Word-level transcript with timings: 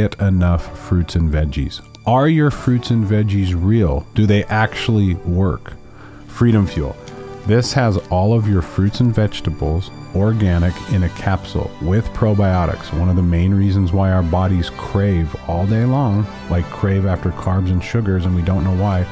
get 0.00 0.20
enough 0.20 0.78
fruits 0.78 1.14
and 1.14 1.30
veggies? 1.30 1.82
Are 2.06 2.26
your 2.26 2.50
fruits 2.50 2.90
and 2.90 3.04
veggies 3.04 3.52
real? 3.54 4.06
Do 4.14 4.24
they 4.24 4.44
actually 4.44 5.14
work? 5.14 5.74
Freedom 6.26 6.66
Fuel. 6.66 6.96
This 7.46 7.74
has 7.74 7.98
all 8.08 8.32
of 8.32 8.48
your 8.48 8.62
fruits 8.62 9.00
and 9.00 9.14
vegetables 9.14 9.90
organic 10.14 10.74
in 10.92 11.02
a 11.02 11.08
capsule 11.10 11.70
with 11.82 12.06
probiotics. 12.14 12.98
One 12.98 13.10
of 13.10 13.16
the 13.16 13.22
main 13.22 13.52
reasons 13.52 13.92
why 13.92 14.10
our 14.10 14.22
bodies 14.22 14.70
crave 14.70 15.36
all 15.46 15.66
day 15.66 15.84
long, 15.84 16.26
like 16.48 16.64
crave 16.70 17.04
after 17.04 17.30
carbs 17.30 17.70
and 17.70 17.84
sugars, 17.84 18.24
and 18.24 18.34
we 18.34 18.42
don't 18.42 18.64
know 18.64 18.82
why, 18.82 19.06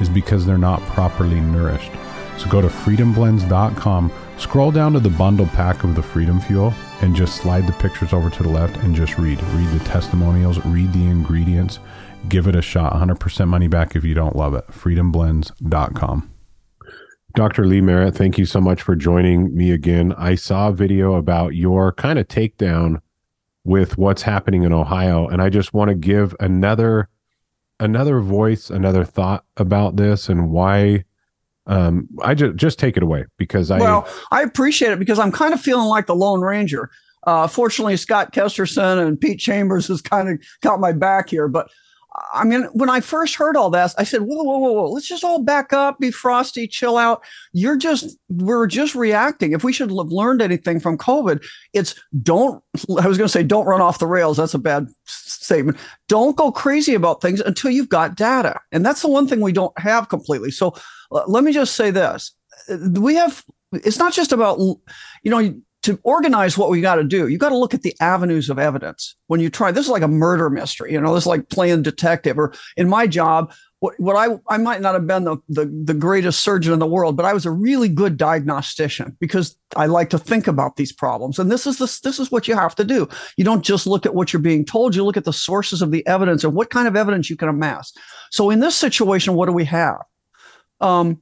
is 0.00 0.08
because 0.08 0.44
they're 0.44 0.58
not 0.58 0.80
properly 0.96 1.40
nourished. 1.40 1.92
So 2.38 2.48
go 2.48 2.60
to 2.60 2.68
freedomblends.com, 2.68 4.12
scroll 4.38 4.72
down 4.72 4.92
to 4.94 5.00
the 5.00 5.10
bundle 5.10 5.46
pack 5.46 5.84
of 5.84 5.94
the 5.94 6.02
Freedom 6.02 6.40
Fuel, 6.40 6.74
and 7.02 7.14
just 7.14 7.36
slide 7.36 7.66
the 7.66 7.72
pictures 7.74 8.12
over 8.12 8.30
to 8.30 8.42
the 8.42 8.48
left 8.48 8.76
and 8.78 8.94
just 8.94 9.18
read. 9.18 9.42
Read 9.42 9.68
the 9.68 9.84
testimonials, 9.84 10.64
read 10.64 10.92
the 10.92 11.04
ingredients, 11.04 11.80
give 12.28 12.46
it 12.46 12.56
a 12.56 12.62
shot. 12.62 12.92
100% 12.92 13.48
money 13.48 13.68
back 13.68 13.94
if 13.96 14.04
you 14.04 14.14
don't 14.14 14.36
love 14.36 14.54
it. 14.54 14.66
Freedomblends.com. 14.68 16.30
Dr. 17.34 17.66
Lee 17.66 17.80
Merritt, 17.80 18.14
thank 18.14 18.38
you 18.38 18.44
so 18.44 18.60
much 18.60 18.82
for 18.82 18.94
joining 18.94 19.56
me 19.56 19.72
again. 19.72 20.12
I 20.18 20.34
saw 20.34 20.68
a 20.68 20.72
video 20.72 21.14
about 21.14 21.54
your 21.54 21.92
kind 21.92 22.18
of 22.18 22.28
takedown 22.28 23.00
with 23.64 23.96
what's 23.96 24.22
happening 24.22 24.64
in 24.64 24.72
Ohio, 24.72 25.28
and 25.28 25.40
I 25.40 25.48
just 25.48 25.72
want 25.72 25.88
to 25.88 25.94
give 25.94 26.34
another 26.40 27.08
another 27.80 28.20
voice, 28.20 28.70
another 28.70 29.04
thought 29.04 29.44
about 29.56 29.96
this 29.96 30.28
and 30.28 30.50
why 30.50 31.04
um 31.66 32.08
I 32.22 32.34
just 32.34 32.56
just 32.56 32.78
take 32.78 32.96
it 32.96 33.02
away 33.02 33.24
because 33.38 33.70
I 33.70 33.78
Well, 33.78 34.08
I 34.30 34.42
appreciate 34.42 34.92
it 34.92 34.98
because 34.98 35.18
I'm 35.18 35.32
kind 35.32 35.54
of 35.54 35.60
feeling 35.60 35.86
like 35.86 36.06
the 36.06 36.14
Lone 36.14 36.40
Ranger. 36.40 36.90
Uh, 37.24 37.46
fortunately, 37.46 37.96
Scott 37.96 38.32
Kesterson 38.32 39.06
and 39.06 39.20
Pete 39.20 39.38
Chambers 39.38 39.86
has 39.86 40.02
kind 40.02 40.28
of 40.28 40.38
got 40.60 40.80
my 40.80 40.92
back 40.92 41.28
here. 41.28 41.46
But 41.46 41.68
I 42.34 42.44
mean, 42.44 42.64
when 42.72 42.88
I 42.88 43.00
first 43.00 43.34
heard 43.34 43.56
all 43.56 43.68
this, 43.68 43.94
I 43.98 44.04
said, 44.04 44.22
whoa, 44.22 44.42
whoa, 44.42 44.58
whoa, 44.58 44.72
whoa, 44.72 44.90
let's 44.90 45.08
just 45.08 45.24
all 45.24 45.42
back 45.42 45.72
up, 45.72 45.98
be 45.98 46.10
frosty, 46.10 46.66
chill 46.66 46.96
out. 46.96 47.22
You're 47.52 47.76
just, 47.76 48.16
we're 48.28 48.66
just 48.66 48.94
reacting. 48.94 49.52
If 49.52 49.64
we 49.64 49.72
should 49.72 49.90
have 49.90 49.96
learned 50.12 50.40
anything 50.40 50.80
from 50.80 50.96
COVID, 50.96 51.44
it's 51.72 51.94
don't, 52.22 52.62
I 53.00 53.06
was 53.06 53.18
going 53.18 53.26
to 53.26 53.32
say, 53.32 53.42
don't 53.42 53.66
run 53.66 53.80
off 53.80 53.98
the 53.98 54.06
rails. 54.06 54.36
That's 54.36 54.54
a 54.54 54.58
bad 54.58 54.88
statement. 55.04 55.78
Don't 56.08 56.36
go 56.36 56.52
crazy 56.52 56.94
about 56.94 57.20
things 57.20 57.40
until 57.40 57.70
you've 57.70 57.88
got 57.88 58.16
data. 58.16 58.60
And 58.70 58.86
that's 58.86 59.02
the 59.02 59.08
one 59.08 59.26
thing 59.26 59.40
we 59.40 59.52
don't 59.52 59.76
have 59.78 60.08
completely. 60.08 60.52
So 60.52 60.74
uh, 61.10 61.24
let 61.26 61.44
me 61.44 61.52
just 61.52 61.74
say 61.74 61.90
this. 61.90 62.32
We 62.68 63.16
have, 63.16 63.44
it's 63.72 63.98
not 63.98 64.12
just 64.12 64.32
about, 64.32 64.58
you 64.58 64.80
know, 65.24 65.54
to 65.82 65.98
organize 66.04 66.56
what 66.56 66.70
we 66.70 66.80
got 66.80 66.96
to 66.96 67.04
do, 67.04 67.26
you 67.28 67.38
got 67.38 67.48
to 67.48 67.58
look 67.58 67.74
at 67.74 67.82
the 67.82 67.94
avenues 68.00 68.48
of 68.48 68.58
evidence. 68.58 69.16
When 69.26 69.40
you 69.40 69.50
try, 69.50 69.72
this 69.72 69.86
is 69.86 69.90
like 69.90 70.02
a 70.02 70.08
murder 70.08 70.48
mystery, 70.48 70.92
you 70.92 71.00
know, 71.00 71.14
this 71.14 71.24
is 71.24 71.28
like 71.28 71.48
playing 71.48 71.82
detective. 71.82 72.38
Or 72.38 72.52
in 72.76 72.88
my 72.88 73.06
job, 73.06 73.52
what, 73.80 73.98
what 73.98 74.14
I 74.14 74.38
I 74.48 74.58
might 74.58 74.80
not 74.80 74.94
have 74.94 75.08
been 75.08 75.24
the, 75.24 75.38
the 75.48 75.66
the 75.66 75.94
greatest 75.94 76.40
surgeon 76.40 76.72
in 76.72 76.78
the 76.78 76.86
world, 76.86 77.16
but 77.16 77.26
I 77.26 77.32
was 77.32 77.46
a 77.46 77.50
really 77.50 77.88
good 77.88 78.16
diagnostician 78.16 79.16
because 79.18 79.58
I 79.74 79.86
like 79.86 80.10
to 80.10 80.20
think 80.20 80.46
about 80.46 80.76
these 80.76 80.92
problems. 80.92 81.40
And 81.40 81.50
this 81.50 81.66
is 81.66 81.78
this 81.78 81.98
this 81.98 82.20
is 82.20 82.30
what 82.30 82.46
you 82.46 82.54
have 82.54 82.76
to 82.76 82.84
do. 82.84 83.08
You 83.36 83.44
don't 83.44 83.64
just 83.64 83.88
look 83.88 84.06
at 84.06 84.14
what 84.14 84.32
you're 84.32 84.40
being 84.40 84.64
told. 84.64 84.94
You 84.94 85.04
look 85.04 85.16
at 85.16 85.24
the 85.24 85.32
sources 85.32 85.82
of 85.82 85.90
the 85.90 86.06
evidence 86.06 86.44
and 86.44 86.54
what 86.54 86.70
kind 86.70 86.86
of 86.86 86.94
evidence 86.94 87.28
you 87.28 87.36
can 87.36 87.48
amass. 87.48 87.92
So 88.30 88.50
in 88.50 88.60
this 88.60 88.76
situation, 88.76 89.34
what 89.34 89.46
do 89.46 89.52
we 89.52 89.64
have? 89.64 89.98
Um, 90.80 91.20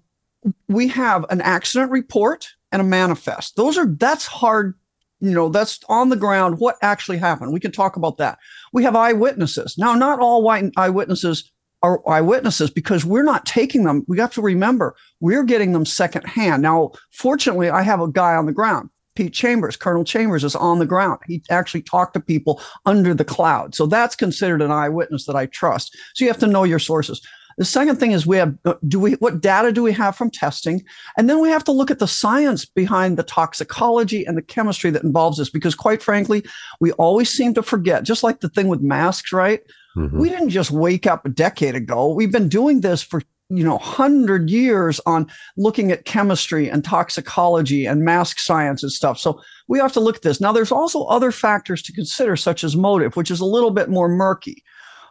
we 0.68 0.88
have 0.88 1.24
an 1.30 1.40
accident 1.40 1.90
report 1.90 2.46
and 2.72 2.80
a 2.80 2.84
manifest. 2.84 3.56
Those 3.56 3.78
are 3.78 3.86
that's 3.86 4.26
hard, 4.26 4.74
you 5.20 5.32
know, 5.32 5.48
that's 5.48 5.80
on 5.88 6.08
the 6.08 6.16
ground 6.16 6.58
what 6.58 6.76
actually 6.82 7.18
happened. 7.18 7.52
We 7.52 7.60
can 7.60 7.72
talk 7.72 7.96
about 7.96 8.18
that. 8.18 8.38
We 8.72 8.84
have 8.84 8.96
eyewitnesses. 8.96 9.76
Now, 9.76 9.94
not 9.94 10.20
all 10.20 10.42
white 10.42 10.72
eyewitnesses 10.76 11.50
are 11.82 12.06
eyewitnesses 12.08 12.70
because 12.70 13.04
we're 13.04 13.22
not 13.22 13.46
taking 13.46 13.84
them. 13.84 14.04
We 14.06 14.18
have 14.18 14.32
to 14.34 14.42
remember 14.42 14.96
we're 15.20 15.44
getting 15.44 15.72
them 15.72 15.86
secondhand. 15.86 16.62
Now, 16.62 16.92
fortunately, 17.10 17.70
I 17.70 17.82
have 17.82 18.00
a 18.00 18.10
guy 18.10 18.34
on 18.34 18.46
the 18.46 18.52
ground. 18.52 18.90
Pete 19.16 19.32
Chambers, 19.32 19.76
Colonel 19.76 20.04
Chambers 20.04 20.44
is 20.44 20.54
on 20.54 20.78
the 20.78 20.86
ground. 20.86 21.20
He 21.26 21.42
actually 21.50 21.82
talked 21.82 22.14
to 22.14 22.20
people 22.20 22.60
under 22.86 23.12
the 23.12 23.24
cloud. 23.24 23.74
So 23.74 23.86
that's 23.86 24.14
considered 24.14 24.62
an 24.62 24.70
eyewitness 24.70 25.26
that 25.26 25.36
I 25.36 25.46
trust. 25.46 25.96
So 26.14 26.24
you 26.24 26.30
have 26.30 26.40
to 26.40 26.46
know 26.46 26.64
your 26.64 26.78
sources. 26.78 27.20
The 27.58 27.64
second 27.64 27.96
thing 27.96 28.12
is 28.12 28.26
we 28.26 28.36
have 28.36 28.56
do 28.86 28.98
we 29.00 29.12
what 29.14 29.40
data 29.40 29.72
do 29.72 29.82
we 29.82 29.92
have 29.92 30.16
from 30.16 30.30
testing? 30.30 30.82
And 31.16 31.28
then 31.28 31.40
we 31.40 31.48
have 31.48 31.64
to 31.64 31.72
look 31.72 31.90
at 31.90 31.98
the 31.98 32.08
science 32.08 32.64
behind 32.64 33.16
the 33.16 33.22
toxicology 33.22 34.24
and 34.24 34.36
the 34.36 34.42
chemistry 34.42 34.90
that 34.90 35.04
involves 35.04 35.38
this 35.38 35.50
because 35.50 35.74
quite 35.74 36.02
frankly, 36.02 36.44
we 36.80 36.92
always 36.92 37.30
seem 37.30 37.54
to 37.54 37.62
forget, 37.62 38.02
just 38.02 38.22
like 38.22 38.40
the 38.40 38.48
thing 38.48 38.68
with 38.68 38.80
masks, 38.80 39.32
right? 39.32 39.60
Mm-hmm. 39.96 40.18
We 40.18 40.28
didn't 40.28 40.50
just 40.50 40.70
wake 40.70 41.06
up 41.06 41.26
a 41.26 41.30
decade 41.30 41.74
ago. 41.74 42.12
We've 42.12 42.32
been 42.32 42.48
doing 42.48 42.80
this 42.80 43.02
for 43.02 43.22
you 43.50 43.64
know 43.64 43.76
100 43.76 44.48
years 44.48 45.00
on 45.06 45.26
looking 45.56 45.90
at 45.90 46.04
chemistry 46.04 46.70
and 46.70 46.84
toxicology 46.84 47.84
and 47.84 48.04
mask 48.04 48.38
science 48.38 48.82
and 48.82 48.92
stuff 48.92 49.18
so 49.18 49.40
we 49.66 49.78
have 49.78 49.92
to 49.92 50.00
look 50.00 50.16
at 50.16 50.22
this 50.22 50.40
now 50.40 50.52
there's 50.52 50.70
also 50.70 51.02
other 51.06 51.32
factors 51.32 51.82
to 51.82 51.92
consider 51.92 52.36
such 52.36 52.62
as 52.62 52.76
motive 52.76 53.16
which 53.16 53.30
is 53.30 53.40
a 53.40 53.44
little 53.44 53.72
bit 53.72 53.90
more 53.90 54.08
murky 54.08 54.62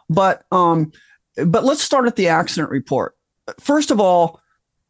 but 0.08 0.44
um 0.50 0.90
but 1.36 1.64
let's 1.64 1.82
start 1.82 2.06
at 2.06 2.16
the 2.16 2.28
accident 2.28 2.70
report. 2.70 3.16
First 3.58 3.90
of 3.90 4.00
all, 4.00 4.40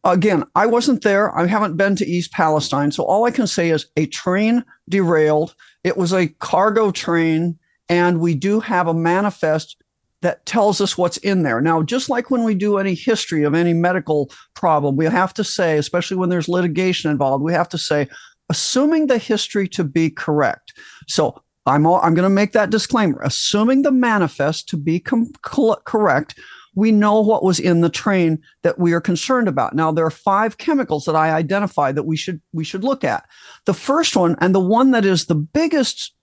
again, 0.04 0.44
I 0.54 0.66
wasn't 0.66 1.02
there. 1.02 1.36
I 1.36 1.46
haven't 1.46 1.76
been 1.76 1.96
to 1.96 2.06
East 2.06 2.32
Palestine. 2.32 2.90
So 2.92 3.04
all 3.04 3.24
I 3.24 3.30
can 3.30 3.46
say 3.46 3.70
is 3.70 3.86
a 3.96 4.06
train 4.06 4.64
derailed. 4.88 5.54
It 5.84 5.96
was 5.96 6.12
a 6.12 6.28
cargo 6.28 6.90
train, 6.90 7.58
and 7.88 8.20
we 8.20 8.34
do 8.34 8.60
have 8.60 8.86
a 8.86 8.94
manifest 8.94 9.76
that 10.22 10.44
tells 10.44 10.80
us 10.80 10.98
what's 10.98 11.16
in 11.18 11.42
there. 11.42 11.60
Now, 11.62 11.82
just 11.82 12.10
like 12.10 12.30
when 12.30 12.44
we 12.44 12.54
do 12.54 12.76
any 12.76 12.94
history 12.94 13.42
of 13.44 13.54
any 13.54 13.72
medical 13.72 14.30
problem, 14.54 14.96
we 14.96 15.06
have 15.06 15.32
to 15.34 15.44
say, 15.44 15.78
especially 15.78 16.18
when 16.18 16.28
there's 16.28 16.48
litigation 16.48 17.10
involved, 17.10 17.42
we 17.42 17.54
have 17.54 17.70
to 17.70 17.78
say, 17.78 18.06
assuming 18.50 19.06
the 19.06 19.16
history 19.16 19.66
to 19.68 19.84
be 19.84 20.10
correct. 20.10 20.74
So 21.08 21.42
I'm 21.66 21.86
all, 21.86 22.00
I'm 22.02 22.14
going 22.14 22.28
to 22.28 22.30
make 22.30 22.52
that 22.52 22.70
disclaimer. 22.70 23.20
Assuming 23.22 23.82
the 23.82 23.92
manifest 23.92 24.68
to 24.70 24.76
be 24.76 25.00
com- 25.00 25.32
correct, 25.42 26.38
we 26.74 26.92
know 26.92 27.20
what 27.20 27.42
was 27.42 27.60
in 27.60 27.80
the 27.80 27.90
train 27.90 28.40
that 28.62 28.78
we 28.78 28.92
are 28.92 29.00
concerned 29.00 29.48
about. 29.48 29.74
Now 29.74 29.92
there 29.92 30.06
are 30.06 30.10
five 30.10 30.58
chemicals 30.58 31.04
that 31.04 31.16
I 31.16 31.32
identify 31.32 31.92
that 31.92 32.04
we 32.04 32.16
should 32.16 32.40
we 32.52 32.64
should 32.64 32.84
look 32.84 33.04
at. 33.04 33.24
The 33.66 33.74
first 33.74 34.16
one 34.16 34.36
and 34.40 34.54
the 34.54 34.60
one 34.60 34.92
that 34.92 35.04
is 35.04 35.26
the 35.26 35.34
biggest 35.34 36.14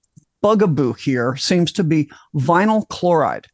bugaboo 0.42 0.94
here 0.94 1.36
seems 1.36 1.72
to 1.74 1.84
be 1.84 2.10
vinyl 2.36 2.88
chloride. 2.90 3.48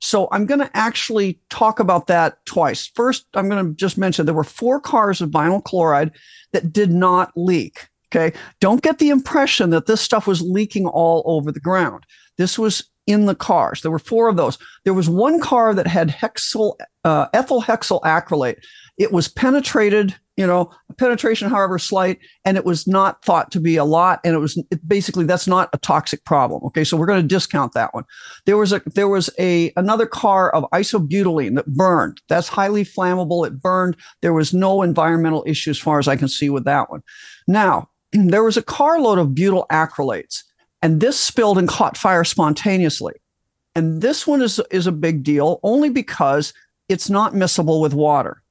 So 0.00 0.28
I'm 0.32 0.46
going 0.46 0.60
to 0.60 0.76
actually 0.76 1.38
talk 1.50 1.78
about 1.78 2.06
that 2.06 2.44
twice. 2.46 2.86
First, 2.86 3.26
I'm 3.34 3.48
going 3.48 3.66
to 3.66 3.74
just 3.74 3.98
mention 3.98 4.24
there 4.24 4.34
were 4.34 4.44
four 4.44 4.80
cars 4.80 5.20
of 5.20 5.30
vinyl 5.30 5.62
chloride 5.62 6.12
that 6.52 6.72
did 6.72 6.90
not 6.90 7.32
leak. 7.36 7.88
Okay. 8.12 8.36
Don't 8.60 8.82
get 8.82 8.98
the 8.98 9.10
impression 9.10 9.70
that 9.70 9.86
this 9.86 10.00
stuff 10.00 10.26
was 10.26 10.42
leaking 10.42 10.86
all 10.86 11.22
over 11.26 11.52
the 11.52 11.60
ground. 11.60 12.04
This 12.38 12.58
was 12.58 12.90
in 13.06 13.26
the 13.26 13.34
cars. 13.34 13.82
There 13.82 13.90
were 13.90 13.98
four 13.98 14.28
of 14.28 14.36
those. 14.36 14.58
There 14.84 14.94
was 14.94 15.08
one 15.08 15.40
car 15.40 15.74
that 15.74 15.86
had 15.86 16.08
hexyl, 16.08 16.76
uh, 17.04 17.26
ethyl 17.34 17.62
hexyl 17.62 18.00
acrylate. 18.02 18.56
It 18.98 19.12
was 19.12 19.28
penetrated, 19.28 20.14
you 20.36 20.46
know, 20.46 20.70
penetration, 20.98 21.50
however 21.50 21.78
slight, 21.78 22.18
and 22.44 22.56
it 22.56 22.64
was 22.64 22.86
not 22.86 23.24
thought 23.24 23.50
to 23.52 23.60
be 23.60 23.76
a 23.76 23.84
lot. 23.84 24.20
And 24.24 24.34
it 24.34 24.38
was 24.38 24.62
it 24.70 24.86
basically 24.86 25.24
that's 25.24 25.46
not 25.46 25.70
a 25.72 25.78
toxic 25.78 26.24
problem. 26.24 26.62
Okay, 26.64 26.84
so 26.84 26.96
we're 26.96 27.06
going 27.06 27.22
to 27.22 27.26
discount 27.26 27.72
that 27.74 27.92
one. 27.94 28.04
There 28.46 28.56
was 28.56 28.72
a 28.72 28.80
there 28.94 29.08
was 29.08 29.28
a 29.38 29.72
another 29.76 30.06
car 30.06 30.50
of 30.54 30.64
isobutylene 30.72 31.56
that 31.56 31.66
burned. 31.66 32.20
That's 32.28 32.48
highly 32.48 32.84
flammable. 32.84 33.46
It 33.46 33.60
burned. 33.60 33.96
There 34.22 34.34
was 34.34 34.54
no 34.54 34.82
environmental 34.82 35.44
issue 35.46 35.70
as 35.70 35.78
far 35.78 35.98
as 35.98 36.08
I 36.08 36.16
can 36.16 36.28
see 36.28 36.50
with 36.50 36.64
that 36.64 36.90
one. 36.90 37.02
Now, 37.48 37.89
there 38.12 38.44
was 38.44 38.56
a 38.56 38.62
carload 38.62 39.18
of 39.18 39.34
butyl 39.34 39.66
acrylates, 39.70 40.42
and 40.82 41.00
this 41.00 41.18
spilled 41.18 41.58
and 41.58 41.68
caught 41.68 41.96
fire 41.96 42.24
spontaneously. 42.24 43.14
And 43.74 44.02
this 44.02 44.26
one 44.26 44.42
is, 44.42 44.60
is 44.70 44.86
a 44.86 44.92
big 44.92 45.22
deal 45.22 45.60
only 45.62 45.90
because 45.90 46.52
it's 46.88 47.08
not 47.08 47.34
miscible 47.34 47.80
with 47.80 47.94
water. 47.94 48.42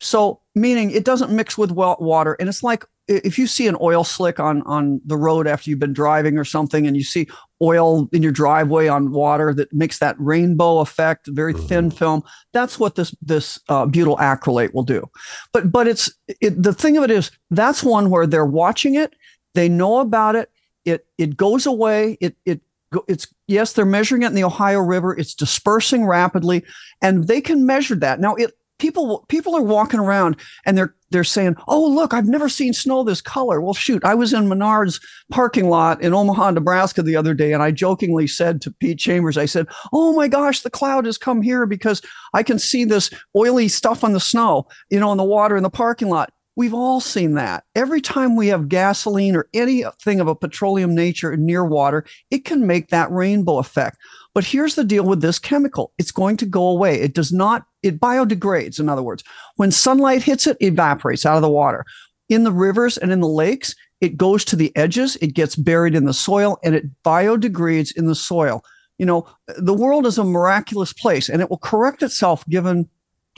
So, 0.00 0.40
meaning 0.54 0.90
it 0.90 1.04
doesn't 1.04 1.32
mix 1.32 1.56
with 1.56 1.70
water. 1.72 2.36
And 2.38 2.48
it's 2.48 2.62
like 2.62 2.84
if 3.08 3.38
you 3.38 3.46
see 3.46 3.66
an 3.66 3.76
oil 3.80 4.04
slick 4.04 4.38
on 4.38 4.62
on 4.62 5.00
the 5.04 5.16
road 5.16 5.46
after 5.46 5.70
you've 5.70 5.78
been 5.78 5.92
driving 5.92 6.38
or 6.38 6.44
something 6.44 6.86
and 6.86 6.96
you 6.96 7.02
see 7.02 7.26
oil 7.62 8.08
in 8.12 8.22
your 8.22 8.32
driveway 8.32 8.86
on 8.86 9.10
water 9.10 9.52
that 9.54 9.72
makes 9.72 9.98
that 9.98 10.14
rainbow 10.18 10.78
effect 10.78 11.26
very 11.28 11.54
mm-hmm. 11.54 11.66
thin 11.66 11.90
film 11.90 12.22
that's 12.52 12.78
what 12.78 12.94
this 12.94 13.14
this 13.22 13.58
uh, 13.68 13.86
butyl 13.86 14.16
acrylate 14.18 14.72
will 14.74 14.82
do 14.82 15.08
but 15.52 15.72
but 15.72 15.88
it's 15.88 16.10
it, 16.40 16.62
the 16.62 16.74
thing 16.74 16.96
of 16.96 17.04
it 17.04 17.10
is 17.10 17.30
that's 17.50 17.82
one 17.82 18.10
where 18.10 18.26
they're 18.26 18.44
watching 18.44 18.94
it 18.94 19.14
they 19.54 19.68
know 19.68 19.98
about 19.98 20.36
it 20.36 20.50
it 20.84 21.06
it 21.16 21.36
goes 21.36 21.66
away 21.66 22.16
it 22.20 22.36
it 22.44 22.60
it's 23.06 23.26
yes 23.46 23.72
they're 23.72 23.84
measuring 23.84 24.22
it 24.22 24.28
in 24.28 24.34
the 24.34 24.44
ohio 24.44 24.78
river 24.78 25.16
it's 25.16 25.34
dispersing 25.34 26.06
rapidly 26.06 26.64
and 27.02 27.26
they 27.26 27.40
can 27.40 27.66
measure 27.66 27.94
that 27.94 28.20
now 28.20 28.34
it 28.34 28.57
people 28.78 29.24
people 29.28 29.56
are 29.56 29.62
walking 29.62 30.00
around 30.00 30.36
and 30.64 30.76
they're 30.76 30.94
they're 31.10 31.24
saying, 31.24 31.56
"Oh, 31.66 31.86
look, 31.86 32.12
I've 32.12 32.28
never 32.28 32.48
seen 32.48 32.72
snow 32.72 33.02
this 33.02 33.20
color." 33.20 33.60
Well, 33.60 33.74
shoot, 33.74 34.04
I 34.04 34.14
was 34.14 34.32
in 34.32 34.48
Menards 34.48 35.00
parking 35.30 35.68
lot 35.68 36.02
in 36.02 36.14
Omaha, 36.14 36.52
Nebraska 36.52 37.02
the 37.02 37.16
other 37.16 37.34
day 37.34 37.52
and 37.52 37.62
I 37.62 37.70
jokingly 37.70 38.26
said 38.26 38.60
to 38.62 38.70
Pete 38.70 38.98
Chambers, 38.98 39.38
I 39.38 39.46
said, 39.46 39.66
"Oh 39.92 40.12
my 40.12 40.28
gosh, 40.28 40.60
the 40.62 40.70
cloud 40.70 41.06
has 41.06 41.18
come 41.18 41.42
here 41.42 41.66
because 41.66 42.02
I 42.34 42.42
can 42.42 42.58
see 42.58 42.84
this 42.84 43.10
oily 43.36 43.68
stuff 43.68 44.04
on 44.04 44.12
the 44.12 44.20
snow, 44.20 44.66
you 44.90 45.00
know, 45.00 45.12
in 45.12 45.18
the 45.18 45.24
water 45.24 45.56
in 45.56 45.62
the 45.62 45.70
parking 45.70 46.08
lot." 46.08 46.30
We've 46.58 46.74
all 46.74 47.00
seen 47.00 47.34
that. 47.34 47.62
Every 47.76 48.00
time 48.00 48.34
we 48.34 48.48
have 48.48 48.68
gasoline 48.68 49.36
or 49.36 49.48
anything 49.54 50.18
of 50.18 50.26
a 50.26 50.34
petroleum 50.34 50.92
nature 50.92 51.36
near 51.36 51.64
water, 51.64 52.04
it 52.32 52.44
can 52.44 52.66
make 52.66 52.88
that 52.88 53.12
rainbow 53.12 53.58
effect. 53.58 53.96
But 54.38 54.44
here's 54.44 54.76
the 54.76 54.84
deal 54.84 55.02
with 55.02 55.20
this 55.20 55.36
chemical 55.40 55.90
it's 55.98 56.12
going 56.12 56.36
to 56.36 56.46
go 56.46 56.68
away. 56.68 57.00
It 57.00 57.12
does 57.12 57.32
not, 57.32 57.66
it 57.82 57.98
biodegrades, 57.98 58.78
in 58.78 58.88
other 58.88 59.02
words. 59.02 59.24
When 59.56 59.72
sunlight 59.72 60.22
hits 60.22 60.46
it, 60.46 60.56
it 60.60 60.74
evaporates 60.74 61.26
out 61.26 61.34
of 61.34 61.42
the 61.42 61.50
water. 61.50 61.84
In 62.28 62.44
the 62.44 62.52
rivers 62.52 62.96
and 62.96 63.10
in 63.10 63.18
the 63.18 63.26
lakes, 63.26 63.74
it 64.00 64.16
goes 64.16 64.44
to 64.44 64.54
the 64.54 64.70
edges, 64.76 65.16
it 65.16 65.34
gets 65.34 65.56
buried 65.56 65.96
in 65.96 66.04
the 66.04 66.14
soil, 66.14 66.56
and 66.62 66.76
it 66.76 66.84
biodegrades 67.02 67.90
in 67.96 68.06
the 68.06 68.14
soil. 68.14 68.62
You 68.98 69.06
know, 69.06 69.26
the 69.56 69.74
world 69.74 70.06
is 70.06 70.18
a 70.18 70.24
miraculous 70.24 70.92
place 70.92 71.28
and 71.28 71.42
it 71.42 71.50
will 71.50 71.58
correct 71.58 72.04
itself 72.04 72.46
given 72.46 72.88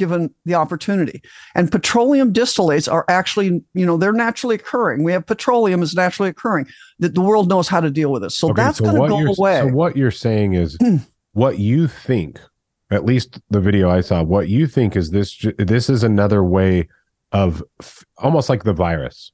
given 0.00 0.34
the 0.46 0.54
opportunity. 0.54 1.20
And 1.54 1.70
petroleum 1.70 2.32
distillates 2.32 2.90
are 2.90 3.04
actually, 3.08 3.62
you 3.74 3.84
know, 3.84 3.98
they're 3.98 4.14
naturally 4.14 4.54
occurring. 4.54 5.04
We 5.04 5.12
have 5.12 5.26
petroleum 5.26 5.82
is 5.82 5.94
naturally 5.94 6.30
occurring. 6.30 6.66
That 7.00 7.14
the 7.14 7.20
world 7.20 7.50
knows 7.50 7.68
how 7.68 7.80
to 7.80 7.90
deal 7.90 8.10
with 8.10 8.22
this. 8.22 8.36
So 8.36 8.48
okay, 8.50 8.62
that's 8.62 8.78
so 8.78 8.84
going 8.84 8.94
to 8.94 9.08
go 9.08 9.34
away. 9.38 9.60
So 9.60 9.66
what 9.68 9.96
you're 9.96 10.10
saying 10.10 10.54
is 10.54 10.76
hmm. 10.80 10.96
what 11.34 11.58
you 11.58 11.86
think, 11.86 12.40
at 12.90 13.04
least 13.04 13.40
the 13.50 13.60
video 13.60 13.90
I 13.90 14.00
saw, 14.00 14.22
what 14.22 14.48
you 14.48 14.66
think 14.66 14.96
is 14.96 15.10
this 15.10 15.46
this 15.58 15.90
is 15.90 16.02
another 16.02 16.42
way 16.42 16.88
of 17.30 17.62
f- 17.80 18.04
almost 18.16 18.48
like 18.48 18.64
the 18.64 18.72
virus. 18.72 19.32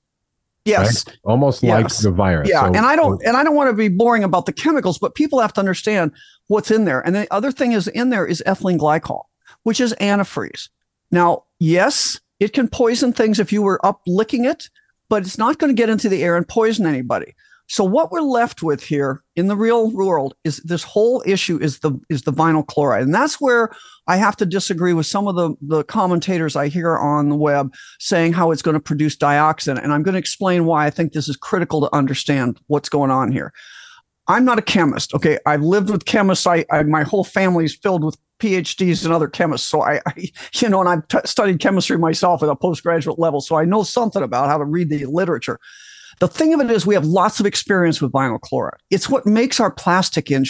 Yes. 0.64 1.06
Right? 1.06 1.16
Almost 1.22 1.62
yes. 1.62 1.70
like 1.80 2.02
the 2.02 2.10
virus. 2.10 2.48
Yeah. 2.50 2.62
So, 2.62 2.66
and 2.66 2.78
I 2.78 2.96
don't 2.96 3.22
and 3.24 3.36
I 3.36 3.44
don't 3.44 3.54
want 3.54 3.70
to 3.70 3.76
be 3.76 3.86
boring 3.88 4.24
about 4.24 4.46
the 4.46 4.52
chemicals, 4.52 4.98
but 4.98 5.14
people 5.14 5.38
have 5.38 5.52
to 5.52 5.60
understand 5.60 6.10
what's 6.48 6.72
in 6.72 6.86
there. 6.86 7.06
And 7.06 7.14
the 7.14 7.32
other 7.32 7.52
thing 7.52 7.70
is 7.70 7.86
in 7.86 8.10
there 8.10 8.26
is 8.26 8.42
ethylene 8.44 8.78
glycol 8.78 9.22
which 9.66 9.80
is 9.80 9.92
antifreeze. 9.94 10.68
Now, 11.10 11.42
yes, 11.58 12.20
it 12.38 12.52
can 12.52 12.68
poison 12.68 13.12
things 13.12 13.40
if 13.40 13.52
you 13.52 13.62
were 13.62 13.84
up 13.84 14.00
licking 14.06 14.44
it, 14.44 14.70
but 15.08 15.24
it's 15.24 15.38
not 15.38 15.58
going 15.58 15.74
to 15.74 15.82
get 15.82 15.90
into 15.90 16.08
the 16.08 16.22
air 16.22 16.36
and 16.36 16.46
poison 16.46 16.86
anybody. 16.86 17.34
So 17.66 17.82
what 17.82 18.12
we're 18.12 18.20
left 18.20 18.62
with 18.62 18.80
here 18.84 19.24
in 19.34 19.48
the 19.48 19.56
real 19.56 19.90
world 19.90 20.36
is 20.44 20.58
this 20.58 20.84
whole 20.84 21.20
issue 21.26 21.58
is 21.60 21.80
the 21.80 21.98
is 22.08 22.22
the 22.22 22.32
vinyl 22.32 22.64
chloride. 22.64 23.02
And 23.02 23.12
that's 23.12 23.40
where 23.40 23.70
I 24.06 24.18
have 24.18 24.36
to 24.36 24.46
disagree 24.46 24.92
with 24.92 25.06
some 25.06 25.26
of 25.26 25.34
the, 25.34 25.56
the 25.60 25.82
commentators 25.82 26.54
I 26.54 26.68
hear 26.68 26.96
on 26.96 27.28
the 27.28 27.34
web 27.34 27.74
saying 27.98 28.34
how 28.34 28.52
it's 28.52 28.62
going 28.62 28.74
to 28.76 28.80
produce 28.80 29.16
dioxin. 29.16 29.82
And 29.82 29.92
I'm 29.92 30.04
going 30.04 30.12
to 30.12 30.20
explain 30.20 30.64
why 30.64 30.86
I 30.86 30.90
think 30.90 31.12
this 31.12 31.28
is 31.28 31.36
critical 31.36 31.80
to 31.80 31.92
understand 31.92 32.60
what's 32.68 32.88
going 32.88 33.10
on 33.10 33.32
here. 33.32 33.52
I'm 34.28 34.44
not 34.44 34.60
a 34.60 34.62
chemist. 34.62 35.12
Okay. 35.12 35.38
I've 35.44 35.62
lived 35.62 35.90
with 35.90 36.04
chemists. 36.04 36.46
I, 36.46 36.64
I 36.70 36.84
my 36.84 37.02
whole 37.02 37.24
family 37.24 37.64
is 37.64 37.74
filled 37.74 38.04
with 38.04 38.16
PhDs 38.38 39.04
and 39.04 39.12
other 39.12 39.28
chemists. 39.28 39.68
So 39.68 39.82
I, 39.82 40.00
I 40.06 40.12
you 40.54 40.68
know, 40.68 40.80
and 40.80 40.88
I've 40.88 41.08
t- 41.08 41.18
studied 41.24 41.60
chemistry 41.60 41.98
myself 41.98 42.42
at 42.42 42.48
a 42.48 42.56
postgraduate 42.56 43.18
level. 43.18 43.40
So 43.40 43.56
I 43.56 43.64
know 43.64 43.82
something 43.82 44.22
about 44.22 44.48
how 44.48 44.58
to 44.58 44.64
read 44.64 44.90
the 44.90 45.04
literature. 45.06 45.58
The 46.18 46.28
thing 46.28 46.54
of 46.54 46.60
it 46.60 46.70
is, 46.70 46.86
we 46.86 46.94
have 46.94 47.04
lots 47.04 47.40
of 47.40 47.46
experience 47.46 48.00
with 48.00 48.12
vinyl 48.12 48.40
chloride. 48.40 48.80
It's 48.90 49.10
what 49.10 49.26
makes 49.26 49.60
our 49.60 49.70
plastic 49.70 50.30
in- 50.30 50.46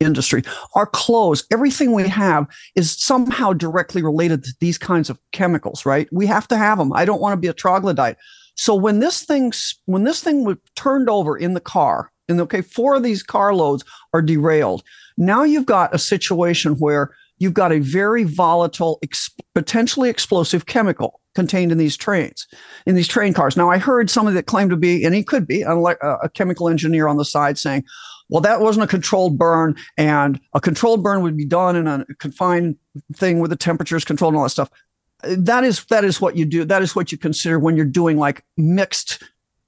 industry, 0.00 0.42
our 0.74 0.86
clothes, 0.86 1.44
everything 1.52 1.92
we 1.92 2.08
have 2.08 2.46
is 2.74 2.90
somehow 2.90 3.52
directly 3.52 4.02
related 4.02 4.42
to 4.44 4.54
these 4.60 4.78
kinds 4.78 5.08
of 5.08 5.20
chemicals, 5.30 5.86
right? 5.86 6.08
We 6.10 6.26
have 6.26 6.48
to 6.48 6.56
have 6.56 6.78
them. 6.78 6.92
I 6.92 7.04
don't 7.04 7.20
want 7.20 7.34
to 7.34 7.40
be 7.40 7.46
a 7.46 7.52
troglodyte. 7.52 8.16
So 8.56 8.74
when 8.74 8.98
this 8.98 9.22
thing, 9.22 9.52
when 9.84 10.04
this 10.04 10.22
thing 10.22 10.44
was 10.44 10.56
turned 10.74 11.08
over 11.08 11.36
in 11.36 11.54
the 11.54 11.60
car, 11.60 12.10
and 12.28 12.40
okay, 12.40 12.62
four 12.62 12.94
of 12.94 13.02
these 13.02 13.22
carloads 13.22 13.84
are 14.12 14.22
derailed. 14.22 14.82
Now 15.16 15.42
you've 15.42 15.66
got 15.66 15.94
a 15.94 15.98
situation 15.98 16.74
where 16.78 17.14
you've 17.38 17.54
got 17.54 17.72
a 17.72 17.80
very 17.80 18.24
volatile, 18.24 18.98
ex- 19.02 19.30
potentially 19.54 20.08
explosive 20.08 20.66
chemical 20.66 21.20
contained 21.34 21.70
in 21.70 21.78
these 21.78 21.96
trains, 21.96 22.46
in 22.86 22.94
these 22.94 23.08
train 23.08 23.32
cars. 23.32 23.56
Now 23.56 23.70
I 23.70 23.78
heard 23.78 24.10
somebody 24.10 24.34
that 24.34 24.46
claimed 24.46 24.70
to 24.70 24.76
be, 24.76 25.04
and 25.04 25.14
he 25.14 25.22
could 25.22 25.46
be, 25.46 25.62
a, 25.62 26.28
chemical 26.34 26.68
engineer 26.68 27.08
on 27.08 27.18
the 27.18 27.24
side 27.24 27.58
saying, 27.58 27.84
well, 28.28 28.40
that 28.40 28.60
wasn't 28.60 28.84
a 28.84 28.88
controlled 28.88 29.38
burn, 29.38 29.76
and 29.96 30.40
a 30.52 30.60
controlled 30.60 31.02
burn 31.02 31.22
would 31.22 31.36
be 31.36 31.44
done 31.44 31.76
in 31.76 31.86
a 31.86 32.04
confined 32.18 32.76
thing 33.14 33.38
where 33.38 33.48
the 33.48 33.56
temperature 33.56 33.96
is 33.96 34.04
controlled 34.04 34.34
and 34.34 34.38
all 34.38 34.44
that 34.44 34.50
stuff. 34.50 34.70
That 35.22 35.64
is 35.64 35.84
that 35.86 36.04
is 36.04 36.20
what 36.20 36.36
you 36.36 36.44
do. 36.44 36.64
That 36.64 36.82
is 36.82 36.96
what 36.96 37.12
you 37.12 37.18
consider 37.18 37.58
when 37.58 37.76
you're 37.76 37.86
doing 37.86 38.18
like 38.18 38.44
mixed 38.56 39.22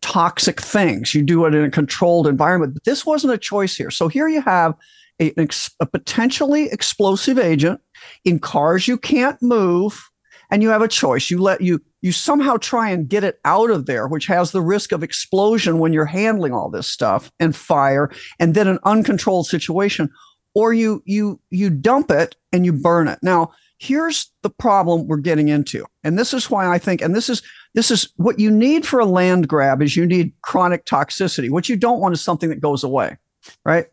toxic 0.08 0.58
things. 0.58 1.14
You 1.14 1.22
do 1.22 1.44
it 1.44 1.54
in 1.54 1.64
a 1.64 1.70
controlled 1.70 2.26
environment. 2.26 2.72
But 2.72 2.84
this 2.84 3.04
wasn't 3.04 3.34
a 3.34 3.38
choice 3.38 3.76
here. 3.76 3.90
So 3.90 4.08
here 4.08 4.26
you 4.26 4.40
have 4.40 4.74
a, 5.20 5.34
a 5.80 5.86
potentially 5.86 6.70
explosive 6.70 7.38
agent 7.38 7.80
in 8.24 8.38
cars 8.38 8.88
you 8.88 8.96
can't 8.96 9.40
move, 9.42 10.08
and 10.50 10.62
you 10.62 10.70
have 10.70 10.80
a 10.80 10.88
choice. 10.88 11.30
You 11.30 11.42
let 11.42 11.60
you 11.60 11.82
you 12.00 12.12
somehow 12.12 12.56
try 12.56 12.88
and 12.88 13.08
get 13.08 13.22
it 13.22 13.38
out 13.44 13.70
of 13.70 13.84
there, 13.84 14.08
which 14.08 14.26
has 14.26 14.50
the 14.50 14.62
risk 14.62 14.92
of 14.92 15.02
explosion 15.02 15.78
when 15.78 15.92
you're 15.92 16.06
handling 16.06 16.54
all 16.54 16.70
this 16.70 16.88
stuff 16.88 17.30
and 17.38 17.54
fire, 17.54 18.10
and 18.38 18.54
then 18.54 18.66
an 18.66 18.78
uncontrolled 18.84 19.46
situation, 19.46 20.08
or 20.54 20.72
you 20.72 21.02
you 21.04 21.38
you 21.50 21.68
dump 21.68 22.10
it 22.10 22.34
and 22.50 22.64
you 22.64 22.72
burn 22.72 23.08
it. 23.08 23.18
Now 23.20 23.50
here's 23.78 24.32
the 24.42 24.50
problem 24.50 25.06
we're 25.06 25.16
getting 25.16 25.48
into 25.48 25.86
and 26.02 26.18
this 26.18 26.34
is 26.34 26.50
why 26.50 26.66
i 26.66 26.78
think 26.78 27.00
and 27.00 27.14
this 27.14 27.28
is 27.28 27.42
this 27.74 27.90
is 27.90 28.12
what 28.16 28.38
you 28.38 28.50
need 28.50 28.86
for 28.86 28.98
a 28.98 29.04
land 29.04 29.48
grab 29.48 29.82
is 29.82 29.96
you 29.96 30.06
need 30.06 30.32
chronic 30.42 30.84
toxicity 30.84 31.50
what 31.50 31.68
you 31.68 31.76
don't 31.76 32.00
want 32.00 32.14
is 32.14 32.20
something 32.20 32.48
that 32.48 32.60
goes 32.60 32.84
away 32.84 33.16
right? 33.64 33.86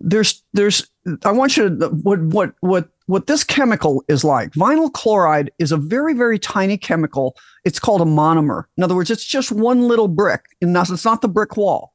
There's 0.00 0.44
there's 0.52 0.88
i 1.24 1.32
want 1.32 1.56
you 1.56 1.76
to 1.76 1.88
what 1.88 2.20
what 2.20 2.52
what 2.60 2.88
what 3.06 3.26
this 3.26 3.42
chemical 3.42 4.04
is 4.08 4.22
like. 4.22 4.52
Vinyl 4.52 4.92
chloride 4.92 5.50
is 5.58 5.72
a 5.72 5.76
very 5.76 6.14
very 6.14 6.38
tiny 6.38 6.76
chemical. 6.76 7.36
It's 7.64 7.80
called 7.80 8.00
a 8.00 8.04
monomer. 8.04 8.64
In 8.76 8.84
other 8.84 8.94
words 8.94 9.10
it's 9.10 9.24
just 9.24 9.50
one 9.50 9.88
little 9.88 10.08
brick. 10.08 10.44
And 10.60 10.76
it's 10.76 11.04
not 11.04 11.22
the 11.22 11.28
brick 11.28 11.56
wall. 11.56 11.92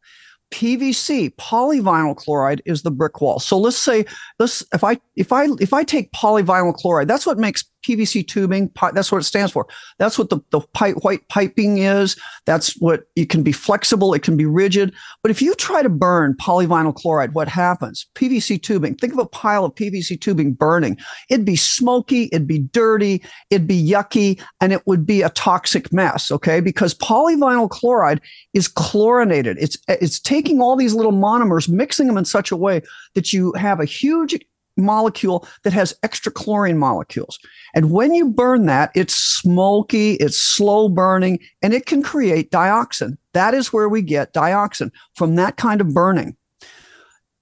PVC, 0.51 1.33
polyvinyl 1.37 2.15
chloride 2.15 2.61
is 2.65 2.83
the 2.83 2.91
brick 2.91 3.21
wall. 3.21 3.39
So 3.39 3.57
let's 3.57 3.77
say 3.77 4.05
let's 4.37 4.63
if 4.73 4.83
I 4.83 4.99
if 5.15 5.31
I 5.31 5.47
if 5.59 5.73
I 5.73 5.83
take 5.83 6.11
polyvinyl 6.11 6.75
chloride, 6.75 7.07
that's 7.07 7.25
what 7.25 7.37
makes 7.37 7.63
PVC 7.83 8.27
tubing. 8.27 8.71
That's 8.93 9.11
what 9.11 9.19
it 9.19 9.25
stands 9.25 9.51
for. 9.51 9.67
That's 9.99 10.17
what 10.17 10.29
the, 10.29 10.39
the 10.51 10.61
pipe, 10.73 10.95
white 11.01 11.27
piping 11.29 11.79
is. 11.79 12.17
That's 12.45 12.79
what 12.79 13.03
it 13.15 13.29
can 13.29 13.43
be 13.43 13.51
flexible. 13.51 14.13
It 14.13 14.23
can 14.23 14.37
be 14.37 14.45
rigid. 14.45 14.93
But 15.21 15.31
if 15.31 15.41
you 15.41 15.55
try 15.55 15.81
to 15.81 15.89
burn 15.89 16.35
polyvinyl 16.35 16.95
chloride, 16.95 17.33
what 17.33 17.47
happens? 17.47 18.07
PVC 18.15 18.61
tubing. 18.61 18.95
Think 18.95 19.13
of 19.13 19.19
a 19.19 19.25
pile 19.25 19.65
of 19.65 19.75
PVC 19.75 20.19
tubing 20.19 20.53
burning. 20.53 20.97
It'd 21.29 21.45
be 21.45 21.55
smoky. 21.55 22.29
It'd 22.31 22.47
be 22.47 22.59
dirty. 22.59 23.23
It'd 23.49 23.67
be 23.67 23.83
yucky, 23.83 24.41
and 24.61 24.73
it 24.73 24.85
would 24.87 25.05
be 25.05 25.21
a 25.21 25.29
toxic 25.29 25.91
mess. 25.93 26.31
Okay, 26.31 26.59
because 26.59 26.95
polyvinyl 26.95 27.69
chloride 27.69 28.21
is 28.53 28.67
chlorinated. 28.67 29.57
It's 29.59 29.77
it's 29.87 30.19
taking 30.19 30.61
all 30.61 30.75
these 30.75 30.93
little 30.93 31.11
monomers, 31.11 31.69
mixing 31.69 32.07
them 32.07 32.17
in 32.17 32.25
such 32.25 32.51
a 32.51 32.57
way 32.57 32.81
that 33.15 33.33
you 33.33 33.53
have 33.53 33.79
a 33.79 33.85
huge 33.85 34.39
molecule 34.77 35.47
that 35.63 35.73
has 35.73 35.95
extra 36.03 36.31
chlorine 36.31 36.77
molecules. 36.77 37.39
And 37.75 37.91
when 37.91 38.13
you 38.13 38.29
burn 38.29 38.65
that, 38.65 38.91
it's 38.95 39.15
smoky, 39.15 40.13
it's 40.15 40.37
slow 40.37 40.89
burning, 40.89 41.39
and 41.61 41.73
it 41.73 41.85
can 41.85 42.01
create 42.01 42.51
dioxin. 42.51 43.17
That 43.33 43.53
is 43.53 43.73
where 43.73 43.89
we 43.89 44.01
get 44.01 44.33
dioxin 44.33 44.91
from 45.15 45.35
that 45.35 45.57
kind 45.57 45.81
of 45.81 45.93
burning. 45.93 46.35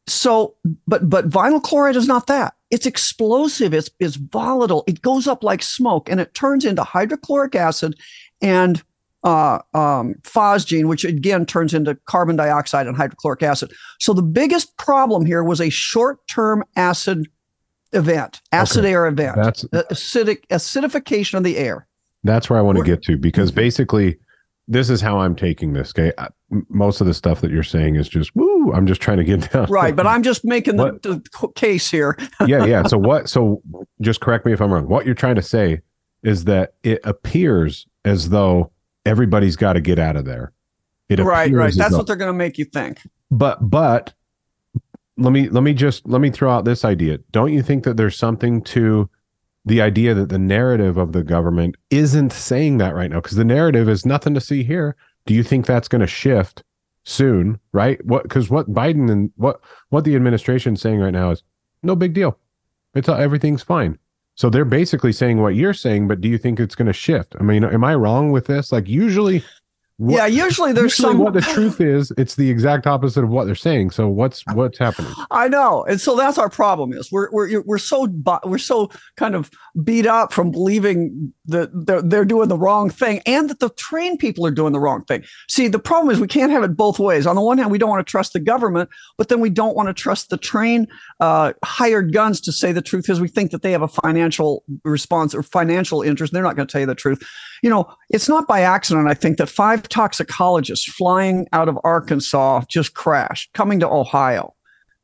So, 0.08 0.56
but 0.88 1.10
but 1.10 1.30
vinyl 1.30 1.62
chloride 1.62 1.96
is 1.96 2.08
not 2.08 2.28
that. 2.28 2.56
It's 2.70 2.86
explosive, 2.86 3.74
it's, 3.74 3.90
it's 4.00 4.16
volatile, 4.16 4.84
it 4.88 5.02
goes 5.02 5.28
up 5.28 5.44
like 5.44 5.62
smoke, 5.62 6.10
and 6.10 6.20
it 6.20 6.34
turns 6.34 6.66
into 6.66 6.84
hydrochloric 6.84 7.54
acid 7.56 7.98
and 8.42 8.82
uh, 9.24 9.60
um, 9.74 10.16
phosgene, 10.24 10.86
which 10.86 11.04
again 11.06 11.46
turns 11.46 11.74
into 11.74 11.96
carbon 12.06 12.36
dioxide 12.36 12.88
and 12.88 12.98
hydrochloric 12.98 13.44
acid. 13.44 13.72
So 14.00 14.14
the 14.14 14.24
biggest 14.24 14.76
problem 14.78 15.26
here 15.26 15.44
was 15.44 15.62
a 15.62 15.70
short-term 15.70 16.64
acid 16.76 17.28
event, 17.94 18.42
acid 18.52 18.86
okay. 18.86 18.94
air 18.94 19.08
event. 19.08 19.36
That's 19.36 19.64
acidic 19.66 20.48
acidification 20.48 21.36
of 21.36 21.44
the 21.44 21.58
air. 21.58 21.88
That's 22.24 22.50
where 22.50 22.60
I 22.60 22.62
want 22.62 22.78
to 22.78 22.84
get 22.84 23.02
to 23.04 23.18
because 23.18 23.52
mm-hmm. 23.52 23.62
basically, 23.62 24.18
this 24.68 24.90
is 24.90 25.02
how 25.02 25.20
I'm 25.20 25.36
taking 25.36 25.74
this. 25.74 25.92
Okay, 25.92 26.14
most 26.70 27.02
of 27.02 27.08
the 27.08 27.14
stuff 27.14 27.42
that 27.42 27.52
you're 27.52 27.64
saying 27.64 27.96
is 27.96 28.08
just 28.08 28.36
woo. 28.36 28.72
I'm 28.74 28.88
just 28.88 29.02
trying 29.02 29.18
to 29.18 29.24
get 29.24 29.52
down. 29.54 29.68
Right, 29.70 29.96
but 29.96 30.08
I'm 30.08 30.24
just 30.24 30.46
making 30.46 30.78
the, 30.78 31.00
the 31.02 31.48
case 31.56 31.90
here. 31.90 32.18
yeah, 32.48 32.66
yeah. 32.66 32.84
So 32.84 32.98
what? 32.98 33.30
So 33.30 33.62
just 34.02 34.22
correct 34.22 34.46
me 34.46 34.54
if 34.54 34.62
I'm 34.62 34.72
wrong. 34.72 34.88
What 34.88 35.06
you're 35.06 35.16
trying 35.16 35.36
to 35.36 35.42
say 35.42 35.82
is 36.24 36.46
that 36.46 36.76
it 36.84 37.00
appears 37.04 37.88
as 38.06 38.30
though 38.30 38.72
everybody's 39.06 39.56
got 39.56 39.74
to 39.74 39.82
get 39.82 40.00
out 40.00 40.16
of 40.16 40.26
there. 40.26 40.54
It 41.10 41.20
right, 41.20 41.52
right. 41.52 41.74
That's 41.76 41.94
what 41.94 42.08
they're 42.08 42.16
going 42.16 42.32
to 42.32 42.38
make 42.38 42.58
you 42.58 42.66
think. 42.66 43.00
But 43.30 43.70
but 43.70 44.14
let 45.18 45.32
me 45.32 45.50
let 45.50 45.64
me 45.64 45.74
just 45.74 46.08
let 46.08 46.22
me 46.22 46.30
throw 46.30 46.50
out 46.50 46.66
this 46.66 46.86
idea. 46.86 47.18
Don't 47.32 47.54
you 47.54 47.62
think 47.62 47.84
that 47.84 47.98
there's 47.98 48.18
something 48.18 48.62
to 48.64 49.10
the 49.66 49.82
idea 49.82 50.14
that 50.14 50.30
the 50.30 50.40
narrative 50.40 50.98
of 50.98 51.12
the 51.12 51.24
government 51.24 51.76
isn't 51.90 52.32
saying 52.32 52.78
that 52.78 52.96
right 52.96 53.12
now 53.12 53.18
because 53.18 53.38
the 53.38 53.46
narrative 53.46 53.90
is 53.90 54.06
nothing 54.06 54.34
to 54.34 54.42
see 54.42 54.64
here. 54.64 54.96
Do 55.26 55.34
you 55.34 55.44
think 55.44 55.66
that's 55.66 55.88
going 55.88 56.02
to 56.02 56.08
shift 56.08 56.64
soon? 57.04 57.60
Right? 57.74 58.04
What? 58.06 58.24
Because 58.24 58.50
what 58.50 58.74
Biden 58.74 59.12
and 59.12 59.32
what 59.36 59.62
what 59.90 60.06
the 60.06 60.16
administration 60.16 60.74
is 60.74 60.82
saying 60.82 61.00
right 61.00 61.14
now 61.14 61.32
is 61.32 61.44
no 61.84 61.96
big 61.96 62.14
deal. 62.14 62.38
It's 62.96 63.10
all 63.10 63.20
everything's 63.20 63.64
fine. 63.64 63.98
So 64.42 64.50
they're 64.50 64.66
basically 64.66 65.14
saying 65.14 65.40
what 65.40 65.54
you're 65.54 65.72
saying, 65.72 66.08
but 66.08 66.20
do 66.20 66.28
you 66.28 66.40
think 66.40 66.60
it's 66.60 66.74
going 66.74 66.88
to 66.88 66.94
shift? 66.94 67.36
I 67.40 67.44
mean, 67.44 67.64
am 67.64 67.84
I 67.84 67.94
wrong 67.94 68.32
with 68.32 68.48
this? 68.48 68.72
Like 68.72 68.88
usually 68.88 69.44
what, 70.02 70.16
yeah, 70.16 70.26
usually 70.26 70.74
there's 70.74 70.98
usually 70.98 71.14
some. 71.14 71.20
What 71.20 71.34
the 71.34 71.42
truth 71.54 71.80
is, 71.80 72.12
it's 72.18 72.34
the 72.34 72.50
exact 72.50 72.88
opposite 72.88 73.24
of 73.24 73.30
what 73.30 73.46
they're 73.46 73.54
saying. 73.54 73.92
So 73.92 74.08
what's 74.08 74.44
what's 74.54 74.80
happening? 74.80 75.14
I 75.30 75.48
know, 75.48 75.84
and 75.84 76.02
so 76.02 76.16
that's 76.16 76.40
our 76.40 76.50
problem. 76.50 76.92
Is 76.92 77.12
we're 77.12 77.30
we're 77.32 77.62
we're 77.68 77.78
so 77.78 78.12
we're 78.44 78.58
so 78.58 78.90
kind 79.16 79.36
of 79.36 79.52
beat 79.84 80.08
up 80.08 80.34
from 80.34 80.50
believing 80.50 81.32
that 81.46 81.70
they're, 81.86 82.02
they're 82.02 82.26
doing 82.26 82.48
the 82.50 82.58
wrong 82.58 82.90
thing, 82.90 83.22
and 83.28 83.48
that 83.52 83.60
the 83.60 83.70
trained 83.70 84.18
people 84.18 84.44
are 84.44 84.50
doing 84.50 84.74
the 84.74 84.80
wrong 84.80 85.04
thing. 85.06 85.24
See, 85.48 85.68
the 85.68 85.78
problem 85.78 86.12
is 86.12 86.20
we 86.20 86.26
can't 86.26 86.52
have 86.52 86.64
it 86.64 86.76
both 86.76 86.98
ways. 86.98 87.28
On 87.28 87.36
the 87.36 87.42
one 87.42 87.60
hand, 87.60 87.70
we 87.70 87.78
don't 87.78 87.90
want 87.90 88.06
to 88.06 88.10
trust 88.10 88.34
the 88.34 88.40
government, 88.40 88.90
but 89.20 89.30
then 89.30 89.40
we 89.40 89.52
don't 89.52 89.76
want 89.76 89.88
to 89.88 89.94
trust 89.94 90.32
the 90.32 90.38
trained 90.38 90.88
uh, 91.20 91.54
hired 91.64 92.12
guns 92.12 92.42
to 92.42 92.52
say 92.52 92.72
the 92.72 92.82
truth 92.82 93.04
because 93.04 93.22
we 93.22 93.28
think 93.28 93.52
that 93.52 93.62
they 93.62 93.72
have 93.72 93.84
a 93.84 93.88
financial 93.88 94.64
response 94.84 95.36
or 95.36 95.44
financial 95.44 96.02
interest. 96.02 96.34
They're 96.34 96.42
not 96.42 96.56
going 96.56 96.68
to 96.68 96.72
tell 96.72 96.82
you 96.82 96.88
the 96.88 96.96
truth. 96.96 97.24
You 97.62 97.70
know, 97.70 97.94
it's 98.10 98.28
not 98.28 98.48
by 98.48 98.62
accident. 98.62 99.08
I 99.08 99.14
think 99.14 99.38
that 99.38 99.48
five 99.48 99.88
toxicologists 99.88 100.92
flying 100.92 101.48
out 101.54 101.70
of 101.70 101.78
Arkansas 101.84 102.64
just 102.68 102.94
crashed 102.96 103.54
coming 103.54 103.80
to 103.80 103.90
Ohio. 103.90 104.56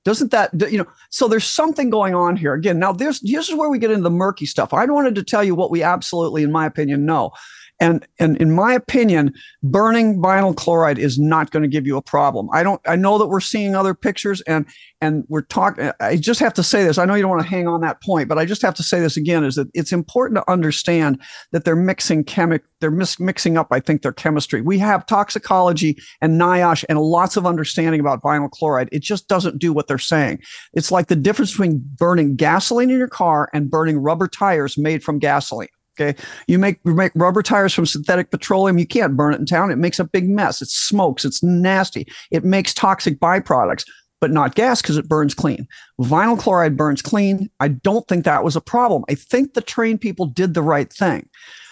Doesn't 0.05 0.31
that, 0.31 0.51
you 0.71 0.77
know, 0.77 0.87
so 1.09 1.27
there's 1.27 1.43
something 1.43 1.89
going 1.89 2.15
on 2.15 2.37
here. 2.37 2.53
Again, 2.53 2.79
now 2.79 2.93
this, 2.93 3.19
this 3.19 3.49
is 3.49 3.55
where 3.55 3.69
we 3.69 3.77
get 3.77 3.91
into 3.91 4.03
the 4.03 4.09
murky 4.09 4.45
stuff. 4.45 4.73
I 4.73 4.85
wanted 4.85 5.15
to 5.15 5.23
tell 5.23 5.43
you 5.43 5.53
what 5.53 5.69
we 5.69 5.83
absolutely, 5.83 6.43
in 6.43 6.51
my 6.51 6.65
opinion, 6.65 7.05
know. 7.05 7.31
And 7.79 8.07
and 8.19 8.37
in 8.37 8.51
my 8.51 8.73
opinion, 8.73 9.33
burning 9.61 10.19
vinyl 10.19 10.55
chloride 10.55 10.97
is 10.97 11.19
not 11.19 11.51
going 11.51 11.61
to 11.61 11.69
give 11.69 11.85
you 11.85 11.95
a 11.95 12.01
problem. 12.01 12.49
I 12.51 12.63
don't. 12.63 12.81
I 12.87 12.95
know 12.95 13.19
that 13.19 13.27
we're 13.27 13.39
seeing 13.39 13.75
other 13.75 13.93
pictures, 13.93 14.41
and 14.41 14.65
and 14.99 15.25
we're 15.27 15.43
talking. 15.43 15.91
I 15.99 16.15
just 16.15 16.39
have 16.39 16.55
to 16.55 16.63
say 16.63 16.83
this. 16.83 16.97
I 16.97 17.05
know 17.05 17.13
you 17.13 17.21
don't 17.21 17.29
want 17.29 17.43
to 17.43 17.47
hang 17.47 17.67
on 17.67 17.81
that 17.81 18.01
point, 18.01 18.29
but 18.29 18.39
I 18.39 18.45
just 18.45 18.63
have 18.63 18.73
to 18.75 18.83
say 18.83 18.99
this 18.99 19.15
again: 19.15 19.43
is 19.43 19.55
that 19.55 19.67
it's 19.75 19.91
important 19.91 20.37
to 20.37 20.51
understand 20.51 21.21
that 21.51 21.65
they're 21.65 21.75
mixing 21.75 22.23
chemic. 22.23 22.63
They're 22.79 22.89
mis- 22.89 23.19
mixing 23.19 23.57
up. 23.57 23.67
I 23.69 23.79
think 23.79 24.01
their 24.01 24.11
chemistry. 24.11 24.61
We 24.61 24.79
have 24.79 25.05
toxicology 25.05 25.97
and 26.19 26.41
NIOSH 26.41 26.83
and 26.89 26.99
lots 26.99 27.37
of 27.37 27.45
understanding 27.45 27.99
about 27.99 28.23
vinyl 28.23 28.49
chloride. 28.49 28.89
It 28.91 29.03
just 29.03 29.27
doesn't 29.27 29.59
do 29.59 29.71
what 29.71 29.87
they're 29.87 29.99
saying. 29.99 30.39
It's 30.73 30.91
like 30.91 31.07
the 31.07 31.15
difference 31.15 31.51
between 31.51 31.83
burning 31.97 32.35
gasoline 32.35 32.89
in 32.89 32.97
your 32.97 33.07
car 33.07 33.49
and 33.53 33.69
burning 33.69 33.99
rubber 33.99 34.27
tires 34.27 34.79
made 34.79 35.03
from 35.03 35.19
gasoline. 35.19 35.69
Okay. 35.99 36.19
You 36.47 36.59
make 36.59 36.79
you 36.85 36.93
make 36.93 37.11
rubber 37.15 37.41
tires 37.41 37.73
from 37.73 37.85
synthetic 37.85 38.29
petroleum. 38.29 38.77
You 38.77 38.85
can't 38.85 39.17
burn 39.17 39.33
it 39.33 39.39
in 39.39 39.45
town. 39.45 39.71
It 39.71 39.77
makes 39.77 39.99
a 39.99 40.03
big 40.03 40.29
mess. 40.29 40.61
It 40.61 40.69
smokes. 40.69 41.25
It's 41.25 41.41
nasty. 41.41 42.07
It 42.29 42.43
makes 42.43 42.73
toxic 42.73 43.19
byproducts, 43.19 43.85
but 44.21 44.31
not 44.31 44.55
gas 44.55 44.81
because 44.81 44.97
it 44.97 45.09
burns 45.09 45.33
clean. 45.33 45.67
Vinyl 45.99 46.37
chloride 46.37 46.77
burns 46.77 47.01
clean. 47.01 47.49
I 47.59 47.69
don't 47.69 48.07
think 48.07 48.25
that 48.25 48.43
was 48.43 48.55
a 48.55 48.61
problem. 48.61 49.05
I 49.09 49.15
think 49.15 49.53
the 49.53 49.61
trained 49.61 50.01
people 50.01 50.27
did 50.27 50.53
the 50.53 50.61
right 50.61 50.91
thing. 50.91 51.29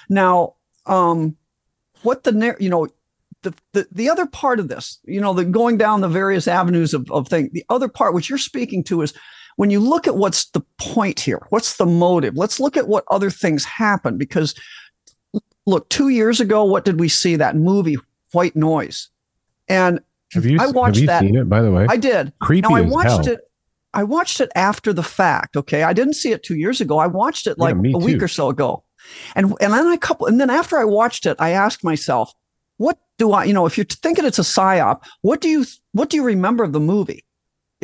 Now, 0.09 0.55
um, 0.87 1.35
what 2.01 2.23
the 2.23 2.55
you 2.59 2.69
know 2.69 2.87
the, 3.43 3.53
the, 3.73 3.87
the 3.91 4.09
other 4.09 4.25
part 4.25 4.59
of 4.59 4.67
this, 4.67 4.99
you 5.05 5.21
know, 5.21 5.33
the 5.33 5.45
going 5.45 5.77
down 5.77 6.01
the 6.01 6.09
various 6.09 6.47
avenues 6.47 6.93
of, 6.93 7.09
of 7.11 7.27
thing, 7.27 7.51
the 7.53 7.63
other 7.69 7.87
part 7.87 8.13
which 8.13 8.27
you're 8.27 8.37
speaking 8.39 8.83
to 8.85 9.03
is 9.03 9.13
when 9.55 9.69
you 9.69 9.79
look 9.79 10.07
at 10.07 10.15
what's 10.15 10.45
the 10.51 10.61
point 10.79 11.19
here, 11.19 11.41
what's 11.49 11.77
the 11.77 11.85
motive? 11.85 12.35
Let's 12.35 12.59
look 12.59 12.77
at 12.77 12.87
what 12.87 13.05
other 13.09 13.29
things 13.29 13.63
happen 13.65 14.17
because 14.17 14.53
look, 15.65 15.89
two 15.89 16.09
years 16.09 16.39
ago, 16.39 16.63
what 16.63 16.85
did 16.85 16.99
we 16.99 17.09
see? 17.09 17.35
That 17.35 17.55
movie, 17.55 17.97
White 18.31 18.55
Noise. 18.55 19.09
And 19.67 19.99
have 20.33 20.45
you, 20.45 20.59
I 20.59 20.67
watched 20.67 20.97
have 20.97 21.01
you 21.01 21.07
that. 21.07 21.21
seen 21.21 21.35
it, 21.35 21.49
by 21.49 21.61
the 21.61 21.71
way? 21.71 21.85
I 21.89 21.97
did. 21.97 22.33
Creepy 22.39 22.67
now, 22.67 22.75
I 22.75 22.81
watched 22.81 23.25
hell. 23.25 23.35
it. 23.35 23.39
I 23.93 24.03
watched 24.03 24.41
it 24.41 24.51
after 24.55 24.91
the 24.91 25.03
fact. 25.03 25.55
Okay. 25.55 25.83
I 25.83 25.93
didn't 25.93 26.15
see 26.15 26.31
it 26.31 26.43
two 26.43 26.55
years 26.55 26.81
ago. 26.81 26.97
I 26.97 27.07
watched 27.07 27.47
it 27.47 27.57
like 27.57 27.75
yeah, 27.81 27.93
a 27.95 27.97
week 27.97 28.21
or 28.21 28.27
so 28.27 28.49
ago. 28.49 28.83
And 29.35 29.53
and 29.61 29.73
then 29.73 29.87
I 29.87 29.97
couple 29.97 30.27
and 30.27 30.41
then 30.41 30.49
after 30.49 30.77
I 30.77 30.83
watched 30.83 31.25
it, 31.25 31.37
I 31.39 31.51
asked 31.51 31.83
myself, 31.83 32.33
what 32.77 32.97
do 33.17 33.31
I, 33.31 33.45
you 33.45 33.53
know, 33.53 33.65
if 33.65 33.77
you're 33.77 33.85
thinking 33.85 34.25
it's 34.25 34.39
a 34.39 34.43
psyop, 34.43 35.03
what 35.21 35.41
do 35.41 35.47
you 35.47 35.65
what 35.93 36.09
do 36.09 36.17
you 36.17 36.23
remember 36.23 36.63
of 36.63 36.73
the 36.73 36.79
movie? 36.79 37.24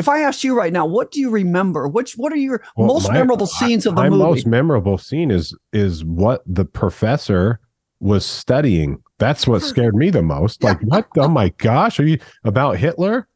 If 0.01 0.10
I 0.10 0.22
asked 0.22 0.43
you 0.43 0.58
right 0.58 0.74
now, 0.74 0.84
what 0.88 1.12
do 1.12 1.20
you 1.20 1.29
remember? 1.29 1.88
Which 1.88 2.13
what 2.13 2.34
are 2.34 2.38
your 2.38 2.63
well, 2.75 2.88
most 2.88 3.10
my, 3.10 3.13
memorable 3.13 3.46
scenes 3.46 3.86
of 3.86 3.93
the 3.93 4.01
my 4.01 4.10
movie? 4.10 4.24
My 4.24 4.29
most 4.29 4.48
memorable 4.48 4.98
scene 4.98 5.29
is 5.29 5.55
is 5.74 6.03
what 6.03 6.41
the 6.48 6.65
professor 6.65 7.60
was 8.00 8.25
studying. 8.25 9.00
That's 9.20 9.46
what 9.46 9.62
scared 9.62 9.96
me 9.96 10.10
the 10.10 10.24
most. 10.24 10.63
Like, 10.63 10.81
what? 10.81 11.08
Oh 11.20 11.27
my 11.27 11.50
gosh, 11.60 12.00
are 12.00 12.03
you 12.03 12.17
about 12.43 12.77
Hitler? 12.77 13.27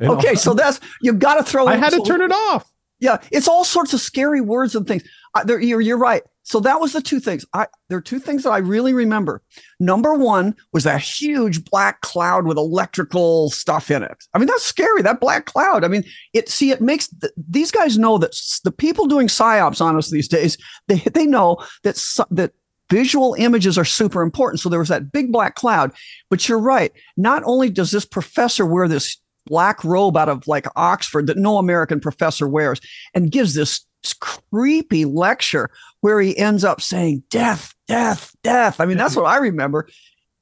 And 0.00 0.10
okay, 0.10 0.30
all, 0.30 0.36
so 0.36 0.54
that's 0.54 0.80
you've 1.02 1.20
got 1.20 1.36
to 1.36 1.44
throw. 1.44 1.68
It. 1.68 1.70
I 1.70 1.76
had 1.76 1.90
to 1.90 2.02
turn 2.02 2.20
it 2.20 2.32
off. 2.32 2.68
Yeah, 2.98 3.18
it's 3.30 3.46
all 3.46 3.62
sorts 3.62 3.94
of 3.94 4.00
scary 4.00 4.40
words 4.40 4.74
and 4.74 4.88
things. 4.88 5.04
Uh, 5.36 5.44
you're, 5.60 5.80
you're 5.80 5.98
right. 5.98 6.24
So 6.48 6.60
that 6.60 6.80
was 6.80 6.94
the 6.94 7.02
two 7.02 7.20
things. 7.20 7.44
I 7.52 7.66
there 7.90 7.98
are 7.98 8.02
two 8.02 8.18
things 8.18 8.42
that 8.44 8.52
I 8.52 8.58
really 8.58 8.94
remember. 8.94 9.42
Number 9.80 10.14
one 10.14 10.56
was 10.72 10.84
that 10.84 11.02
huge 11.02 11.62
black 11.66 12.00
cloud 12.00 12.46
with 12.46 12.56
electrical 12.56 13.50
stuff 13.50 13.90
in 13.90 14.02
it. 14.02 14.16
I 14.32 14.38
mean, 14.38 14.46
that's 14.46 14.64
scary. 14.64 15.02
That 15.02 15.20
black 15.20 15.44
cloud. 15.44 15.84
I 15.84 15.88
mean, 15.88 16.04
it. 16.32 16.48
See, 16.48 16.70
it 16.70 16.80
makes 16.80 17.08
th- 17.08 17.34
these 17.36 17.70
guys 17.70 17.98
know 17.98 18.16
that 18.16 18.34
the 18.64 18.72
people 18.72 19.06
doing 19.06 19.26
psyops 19.26 19.82
on 19.82 19.94
us 19.94 20.10
these 20.10 20.26
days. 20.26 20.56
They 20.86 21.00
they 21.12 21.26
know 21.26 21.58
that 21.82 22.02
that 22.30 22.52
visual 22.88 23.34
images 23.38 23.76
are 23.76 23.84
super 23.84 24.22
important. 24.22 24.60
So 24.60 24.70
there 24.70 24.78
was 24.78 24.88
that 24.88 25.12
big 25.12 25.30
black 25.30 25.54
cloud. 25.54 25.92
But 26.30 26.48
you're 26.48 26.58
right. 26.58 26.92
Not 27.18 27.42
only 27.44 27.68
does 27.68 27.90
this 27.90 28.06
professor 28.06 28.64
wear 28.64 28.88
this 28.88 29.18
black 29.44 29.84
robe 29.84 30.16
out 30.16 30.30
of 30.30 30.46
like 30.46 30.66
Oxford 30.76 31.26
that 31.26 31.36
no 31.36 31.58
American 31.58 32.00
professor 32.00 32.48
wears 32.48 32.80
and 33.14 33.30
gives 33.30 33.52
this 33.52 33.84
creepy 34.20 35.04
lecture 35.04 35.70
where 36.00 36.20
he 36.20 36.36
ends 36.36 36.64
up 36.64 36.80
saying 36.80 37.22
death, 37.30 37.74
death, 37.86 38.34
death. 38.42 38.80
I 38.80 38.86
mean, 38.86 38.96
that's 38.96 39.16
what 39.16 39.26
I 39.26 39.38
remember. 39.38 39.88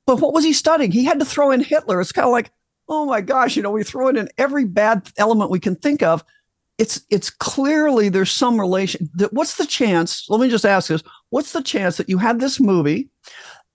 But 0.06 0.20
what 0.20 0.34
was 0.34 0.44
he 0.44 0.52
studying? 0.52 0.92
He 0.92 1.04
had 1.04 1.18
to 1.18 1.24
throw 1.24 1.50
in 1.50 1.60
Hitler. 1.60 2.00
It's 2.00 2.12
kind 2.12 2.26
of 2.26 2.32
like, 2.32 2.50
oh 2.88 3.04
my 3.04 3.20
gosh, 3.20 3.56
you 3.56 3.62
know, 3.62 3.70
we 3.70 3.82
throw 3.82 4.08
it 4.08 4.16
in 4.16 4.28
every 4.38 4.64
bad 4.64 5.10
element 5.16 5.50
we 5.50 5.60
can 5.60 5.76
think 5.76 6.02
of. 6.02 6.24
It's 6.78 7.00
it's 7.10 7.30
clearly 7.30 8.10
there's 8.10 8.30
some 8.30 8.60
relation. 8.60 9.08
That, 9.14 9.32
What's 9.32 9.56
the 9.56 9.66
chance? 9.66 10.26
Let 10.28 10.40
me 10.40 10.50
just 10.50 10.66
ask 10.66 10.88
this: 10.88 11.02
What's 11.30 11.52
the 11.52 11.62
chance 11.62 11.96
that 11.96 12.08
you 12.08 12.18
had 12.18 12.38
this 12.38 12.60
movie 12.60 13.08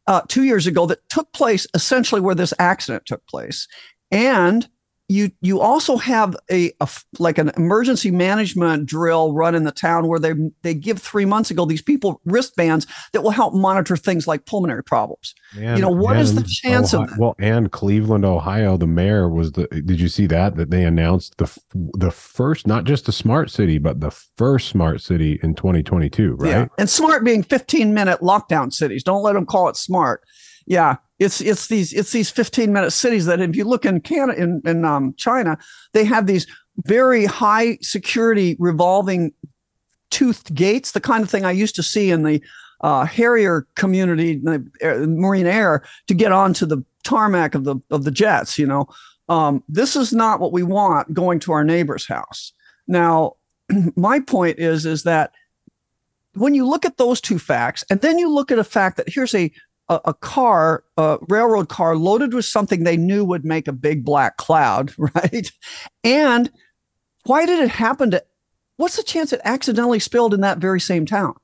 uh, 0.05 0.21
two 0.27 0.43
years 0.43 0.67
ago 0.67 0.85
that 0.85 1.09
took 1.09 1.31
place 1.33 1.65
essentially 1.73 2.21
where 2.21 2.35
this 2.35 2.53
accident 2.59 3.07
took 3.07 3.25
place, 3.25 3.67
and 4.11 4.69
you 5.12 5.30
you 5.41 5.60
also 5.60 5.98
have 5.98 6.36
a, 6.50 6.72
a, 6.80 6.89
like 7.20 7.38
an 7.38 7.51
emergency 7.58 8.12
management 8.12 8.86
drill 8.86 9.34
run 9.34 9.53
in 9.56 9.65
the 9.65 9.72
town 9.72 10.08
where 10.08 10.20
they 10.20 10.34
they 10.62 10.74
give 10.74 11.00
three 11.00 11.25
months 11.25 11.51
ago 11.51 11.65
these 11.65 11.82
people 11.82 12.22
wristbands 12.25 12.88
that 13.12 13.22
will 13.22 13.32
help 13.32 13.53
monitor 13.53 13.98
things 13.98 14.25
like 14.25 14.46
pulmonary 14.46 14.84
problems. 14.84 15.36
And, 15.58 15.77
you 15.77 15.82
know 15.82 15.89
what 15.89 16.18
is 16.18 16.36
the 16.36 16.44
chance 16.44 16.94
Ohio, 16.94 17.03
of 17.03 17.10
that? 17.10 17.20
Well, 17.20 17.36
and 17.39 17.72
Cleveland, 17.72 18.24
Ohio, 18.24 18.77
the 18.77 18.88
mayor 18.88 19.30
was 19.30 19.51
the. 19.51 19.68
Did 19.68 20.00
you 20.00 20.08
see 20.08 20.27
that 20.27 20.56
that 20.56 20.72
they 20.72 20.86
announced 20.86 21.38
the 21.38 21.58
the 21.74 22.12
first 22.12 22.65
not 22.65 22.86
just 22.86 23.10
a 23.10 23.12
smart 23.12 23.51
city 23.51 23.77
but 23.77 24.00
the 24.00 24.12
first 24.12 24.70
smart 24.70 25.01
city 25.01 25.39
in 25.44 25.56
2022, 25.56 26.36
right? 26.36 26.50
Yeah. 26.50 26.65
And 26.77 26.89
smart 26.89 27.25
being 27.25 27.44
15 27.44 27.94
minute 27.94 28.22
lockdown 28.22 28.72
cities. 28.72 29.03
Don't 29.03 29.24
let 29.24 29.34
them 29.34 29.46
call 29.46 29.68
it 29.68 29.75
smart. 29.75 30.24
Yeah, 30.65 30.98
it's 31.20 31.41
it's 31.41 31.68
these 31.68 31.94
it's 31.94 32.12
these 32.12 32.30
15 32.30 32.74
minute 32.74 32.91
cities 32.91 33.25
that 33.25 33.41
if 33.41 33.56
you 33.56 33.65
look 33.65 33.86
in 33.86 34.01
Canada 34.01 34.41
in, 34.41 34.62
in 34.65 34.86
um, 34.86 35.13
China, 35.18 35.58
they 35.94 36.03
have 36.06 36.27
these 36.27 36.48
very 36.86 37.25
high 37.25 37.77
security 37.82 38.56
revolving 38.60 39.34
toothed 40.10 40.53
gates, 40.53 40.91
the 40.91 41.00
kind 41.00 41.24
of 41.24 41.30
thing 41.30 41.46
I 41.46 41.51
used 41.51 41.75
to 41.75 41.84
see 41.84 42.12
in 42.12 42.24
the 42.24 42.41
uh, 42.82 43.06
Harrier 43.06 43.68
community, 43.75 44.38
the 44.38 44.65
uh, 44.84 45.08
Marine 45.08 45.48
Air, 45.48 45.84
to 46.08 46.13
get 46.13 46.32
onto 46.32 46.65
the 46.65 46.84
tarmac 47.03 47.56
of 47.56 47.63
the 47.63 47.77
of 47.89 48.03
the 48.03 48.12
jets. 48.12 48.58
You 48.58 48.68
know, 48.68 48.88
um, 49.30 49.63
this 49.68 49.96
is 49.96 50.13
not 50.13 50.39
what 50.39 50.51
we 50.51 50.63
want 50.63 51.13
going 51.13 51.39
to 51.41 51.51
our 51.51 51.63
neighbor's 51.63 52.08
house. 52.08 52.53
Now, 52.88 53.36
my 53.96 54.20
point 54.20 54.60
is 54.60 54.86
is 54.86 55.03
that 55.03 55.32
when 56.34 56.56
you 56.56 56.65
look 56.68 56.86
at 56.86 56.98
those 56.98 57.20
two 57.22 57.39
facts, 57.39 57.84
and 57.89 58.01
then 58.01 58.18
you 58.18 58.30
look 58.30 58.51
at 58.51 58.60
a 58.60 58.63
fact 58.63 58.98
that 58.98 59.10
here's 59.10 59.36
a 59.36 59.51
a, 59.91 60.00
a, 60.05 60.13
car, 60.13 60.83
a 60.98 61.19
railroad 61.27 61.69
car 61.69 61.95
loaded 61.95 62.33
with 62.33 62.45
something 62.45 62.83
they 62.83 62.98
knew 62.98 63.25
would 63.25 63.43
make 63.43 63.67
a 63.67 63.74
big 63.74 64.05
black 64.05 64.38
cloud, 64.38 64.93
right? 64.98 65.51
And 66.03 66.50
why 67.25 67.45
did 67.45 67.60
it 67.60 67.69
happen 67.69 68.12
to? 68.12 68.24
What's 68.77 68.95
the 68.95 69.03
chance 69.03 69.31
it 69.31 69.41
accidentally 69.43 70.00
spilled 70.00 70.33
in 70.33 70.41
that 70.41 70.57
very 70.57 70.79
same 70.79 71.05
town? 71.05 71.36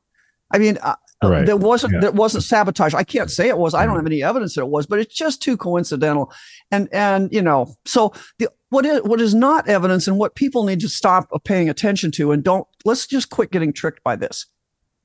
I 0.49 0.57
mean, 0.57 0.79
uh, 0.81 0.95
right. 1.23 1.45
there 1.45 1.57
wasn't 1.57 1.93
yeah. 1.93 1.99
there 1.99 2.11
wasn't 2.11 2.45
sabotage. 2.45 2.95
I 2.95 3.03
can't 3.03 3.29
say 3.29 3.47
it 3.47 3.57
was. 3.57 3.75
I 3.75 3.85
don't 3.85 3.97
have 3.97 4.07
any 4.07 4.23
evidence 4.23 4.55
that 4.55 4.61
it 4.61 4.69
was, 4.69 4.87
but 4.87 4.97
it's 4.97 5.13
just 5.13 5.41
too 5.41 5.57
coincidental. 5.57 6.33
And 6.71 6.89
and 6.91 7.31
you 7.31 7.41
know, 7.41 7.75
so 7.85 8.13
the 8.39 8.49
what 8.69 8.85
is 8.85 9.03
what 9.03 9.21
is 9.21 9.35
not 9.35 9.67
evidence 9.67 10.07
and 10.07 10.17
what 10.17 10.35
people 10.35 10.63
need 10.63 10.79
to 10.79 10.89
stop 10.89 11.29
paying 11.43 11.69
attention 11.69 12.11
to 12.11 12.31
and 12.31 12.43
don't 12.43 12.67
let's 12.85 13.05
just 13.05 13.29
quit 13.29 13.51
getting 13.51 13.71
tricked 13.71 14.03
by 14.03 14.15
this 14.15 14.45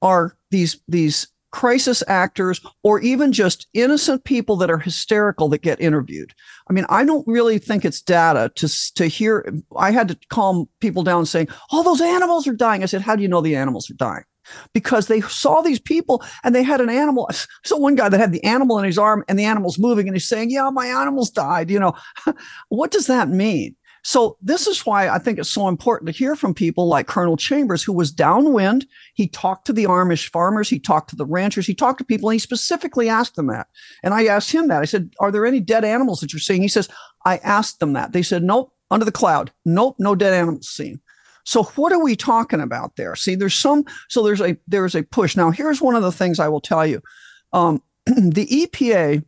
are 0.01 0.37
these 0.51 0.81
these 0.89 1.29
crisis 1.53 2.03
actors 2.09 2.61
or 2.83 3.01
even 3.01 3.31
just 3.31 3.69
innocent 3.75 4.25
people 4.25 4.57
that 4.57 4.71
are 4.71 4.79
hysterical 4.79 5.49
that 5.51 5.63
get 5.63 5.81
interviewed. 5.81 6.35
I 6.69 6.73
mean, 6.73 6.87
I 6.89 7.05
don't 7.05 7.27
really 7.27 7.59
think 7.59 7.85
it's 7.85 8.03
data 8.03 8.51
to 8.57 8.93
to 8.95 9.07
hear. 9.07 9.53
I 9.77 9.93
had 9.93 10.09
to 10.09 10.19
calm 10.29 10.69
people 10.81 11.03
down 11.03 11.27
saying, 11.27 11.49
"All 11.71 11.83
those 11.83 12.01
animals 12.01 12.49
are 12.49 12.55
dying." 12.55 12.83
I 12.83 12.87
said, 12.87 13.03
"How 13.03 13.15
do 13.15 13.23
you 13.23 13.29
know 13.29 13.41
the 13.41 13.57
animals 13.57 13.91
are 13.91 13.95
dying?" 13.95 14.25
Because 14.73 15.07
they 15.07 15.21
saw 15.21 15.61
these 15.61 15.79
people 15.79 16.23
and 16.43 16.55
they 16.55 16.65
had 16.65 16.81
an 16.81 16.91
animal. 16.91 17.31
So 17.65 17.77
one 17.77 17.95
guy 17.95 18.09
that 18.09 18.19
had 18.19 18.33
the 18.33 18.43
animal 18.43 18.79
in 18.79 18.85
his 18.85 18.99
arm 18.99 19.23
and 19.29 19.39
the 19.39 19.45
animal's 19.45 19.79
moving 19.79 20.09
and 20.09 20.17
he's 20.17 20.29
saying, 20.29 20.51
"Yeah, 20.51 20.71
my 20.71 20.87
animals 20.87 21.31
died." 21.31 21.71
You 21.71 21.79
know, 21.79 21.95
what 22.69 22.91
does 22.91 23.07
that 23.07 23.29
mean? 23.29 23.77
So 24.03 24.37
this 24.43 24.67
is 24.67 24.85
why 24.85 25.09
I 25.09 25.19
think 25.19 25.39
it's 25.39 25.51
so 25.51 25.69
important 25.69 26.09
to 26.09 26.17
hear 26.17 26.35
from 26.35 26.55
people 26.55 26.89
like 26.89 27.07
Colonel 27.07 27.37
Chambers, 27.37 27.85
who 27.85 27.93
was 27.93 28.11
downwind. 28.11 28.85
He 29.15 29.29
talked 29.29 29.67
to 29.67 29.73
the 29.73 29.85
Amish 29.85 30.29
farmers, 30.29 30.69
he 30.69 30.81
talked 30.81 31.11
to 31.11 31.17
the 31.17 31.25
ranchers, 31.25 31.67
he 31.67 31.75
talked 31.75 31.99
to 31.99 32.05
people, 32.05 32.29
and 32.29 32.35
he 32.35 32.41
specifically 32.41 33.09
asked 33.09 33.37
them 33.37 33.47
that. 33.47 33.69
And 34.03 34.13
I 34.13 34.27
asked 34.27 34.51
him 34.51 34.69
that. 34.69 34.83
I 34.83 34.87
said, 34.87 35.15
"Are 35.21 35.31
there 35.31 35.47
any 35.47 35.61
dead 35.61 35.85
animals 35.85 36.21
that 36.21 36.33
you're 36.33 36.41
seeing?" 36.41 36.63
He 36.63 36.69
says, 36.69 36.89
"I 37.25 37.37
asked 37.39 37.79
them 37.79 37.93
that." 37.93 38.13
They 38.13 38.23
said, 38.23 38.43
"Nope, 38.43 38.73
under 38.91 39.05
the 39.05 39.13
cloud. 39.13 39.53
Nope, 39.65 39.97
no 39.99 40.17
dead 40.17 40.35
animals 40.35 40.69
seen." 40.69 41.01
So 41.45 41.65
what 41.65 41.93
are 41.93 42.03
we 42.03 42.17
talking 42.17 42.61
about 42.61 42.97
there? 42.97 43.15
See, 43.17 43.35
there's 43.35 43.55
some. 43.55 43.85
So 44.09 44.23
there's 44.23 44.41
a 44.41 44.57
there's 44.67 44.97
a 44.97 45.05
push. 45.05 45.37
Now 45.37 45.51
here's 45.51 45.81
one 45.81 45.95
of 45.95 46.03
the 46.03 46.13
things 46.13 46.41
I 46.41 46.49
will 46.49 46.61
tell 46.61 46.87
you. 46.87 47.03
Um, 47.53 47.83
the 48.07 48.47
EPA 48.47 49.25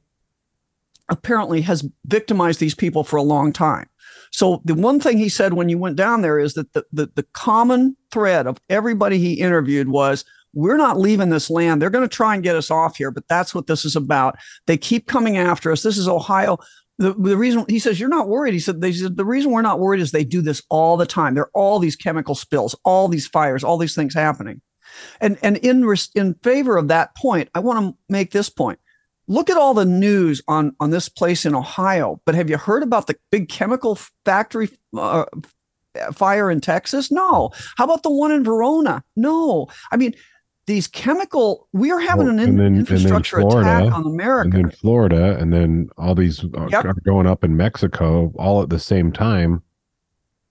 apparently 1.09 1.61
has 1.61 1.87
victimized 2.07 2.61
these 2.61 2.75
people 2.75 3.04
for 3.04 3.16
a 3.16 3.23
long 3.23 3.52
time. 3.52 3.88
So 4.35 4.61
the 4.64 4.75
one 4.75 4.99
thing 4.99 5.17
he 5.17 5.29
said 5.29 5.53
when 5.53 5.69
you 5.69 5.79
went 5.79 5.95
down 5.95 6.23
there 6.23 6.41
is 6.41 6.55
that 6.55 6.73
the, 6.73 6.85
the, 6.93 7.09
the 7.14 7.23
common 7.35 7.97
thread 8.11 8.49
of 8.49 8.59
everybody 8.69 9.17
he 9.17 9.35
interviewed 9.35 9.88
was 9.88 10.25
we're 10.55 10.76
not 10.76 10.99
leaving 10.99 11.31
this 11.31 11.50
land. 11.50 11.81
They're 11.81 11.88
going 11.88 12.09
to 12.09 12.17
try 12.17 12.35
and 12.35 12.43
get 12.43 12.57
us 12.57 12.69
off 12.69 12.97
here, 12.97 13.12
but 13.12 13.29
that's 13.29 13.55
what 13.55 13.69
this 13.69 13.85
is 13.85 13.95
about. 13.95 14.35
They 14.67 14.76
keep 14.76 15.07
coming 15.07 15.37
after 15.37 15.71
us. 15.71 15.85
This 15.85 15.97
is 15.97 16.09
Ohio. 16.09 16.59
The, 16.99 17.12
the 17.14 17.37
reason 17.37 17.64
he 17.69 17.79
says 17.79 18.00
you're 18.00 18.09
not 18.09 18.26
worried, 18.26 18.55
he 18.55 18.59
said, 18.59 18.81
they 18.81 18.93
said 18.93 19.17
the 19.17 19.25
reason 19.25 19.53
we're 19.53 19.62
not 19.62 19.79
worried 19.79 20.00
is 20.00 20.11
they 20.11 20.25
do 20.25 20.43
this 20.43 20.62
all 20.69 20.97
the 20.97 21.07
time. 21.07 21.35
There 21.35 21.45
are 21.45 21.50
all 21.55 21.79
these 21.79 21.95
chemical 21.95 22.35
spills, 22.35 22.75
all 22.85 23.07
these 23.07 23.29
fires, 23.29 23.62
all 23.62 23.79
these 23.79 23.95
things 23.95 24.14
happening. 24.14 24.61
And 25.21 25.38
and 25.45 25.59
in 25.59 25.88
in 26.17 26.35
favor 26.43 26.76
of 26.76 26.88
that 26.88 27.17
point, 27.17 27.50
I 27.55 27.61
want 27.61 27.79
to 27.79 27.97
make 28.09 28.33
this 28.33 28.49
point 28.49 28.81
look 29.26 29.50
at 29.50 29.57
all 29.57 29.75
the 29.75 29.85
news 29.85 30.43
on 30.49 30.75
on 30.81 30.90
this 30.90 31.09
place 31.09 31.47
in 31.47 31.54
Ohio, 31.54 32.21
but 32.25 32.35
have 32.35 32.50
you 32.50 32.57
heard 32.57 32.83
about 32.83 33.07
the 33.07 33.16
big 33.31 33.49
chemical 33.49 33.99
factory 34.25 34.71
uh, 34.97 35.25
fire 36.12 36.50
in 36.50 36.61
Texas? 36.61 37.11
No. 37.11 37.50
How 37.76 37.85
about 37.85 38.02
the 38.02 38.11
one 38.11 38.33
in 38.33 38.45
Verona? 38.45 39.02
No. 39.16 39.69
I 39.90 39.97
mean, 39.97 40.14
these 40.66 40.87
chemical 40.87 41.69
we 41.73 41.90
are 41.90 42.00
having 42.00 42.26
well, 42.26 42.35
an 42.35 42.40
in, 42.40 42.57
then, 42.57 42.76
infrastructure 42.76 43.40
Florida, 43.40 43.61
attack 43.61 43.93
on 43.93 44.07
America. 44.07 44.57
And 44.57 44.64
then 44.64 44.71
Florida, 44.71 45.37
and 45.38 45.52
then 45.52 45.90
all 45.99 46.14
these 46.14 46.45
yep. 46.71 46.85
are 46.85 46.95
going 47.04 47.26
up 47.26 47.45
in 47.45 47.57
Mexico 47.57 48.33
all 48.37 48.62
at 48.62 48.71
the 48.71 48.78
same 48.78 49.12
time. 49.12 49.62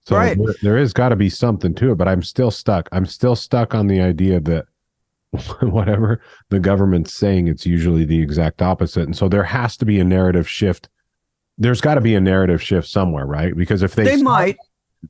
So 0.06 0.16
right. 0.16 0.36
there, 0.36 0.54
there 0.62 0.78
is 0.78 0.92
got 0.92 1.08
to 1.10 1.16
be 1.16 1.30
something 1.30 1.74
to 1.76 1.92
it, 1.92 1.94
but 1.94 2.08
I'm 2.08 2.22
still 2.22 2.50
stuck. 2.50 2.88
I'm 2.92 3.06
still 3.06 3.34
stuck 3.34 3.74
on 3.74 3.86
the 3.86 4.02
idea 4.02 4.38
that 4.40 4.66
whatever 5.62 6.20
the 6.50 6.60
government's 6.60 7.12
saying, 7.12 7.48
it's 7.48 7.66
usually 7.66 8.04
the 8.04 8.20
exact 8.20 8.62
opposite. 8.62 9.04
And 9.04 9.16
so 9.16 9.28
there 9.28 9.44
has 9.44 9.76
to 9.78 9.84
be 9.84 10.00
a 10.00 10.04
narrative 10.04 10.48
shift. 10.48 10.88
There's 11.58 11.80
got 11.80 11.94
to 11.94 12.00
be 12.00 12.14
a 12.14 12.20
narrative 12.20 12.62
shift 12.62 12.88
somewhere, 12.88 13.26
right? 13.26 13.56
Because 13.56 13.82
if 13.82 13.94
they 13.94 14.04
they 14.04 14.16
start, 14.16 14.24
might 14.24 14.56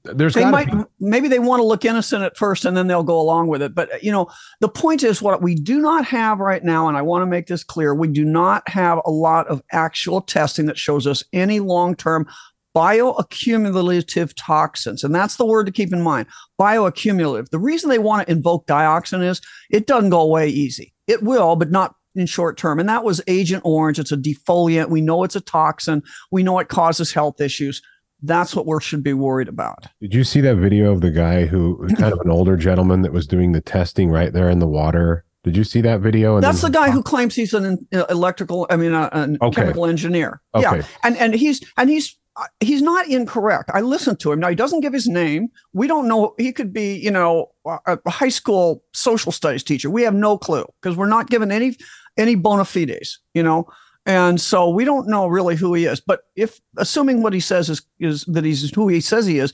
there's 0.02 0.34
they 0.34 0.44
might 0.44 0.70
be. 0.70 0.84
maybe 1.00 1.28
they 1.28 1.38
want 1.38 1.60
to 1.60 1.64
look 1.64 1.84
innocent 1.84 2.24
at 2.24 2.36
first 2.36 2.64
and 2.64 2.76
then 2.76 2.86
they'll 2.86 3.02
go 3.02 3.20
along 3.20 3.48
with 3.48 3.62
it. 3.62 3.74
But 3.74 4.02
you 4.02 4.10
know, 4.10 4.28
the 4.60 4.68
point 4.68 5.02
is 5.02 5.22
what 5.22 5.42
we 5.42 5.54
do 5.54 5.80
not 5.80 6.04
have 6.06 6.40
right 6.40 6.62
now, 6.64 6.88
and 6.88 6.96
I 6.96 7.02
want 7.02 7.22
to 7.22 7.26
make 7.26 7.46
this 7.46 7.64
clear: 7.64 7.94
we 7.94 8.08
do 8.08 8.24
not 8.24 8.68
have 8.68 9.00
a 9.04 9.10
lot 9.10 9.46
of 9.48 9.62
actual 9.72 10.20
testing 10.20 10.66
that 10.66 10.78
shows 10.78 11.06
us 11.06 11.22
any 11.32 11.60
long-term 11.60 12.26
bioaccumulative 12.74 14.32
toxins. 14.36 15.04
And 15.04 15.14
that's 15.14 15.36
the 15.36 15.46
word 15.46 15.66
to 15.66 15.72
keep 15.72 15.92
in 15.92 16.02
mind 16.02 16.26
bioaccumulative. 16.60 17.50
The 17.50 17.58
reason 17.58 17.88
they 17.88 17.98
want 17.98 18.26
to 18.26 18.32
invoke 18.32 18.66
dioxin 18.66 19.22
is 19.22 19.40
it 19.70 19.86
doesn't 19.86 20.10
go 20.10 20.20
away 20.20 20.48
easy. 20.48 20.92
It 21.06 21.22
will, 21.22 21.56
but 21.56 21.70
not 21.70 21.94
in 22.14 22.26
short 22.26 22.56
term. 22.56 22.78
And 22.78 22.88
that 22.88 23.04
was 23.04 23.20
Agent 23.26 23.62
Orange. 23.64 23.98
It's 23.98 24.12
a 24.12 24.16
defoliant. 24.16 24.88
We 24.88 25.00
know 25.00 25.24
it's 25.24 25.36
a 25.36 25.40
toxin, 25.40 26.02
we 26.30 26.42
know 26.42 26.58
it 26.58 26.68
causes 26.68 27.12
health 27.12 27.40
issues. 27.40 27.82
That's 28.22 28.56
what 28.56 28.66
we 28.66 28.80
should 28.80 29.02
be 29.02 29.12
worried 29.12 29.48
about. 29.48 29.86
Did 30.00 30.14
you 30.14 30.24
see 30.24 30.40
that 30.40 30.56
video 30.56 30.90
of 30.92 31.02
the 31.02 31.10
guy 31.10 31.44
who, 31.44 31.86
kind 31.98 32.12
of 32.12 32.20
an 32.20 32.30
older 32.30 32.56
gentleman 32.56 33.02
that 33.02 33.12
was 33.12 33.26
doing 33.26 33.52
the 33.52 33.60
testing 33.60 34.08
right 34.10 34.32
there 34.32 34.48
in 34.48 34.60
the 34.60 34.66
water? 34.66 35.26
Did 35.42 35.58
you 35.58 35.64
see 35.64 35.82
that 35.82 36.00
video? 36.00 36.36
And 36.36 36.42
That's 36.42 36.62
the 36.62 36.70
guy 36.70 36.90
who 36.90 37.02
claims 37.02 37.34
he's 37.34 37.52
an 37.52 37.86
uh, 37.92 38.06
electrical, 38.08 38.66
I 38.70 38.76
mean, 38.76 38.94
uh, 38.94 39.10
an 39.12 39.36
okay. 39.42 39.60
chemical 39.60 39.84
engineer. 39.84 40.40
Okay. 40.54 40.78
Yeah, 40.78 40.84
and 41.02 41.18
and 41.18 41.34
he's 41.34 41.62
and 41.76 41.90
he's 41.90 42.16
he's 42.60 42.82
not 42.82 43.06
incorrect. 43.08 43.70
I 43.72 43.80
listened 43.80 44.20
to 44.20 44.32
him. 44.32 44.40
Now 44.40 44.48
he 44.48 44.54
doesn't 44.54 44.80
give 44.80 44.92
his 44.92 45.06
name. 45.06 45.48
We 45.72 45.86
don't 45.86 46.08
know. 46.08 46.34
He 46.38 46.52
could 46.52 46.72
be, 46.72 46.96
you 46.96 47.10
know, 47.10 47.52
a 47.64 47.98
high 48.10 48.28
school 48.28 48.82
social 48.92 49.32
studies 49.32 49.62
teacher. 49.62 49.90
We 49.90 50.02
have 50.02 50.14
no 50.14 50.36
clue 50.36 50.66
because 50.80 50.96
we're 50.96 51.06
not 51.06 51.30
given 51.30 51.52
any 51.52 51.76
any 52.16 52.34
bona 52.34 52.64
fides, 52.64 53.18
you 53.34 53.42
know. 53.42 53.68
And 54.06 54.40
so 54.40 54.68
we 54.68 54.84
don't 54.84 55.08
know 55.08 55.26
really 55.28 55.56
who 55.56 55.74
he 55.74 55.86
is. 55.86 56.00
But 56.00 56.22
if 56.36 56.60
assuming 56.76 57.22
what 57.22 57.32
he 57.32 57.40
says 57.40 57.70
is 57.70 57.82
is 58.00 58.24
that 58.24 58.44
he's 58.44 58.74
who 58.74 58.88
he 58.88 59.00
says 59.00 59.26
he 59.26 59.38
is, 59.38 59.52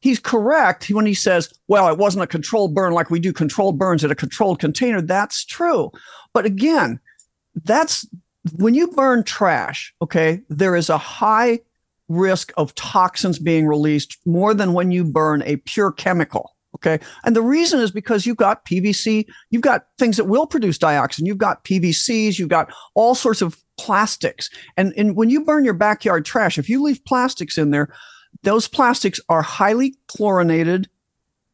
he's 0.00 0.18
correct 0.18 0.88
when 0.90 1.06
he 1.06 1.14
says, 1.14 1.52
"Well, 1.68 1.88
it 1.88 1.98
wasn't 1.98 2.24
a 2.24 2.28
controlled 2.28 2.74
burn 2.74 2.92
like 2.92 3.10
we 3.10 3.20
do 3.20 3.32
controlled 3.32 3.78
burns 3.78 4.02
in 4.02 4.10
a 4.10 4.16
controlled 4.16 4.60
container." 4.60 5.02
That's 5.02 5.44
true. 5.44 5.92
But 6.32 6.46
again, 6.46 6.98
that's 7.64 8.06
when 8.56 8.74
you 8.74 8.88
burn 8.88 9.24
trash. 9.24 9.94
Okay, 10.00 10.40
there 10.48 10.74
is 10.74 10.88
a 10.88 10.98
high 10.98 11.60
risk 12.08 12.52
of 12.56 12.74
toxins 12.74 13.38
being 13.38 13.66
released 13.66 14.18
more 14.26 14.54
than 14.54 14.72
when 14.72 14.90
you 14.90 15.04
burn 15.04 15.42
a 15.42 15.56
pure 15.56 15.92
chemical. 15.92 16.54
Okay. 16.76 16.98
And 17.24 17.36
the 17.36 17.42
reason 17.42 17.80
is 17.80 17.90
because 17.90 18.26
you've 18.26 18.36
got 18.36 18.64
PVC, 18.66 19.26
you've 19.50 19.62
got 19.62 19.86
things 19.98 20.16
that 20.16 20.24
will 20.24 20.46
produce 20.46 20.76
dioxin, 20.76 21.24
you've 21.24 21.38
got 21.38 21.64
PVCs, 21.64 22.38
you've 22.38 22.48
got 22.48 22.72
all 22.94 23.14
sorts 23.14 23.42
of 23.42 23.56
plastics. 23.78 24.50
And, 24.76 24.92
and 24.96 25.16
when 25.16 25.30
you 25.30 25.44
burn 25.44 25.64
your 25.64 25.74
backyard 25.74 26.24
trash, 26.24 26.58
if 26.58 26.68
you 26.68 26.82
leave 26.82 27.04
plastics 27.04 27.56
in 27.56 27.70
there, 27.70 27.94
those 28.42 28.68
plastics 28.68 29.20
are 29.28 29.42
highly 29.42 29.96
chlorinated 30.08 30.88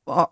uh, 0.06 0.26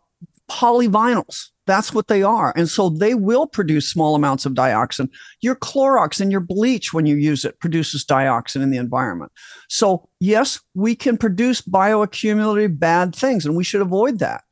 polyvinyls. 0.50 1.50
That's 1.68 1.92
what 1.92 2.08
they 2.08 2.22
are. 2.22 2.52
And 2.56 2.68
so 2.68 2.88
they 2.88 3.14
will 3.14 3.46
produce 3.46 3.88
small 3.88 4.14
amounts 4.14 4.46
of 4.46 4.54
dioxin. 4.54 5.10
Your 5.42 5.54
Clorox 5.54 6.20
and 6.20 6.32
your 6.32 6.40
bleach, 6.40 6.94
when 6.94 7.04
you 7.04 7.16
use 7.16 7.44
it, 7.44 7.60
produces 7.60 8.04
dioxin 8.04 8.62
in 8.62 8.70
the 8.70 8.78
environment. 8.78 9.30
So, 9.68 10.08
yes, 10.18 10.60
we 10.74 10.96
can 10.96 11.18
produce 11.18 11.60
bioaccumulative 11.60 12.78
bad 12.78 13.14
things, 13.14 13.44
and 13.44 13.54
we 13.54 13.64
should 13.64 13.82
avoid 13.82 14.18
that. 14.18 14.44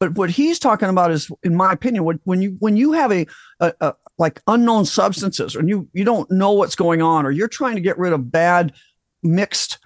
But 0.00 0.14
what 0.16 0.30
he's 0.30 0.58
talking 0.58 0.88
about 0.88 1.12
is, 1.12 1.30
in 1.44 1.54
my 1.54 1.72
opinion, 1.72 2.04
when 2.24 2.42
you 2.42 2.56
when 2.58 2.76
you 2.76 2.92
have 2.92 3.12
a, 3.12 3.24
a, 3.60 3.72
a 3.80 3.94
like 4.18 4.42
unknown 4.48 4.84
substances, 4.84 5.54
and 5.54 5.68
you 5.68 5.88
you 5.92 6.04
don't 6.04 6.28
know 6.30 6.50
what's 6.50 6.74
going 6.74 7.00
on, 7.00 7.24
or 7.24 7.30
you're 7.30 7.48
trying 7.48 7.76
to 7.76 7.80
get 7.80 7.96
rid 7.96 8.12
of 8.12 8.32
bad 8.32 8.72
mixed 9.22 9.78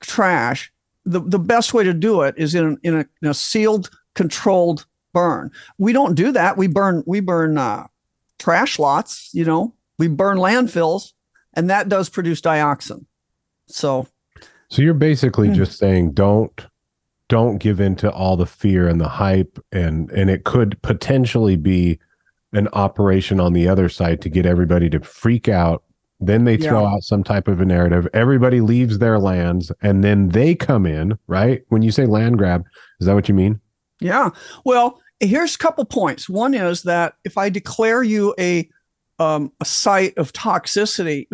trash, 0.00 0.72
the, 1.04 1.20
the 1.20 1.38
best 1.38 1.72
way 1.72 1.84
to 1.84 1.94
do 1.94 2.22
it 2.22 2.34
is 2.36 2.54
in, 2.54 2.78
in, 2.82 2.96
a, 2.96 3.06
in 3.22 3.28
a 3.28 3.34
sealed, 3.34 3.90
controlled 4.14 4.86
burn. 5.12 5.50
We 5.78 5.92
don't 5.92 6.14
do 6.14 6.32
that. 6.32 6.56
We 6.56 6.66
burn 6.66 7.02
we 7.06 7.20
burn 7.20 7.58
uh, 7.58 7.86
trash 8.38 8.78
lots. 8.78 9.30
You 9.32 9.44
know, 9.44 9.74
we 9.98 10.08
burn 10.08 10.38
landfills, 10.38 11.12
and 11.54 11.70
that 11.70 11.88
does 11.88 12.08
produce 12.08 12.40
dioxin. 12.40 13.06
So, 13.66 14.06
so 14.68 14.82
you're 14.82 14.94
basically 14.94 15.48
mm. 15.48 15.54
just 15.54 15.78
saying 15.78 16.12
don't 16.12 16.66
don't 17.32 17.56
give 17.56 17.80
in 17.80 17.96
to 17.96 18.12
all 18.12 18.36
the 18.36 18.44
fear 18.44 18.86
and 18.88 19.00
the 19.00 19.08
hype, 19.08 19.58
and 19.72 20.10
and 20.10 20.28
it 20.28 20.44
could 20.44 20.80
potentially 20.82 21.56
be 21.56 21.98
an 22.52 22.68
operation 22.74 23.40
on 23.40 23.54
the 23.54 23.66
other 23.68 23.88
side 23.88 24.20
to 24.20 24.28
get 24.28 24.44
everybody 24.44 24.90
to 24.90 25.00
freak 25.00 25.48
out. 25.48 25.82
Then 26.20 26.44
they 26.44 26.58
throw 26.58 26.82
yeah. 26.82 26.94
out 26.94 27.02
some 27.02 27.24
type 27.24 27.48
of 27.48 27.62
a 27.62 27.64
narrative. 27.64 28.06
Everybody 28.12 28.60
leaves 28.60 28.98
their 28.98 29.18
lands, 29.18 29.72
and 29.80 30.04
then 30.04 30.28
they 30.28 30.54
come 30.54 30.84
in. 30.84 31.18
Right? 31.26 31.62
When 31.68 31.80
you 31.80 31.90
say 31.90 32.04
land 32.04 32.36
grab, 32.36 32.66
is 33.00 33.06
that 33.06 33.14
what 33.14 33.30
you 33.30 33.34
mean? 33.34 33.61
Yeah. 34.02 34.30
Well, 34.64 35.00
here's 35.20 35.54
a 35.54 35.58
couple 35.58 35.84
points. 35.84 36.28
One 36.28 36.54
is 36.54 36.82
that 36.82 37.14
if 37.24 37.38
I 37.38 37.48
declare 37.48 38.02
you 38.02 38.34
a 38.38 38.68
um, 39.18 39.52
a 39.60 39.64
site 39.64 40.16
of 40.18 40.32
toxicity, 40.32 41.26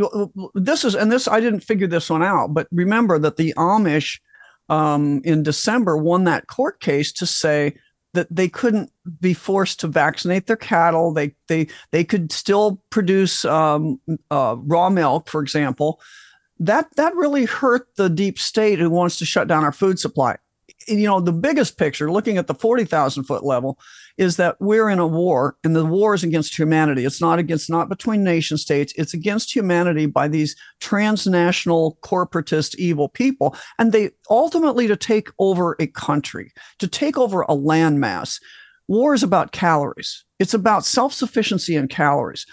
this 0.55 0.85
is 0.85 0.95
and 0.95 1.11
this 1.11 1.27
I 1.27 1.41
didn't 1.41 1.61
figure 1.61 1.87
this 1.87 2.11
one 2.11 2.23
out, 2.23 2.53
but 2.53 2.69
remember 2.71 3.19
that 3.19 3.37
the 3.37 3.55
Amish 3.57 4.21
um, 4.69 5.23
in 5.25 5.43
December 5.43 5.97
won 5.97 6.25
that 6.25 6.49
court 6.49 6.81
case 6.81 7.13
to 7.13 7.27
say 7.27 7.75
that 8.15 8.35
they 8.35 8.49
couldn't 8.49 8.91
be 9.21 9.33
forced 9.33 9.81
to 9.81 9.87
vaccinate 9.87 10.47
their 10.47 10.57
cattle. 10.57 11.13
They 11.13 11.35
they 11.47 11.69
they 11.93 12.05
could 12.05 12.33
still 12.33 12.83
produce 12.91 13.45
um, 13.45 14.01
uh, 14.31 14.57
raw 14.59 14.91
milk, 14.91 15.29
for 15.29 15.41
example. 15.41 16.01
That 16.59 16.89
that 16.97 17.15
really 17.15 17.45
hurt 17.45 17.89
the 17.97 18.11
deep 18.11 18.39
state 18.39 18.79
who 18.79 18.91
wants 18.91 19.17
to 19.19 19.25
shut 19.25 19.49
down 19.49 19.65
our 19.65 19.73
food 19.73 19.99
supply 19.99 20.37
you 20.89 21.07
know, 21.07 21.21
the 21.21 21.33
biggest 21.33 21.79
picture, 21.79 22.11
looking 22.11 22.39
at 22.39 22.47
the 22.47 22.55
40,000 22.55 23.25
foot 23.25 23.45
level, 23.45 23.79
is 24.17 24.37
that 24.37 24.57
we're 24.61 24.89
in 24.89 24.99
a 24.99 25.07
war 25.07 25.57
and 25.63 25.75
the 25.77 25.85
war 25.85 26.15
is 26.15 26.25
against 26.25 26.59
humanity. 26.59 27.05
It's 27.05 27.21
not 27.21 27.39
against, 27.39 27.71
not 27.71 27.89
between 27.89 28.25
nation 28.25 28.59
states. 28.59 28.93
It's 28.97 29.15
against 29.15 29.55
humanity 29.55 30.07
by 30.07 30.29
these 30.29 30.57
transnational 30.81 31.99
corporatist 32.03 32.75
evil 32.77 33.09
people. 33.09 33.57
And 33.79 33.93
they 33.93 34.11
ultimately 34.31 34.89
to 34.89 34.97
take 34.97 35.29
over 35.39 35.77
a 35.79 35.87
country, 35.87 36.53
to 36.79 36.89
take 36.89 37.17
over 37.17 37.43
a 37.43 37.55
landmass. 37.55 38.41
War 38.89 39.15
is 39.15 39.23
about 39.23 39.53
calories. 39.53 40.25
It's 40.39 40.55
about 40.55 40.85
self 40.85 41.13
sufficiency 41.13 41.77
in 41.77 41.89
calories. 41.89 42.47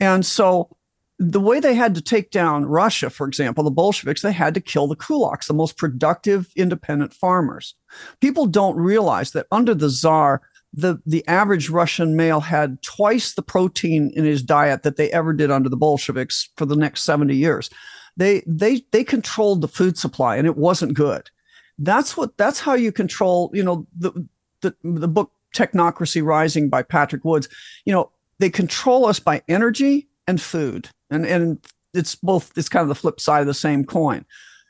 And 0.00 0.24
so 0.24 0.76
the 1.18 1.40
way 1.40 1.58
they 1.58 1.74
had 1.74 1.94
to 1.96 2.00
take 2.00 2.30
down 2.30 2.66
Russia, 2.66 3.10
for 3.10 3.26
example, 3.26 3.64
the 3.64 3.70
Bolsheviks, 3.70 4.22
they 4.22 4.32
had 4.32 4.54
to 4.54 4.60
kill 4.60 4.86
the 4.86 4.96
kulaks, 4.96 5.46
the 5.46 5.54
most 5.54 5.76
productive 5.76 6.48
independent 6.54 7.12
farmers. 7.12 7.74
People 8.20 8.46
don't 8.46 8.76
realize 8.76 9.32
that 9.32 9.46
under 9.50 9.74
the 9.74 9.90
czar, 9.90 10.42
the, 10.72 11.00
the 11.06 11.26
average 11.26 11.70
Russian 11.70 12.16
male 12.16 12.40
had 12.40 12.82
twice 12.82 13.34
the 13.34 13.42
protein 13.42 14.12
in 14.14 14.24
his 14.24 14.42
diet 14.42 14.82
that 14.82 14.96
they 14.96 15.10
ever 15.12 15.32
did 15.32 15.50
under 15.50 15.68
the 15.68 15.76
Bolsheviks 15.76 16.50
for 16.56 16.66
the 16.66 16.76
next 16.76 17.04
70 17.04 17.34
years. 17.34 17.70
They, 18.16 18.42
they, 18.46 18.82
they 18.92 19.04
controlled 19.04 19.60
the 19.60 19.68
food 19.68 19.96
supply 19.96 20.36
and 20.36 20.46
it 20.46 20.56
wasn't 20.56 20.94
good. 20.94 21.30
That's 21.78 22.16
what, 22.16 22.36
that's 22.36 22.60
how 22.60 22.74
you 22.74 22.92
control, 22.92 23.50
you 23.54 23.62
know, 23.62 23.86
the, 23.96 24.26
the, 24.60 24.74
the 24.82 25.08
book 25.08 25.32
Technocracy 25.54 26.22
Rising 26.24 26.68
by 26.68 26.82
Patrick 26.82 27.24
Woods, 27.24 27.48
you 27.84 27.92
know, 27.92 28.10
they 28.38 28.50
control 28.50 29.06
us 29.06 29.18
by 29.18 29.42
energy 29.48 30.08
and 30.26 30.40
food. 30.40 30.88
And, 31.10 31.24
and 31.26 31.64
it's 31.94 32.14
both, 32.14 32.52
it's 32.56 32.68
kind 32.68 32.82
of 32.82 32.88
the 32.88 32.94
flip 32.94 33.20
side 33.20 33.40
of 33.40 33.46
the 33.46 33.54
same 33.54 33.84
coin. 33.84 34.24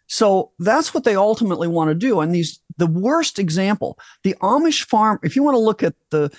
So 0.07 0.53
that's 0.59 0.95
what 0.95 1.05
they 1.05 1.17
ultimately 1.17 1.69
want 1.69 1.91
to 1.91 1.95
do. 1.95 2.21
And 2.21 2.35
these, 2.35 2.61
the 2.79 2.87
worst 2.87 3.39
example, 3.39 3.99
the 4.23 4.35
Amish 4.41 4.85
farm, 4.85 5.19
if 5.23 5.37
you 5.37 5.43
want 5.43 5.55
to 5.55 5.61
look 5.61 5.83
at 5.83 5.95
the, 6.11 6.31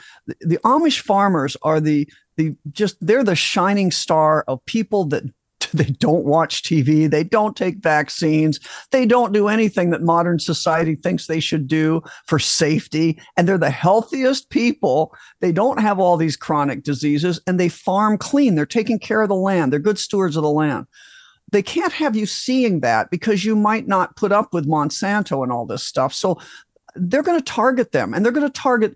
the, 0.41 0.58
Amish 0.65 1.02
farmers 1.02 1.56
are 1.62 1.80
the, 1.80 2.10
the 2.38 2.56
just, 2.71 2.97
they're 3.06 3.23
the 3.23 3.36
shining 3.36 3.91
star 3.91 4.43
of 4.47 4.63
people 4.65 5.06
that 5.06 5.23
they 5.73 5.86
don't 5.86 6.25
watch 6.25 6.63
TV. 6.63 7.10
They 7.10 7.23
don't 7.23 7.56
take 7.56 7.78
vaccines. 7.78 8.60
They 8.91 9.06
don't 9.06 9.34
do 9.34 9.47
anything 9.47 9.89
that 9.91 10.02
modern 10.02 10.39
society 10.39 10.95
thinks 10.95 11.28
they 11.28 11.39
should 11.39 11.67
do 11.67 12.02
for 12.25 12.39
safety. 12.39 13.19
And 13.38 13.47
they're 13.47 13.58
the 13.58 13.69
healthiest 13.69 14.49
people. 14.49 15.13
They 15.41 15.52
don't 15.52 15.80
have 15.80 15.99
all 15.99 16.17
these 16.17 16.38
chronic 16.38 16.84
diseases 16.84 17.39
and 17.45 17.60
they 17.60 17.69
farm 17.69 18.17
clean. 18.17 18.56
They're 18.56 18.65
taking 18.65 18.99
care 18.99 19.21
of 19.21 19.30
the 19.30 19.36
land. 19.36 19.71
They're 19.71 19.80
good 19.80 19.99
stewards 19.99 20.36
of 20.36 20.43
the 20.43 20.49
land. 20.49 20.88
They 21.51 21.62
can't 21.62 21.93
have 21.93 22.15
you 22.15 22.25
seeing 22.25 22.81
that 22.81 23.09
because 23.09 23.45
you 23.45 23.55
might 23.55 23.88
not 23.88 24.15
put 24.15 24.31
up 24.31 24.53
with 24.53 24.67
Monsanto 24.67 25.43
and 25.43 25.51
all 25.51 25.65
this 25.65 25.83
stuff. 25.83 26.13
So 26.13 26.39
they're 26.95 27.23
going 27.23 27.39
to 27.39 27.45
target 27.45 27.91
them 27.91 28.13
and 28.13 28.25
they're 28.25 28.31
going 28.31 28.47
to 28.47 28.62
target 28.62 28.95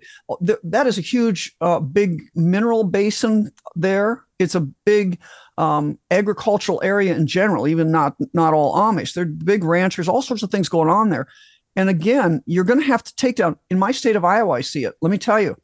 that 0.63 0.87
is 0.87 0.97
a 0.97 1.01
huge 1.01 1.55
uh, 1.61 1.79
big 1.79 2.23
mineral 2.35 2.83
basin 2.83 3.51
there 3.75 4.23
it's 4.43 4.55
a 4.55 4.61
big 4.61 5.19
um, 5.57 5.97
agricultural 6.11 6.81
area 6.83 7.15
in 7.15 7.25
general, 7.27 7.67
even 7.67 7.91
not 7.91 8.15
not 8.33 8.53
all 8.53 8.75
Amish. 8.75 9.13
They're 9.13 9.25
big 9.25 9.63
ranchers, 9.63 10.07
all 10.07 10.21
sorts 10.21 10.43
of 10.43 10.51
things 10.51 10.69
going 10.69 10.89
on 10.89 11.09
there. 11.09 11.27
And 11.75 11.89
again, 11.89 12.43
you're 12.45 12.63
going 12.63 12.79
to 12.79 12.85
have 12.85 13.03
to 13.03 13.15
take 13.15 13.37
down. 13.37 13.57
In 13.69 13.79
my 13.79 13.91
state 13.91 14.15
of 14.15 14.25
Iowa, 14.25 14.53
I 14.53 14.61
see 14.61 14.83
it. 14.83 14.93
Let 15.01 15.09
me 15.09 15.17
tell 15.17 15.41
you, 15.41 15.55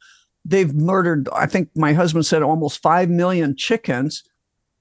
they've 0.44 0.74
murdered. 0.74 1.28
I 1.32 1.46
think 1.46 1.68
my 1.76 1.92
husband 1.92 2.26
said 2.26 2.42
almost 2.42 2.82
five 2.82 3.08
million 3.08 3.56
chickens. 3.56 4.24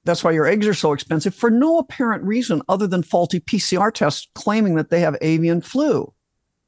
That's 0.10 0.24
why 0.24 0.32
your 0.32 0.48
eggs 0.48 0.66
are 0.66 0.74
so 0.74 0.92
expensive 0.92 1.36
for 1.36 1.52
no 1.52 1.78
apparent 1.78 2.24
reason 2.24 2.64
other 2.68 2.88
than 2.88 3.04
faulty 3.04 3.40
PCR 3.40 3.94
tests 3.94 4.28
claiming 4.34 4.74
that 4.74 4.90
they 4.90 5.02
have 5.02 5.16
avian 5.22 5.62
flu, 5.62 6.12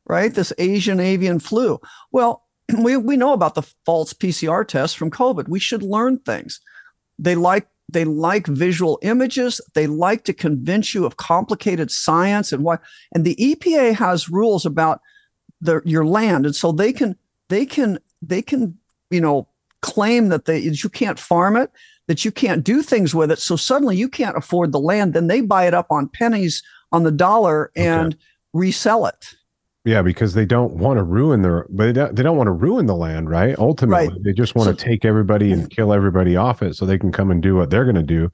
right? 0.05 0.31
This 0.31 0.53
Asian 0.59 0.99
avian 0.99 1.39
flu. 1.39 1.81
Well, 2.11 2.45
we, 2.77 2.97
we 2.97 3.17
know 3.17 3.33
about 3.33 3.55
the 3.55 3.63
false 3.83 4.13
PCR 4.13 4.67
tests 4.67 4.95
from 4.95 5.09
COVID. 5.09 5.47
We 5.47 5.59
should 5.59 5.81
learn 5.81 6.19
things. 6.19 6.61
They 7.17 7.33
like 7.33 7.67
they 7.89 8.05
like 8.05 8.45
visual 8.45 8.99
images. 9.01 9.59
They 9.73 9.87
like 9.87 10.23
to 10.25 10.33
convince 10.33 10.93
you 10.93 11.07
of 11.07 11.17
complicated 11.17 11.89
science 11.89 12.53
and 12.53 12.63
what. 12.63 12.79
And 13.11 13.25
the 13.25 13.35
EPA 13.37 13.95
has 13.95 14.29
rules 14.29 14.67
about 14.67 15.01
the, 15.61 15.81
your 15.83 16.05
land, 16.05 16.45
and 16.45 16.55
so 16.55 16.71
they 16.71 16.93
can 16.93 17.17
they 17.49 17.65
can 17.65 17.97
they 18.21 18.43
can 18.43 18.77
you 19.09 19.19
know 19.19 19.47
claim 19.81 20.29
that 20.29 20.45
they 20.45 20.59
you 20.59 20.89
can't 20.89 21.17
farm 21.19 21.57
it, 21.57 21.71
that 22.11 22.25
you 22.25 22.31
can't 22.31 22.65
do 22.65 22.81
things 22.81 23.15
with 23.15 23.31
it. 23.31 23.39
So 23.39 23.55
suddenly 23.55 23.95
you 23.95 24.09
can't 24.09 24.35
afford 24.35 24.73
the 24.73 24.81
land. 24.81 25.13
Then 25.13 25.27
they 25.27 25.39
buy 25.39 25.65
it 25.65 25.73
up 25.73 25.87
on 25.89 26.09
pennies 26.09 26.61
on 26.91 27.03
the 27.03 27.11
dollar 27.11 27.71
and 27.73 28.15
okay. 28.15 28.23
resell 28.51 29.05
it. 29.05 29.33
Yeah, 29.85 30.01
because 30.01 30.33
they 30.33 30.45
don't 30.45 30.73
want 30.73 30.97
to 30.97 31.03
ruin 31.03 31.41
their, 31.41 31.67
but 31.69 31.85
they 31.85 31.93
don't, 31.93 32.13
they 32.13 32.21
don't 32.21 32.35
want 32.35 32.47
to 32.47 32.51
ruin 32.51 32.85
the 32.85 32.97
land, 32.97 33.29
right? 33.29 33.57
Ultimately, 33.57 34.09
right. 34.09 34.23
they 34.25 34.33
just 34.33 34.55
want 34.55 34.65
so, 34.67 34.73
to 34.73 34.85
take 34.85 35.05
everybody 35.05 35.53
and 35.53 35.69
kill 35.69 35.93
everybody 35.93 36.35
off 36.35 36.61
it 36.61 36.75
so 36.75 36.85
they 36.85 36.97
can 36.97 37.13
come 37.13 37.31
and 37.31 37.41
do 37.41 37.55
what 37.55 37.69
they're 37.69 37.85
going 37.85 37.95
to 37.95 38.03
do. 38.03 38.29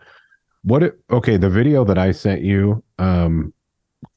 What? 0.63 0.81
It, 0.81 0.99
okay, 1.11 1.37
the 1.37 1.51
video 1.51 1.85
that 1.85 1.99
I 1.99 2.11
sent 2.13 2.41
you, 2.41 2.83
um, 2.97 3.53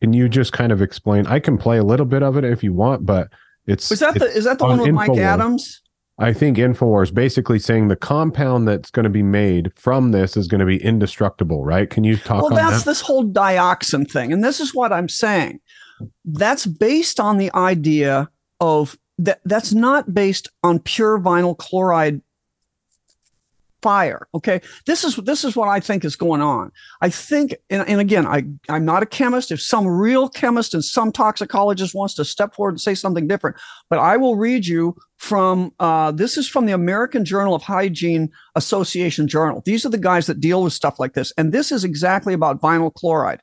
can 0.01 0.15
you 0.15 0.27
just 0.31 0.55
kind 0.55 0.73
of 0.73 0.81
explain? 0.81 1.27
I 1.27 1.39
can 1.39 1.59
play 1.59 1.77
a 1.77 1.85
little 1.85 2.07
bit 2.07 2.23
of 2.23 2.39
it 2.39 2.45
if 2.45 2.65
you 2.65 2.73
want, 2.73 3.05
but 3.05 3.29
it's 3.67 3.93
is 3.93 4.01
that 4.01 4.15
the 4.15 4.25
is 4.25 4.45
that 4.45 4.59
the 4.59 4.65
on 4.65 4.79
one 4.79 4.87
with. 4.87 4.95
Mike 4.95 5.19
Adams? 5.19 5.83
I 6.21 6.33
think 6.33 6.59
Infowars 6.59 7.13
basically 7.13 7.59
saying 7.59 7.89
the 7.89 7.97
compound 7.97 8.69
that's 8.69 8.91
going 8.91 9.05
to 9.05 9.11
be 9.11 9.23
made 9.23 9.73
from 9.75 10.13
this 10.13 10.37
is 10.37 10.47
going 10.47 10.61
to 10.61 10.67
be 10.67 10.83
indestructible, 10.83 11.65
right? 11.65 11.89
Can 11.89 12.05
you 12.05 12.17
talk? 12.17 12.43
Well, 12.43 12.51
that's 12.51 12.85
that? 12.85 12.91
this 12.91 13.01
whole 13.01 13.25
dioxin 13.25 14.09
thing, 14.09 14.33
and 14.33 14.45
this 14.45 14.61
is 14.61 14.75
what 14.75 14.93
I'm 14.93 15.09
saying 15.09 15.61
that's 16.25 16.67
based 16.67 17.21
on 17.21 17.39
the 17.39 17.55
idea 17.55 18.31
of 18.61 18.99
that 19.19 19.41
that's 19.45 19.73
not 19.73 20.15
based 20.15 20.49
on 20.63 20.79
pure 20.79 21.19
vinyl 21.19 21.57
chloride 21.57 22.21
fire 23.83 24.29
okay? 24.35 24.61
This 24.87 25.05
is 25.05 25.17
this 25.17 25.45
is 25.45 25.57
what 25.57 25.69
i 25.69 25.81
think 25.81 26.05
is 26.05 26.17
going 26.17 26.41
on. 26.41 26.73
I 27.01 27.09
think 27.09 27.55
and, 27.69 27.87
and 27.89 28.01
again 28.01 28.27
i 28.27 28.45
i'm 28.69 28.85
not 28.85 29.03
a 29.03 29.07
chemist. 29.07 29.51
If 29.51 29.61
some 29.61 29.87
real 29.87 30.29
chemist 30.29 30.75
and 30.75 30.85
some 30.85 31.13
toxicologist 31.13 31.95
wants 31.95 32.15
to 32.15 32.25
step 32.25 32.55
forward 32.55 32.73
and 32.73 32.81
say 32.81 32.95
something 32.95 33.27
different 33.27 33.57
but 33.89 33.99
i 33.99 34.17
will 34.17 34.37
read 34.37 34.67
you 34.67 34.97
from 35.17 35.73
uh, 35.81 36.11
this 36.13 36.39
is 36.39 36.49
from 36.49 36.67
the 36.67 36.73
american 36.73 37.25
journal 37.25 37.55
of 37.55 37.63
hygiene 37.63 38.31
association 38.55 39.29
journal. 39.29 39.63
These 39.65 39.85
are 39.85 39.91
the 39.91 39.99
guys 39.99 40.27
that 40.27 40.41
deal 40.41 40.63
with 40.63 40.73
stuff 40.73 40.99
like 40.99 41.15
this 41.15 41.33
and 41.37 41.53
this 41.53 41.73
is 41.73 41.85
exactly 41.85 42.35
about 42.35 42.61
vinyl 42.61 42.93
chloride. 42.93 43.41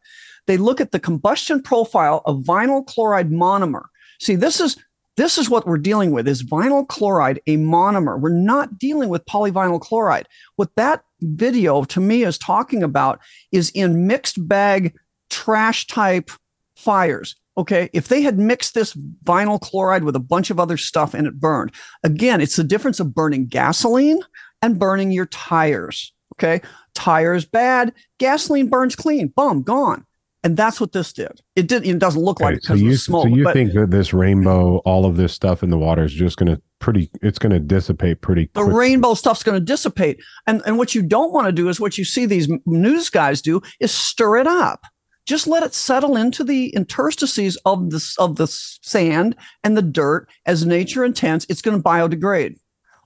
They 0.48 0.58
look 0.58 0.80
at 0.80 0.92
the 0.92 1.00
combustion 1.00 1.62
profile 1.62 2.22
of 2.26 2.44
vinyl 2.44 2.86
chloride 2.86 3.30
monomer. 3.30 3.84
See, 4.20 4.36
this 4.36 4.60
is 4.60 4.78
this 5.18 5.38
is 5.38 5.50
what 5.50 5.66
we're 5.66 5.80
dealing 5.80 6.12
with 6.12 6.28
is 6.28 6.44
vinyl 6.44 6.88
chloride 6.88 7.42
a 7.48 7.58
monomer. 7.58 8.20
We're 8.20 8.30
not 8.30 8.78
dealing 8.78 9.10
with 9.10 9.26
polyvinyl 9.26 9.82
chloride. 9.82 10.28
What 10.56 10.76
that 10.76 11.04
video 11.22 11.84
to 11.86 12.00
me 12.00 12.24
is 12.24 12.38
talking 12.38 12.84
about 12.84 13.20
is 13.52 13.72
in 13.72 14.08
mixed 14.08 14.48
bag 14.48 14.96
trash 15.30 15.88
type 15.88 16.32
fires. 16.76 17.36
Okay, 17.58 17.90
if 17.92 18.08
they 18.08 18.22
had 18.22 18.38
mixed 18.38 18.76
this 18.76 18.94
vinyl 19.24 19.60
chloride 19.60 20.04
with 20.04 20.16
a 20.16 20.20
bunch 20.20 20.52
of 20.52 20.60
other 20.60 20.78
stuff 20.78 21.16
and 21.16 21.26
it 21.26 21.40
burned, 21.40 21.72
again, 22.04 22.40
it's 22.40 22.56
the 22.56 22.64
difference 22.64 23.00
of 23.00 23.16
burning 23.16 23.48
gasoline 23.48 24.22
and 24.62 24.78
burning 24.78 25.12
your 25.12 25.26
tires. 25.26 26.14
Okay, 26.36 26.62
tires 26.94 27.46
bad, 27.46 27.94
gasoline 28.20 28.70
burns 28.70 28.96
clean, 28.96 29.34
boom, 29.36 29.64
gone 29.64 30.06
and 30.44 30.56
that's 30.56 30.80
what 30.80 30.92
this 30.92 31.14
did. 31.14 31.42
It 31.56 31.68
did. 31.68 31.86
It 31.86 32.00
doesn't 32.00 32.22
look 32.22 32.38
okay, 32.38 32.46
like 32.46 32.54
it 32.56 32.62
because 32.62 32.80
so 32.80 32.86
you, 32.86 32.92
of 32.92 33.00
smoke. 33.00 33.24
So 33.24 33.36
you 33.36 33.44
but, 33.44 33.54
think 33.54 33.74
that 33.74 33.92
this 33.92 34.14
rainbow, 34.14 34.78
all 34.80 35.06
of 35.06 35.18
this 35.18 35.34
stuff 35.34 35.64
in 35.64 35.70
the 35.70 35.78
water 35.78 36.04
is 36.04 36.14
just 36.14 36.38
going 36.38 36.56
to 36.56 36.62
pretty? 36.80 37.10
It's 37.22 37.40
going 37.40 37.54
to 37.54 37.60
dissipate 37.60 38.22
pretty. 38.22 38.48
Quickly. 38.48 38.72
The 38.72 38.78
rainbow 38.78 39.14
stuff's 39.14 39.44
going 39.44 39.60
to 39.60 39.66
dissipate, 39.66 40.20
and 40.46 40.62
and 40.66 40.78
what 40.78 40.94
you 40.94 41.02
don't 41.02 41.34
want 41.34 41.48
to 41.48 41.52
do 41.52 41.70
is 41.70 41.80
what 41.80 41.98
you 41.98 42.06
see 42.06 42.26
these 42.26 42.48
news 42.66 43.10
guys 43.10 43.42
do 43.42 43.62
is 43.80 43.92
stir 43.92 44.38
it 44.38 44.48
up. 44.48 44.86
Just 45.26 45.48
let 45.48 45.64
it 45.64 45.74
settle 45.74 46.16
into 46.16 46.44
the 46.44 46.70
interstices 46.70 47.58
of 47.66 47.90
the 47.90 48.16
of 48.20 48.36
the 48.38 48.48
sand 48.48 49.36
and 49.64 49.76
the 49.76 49.82
dirt 49.82 50.30
as 50.46 50.66
nature 50.66 51.04
intends. 51.04 51.46
It's 51.50 51.62
going 51.62 51.78
to 51.78 51.84
biodegrade 51.84 52.56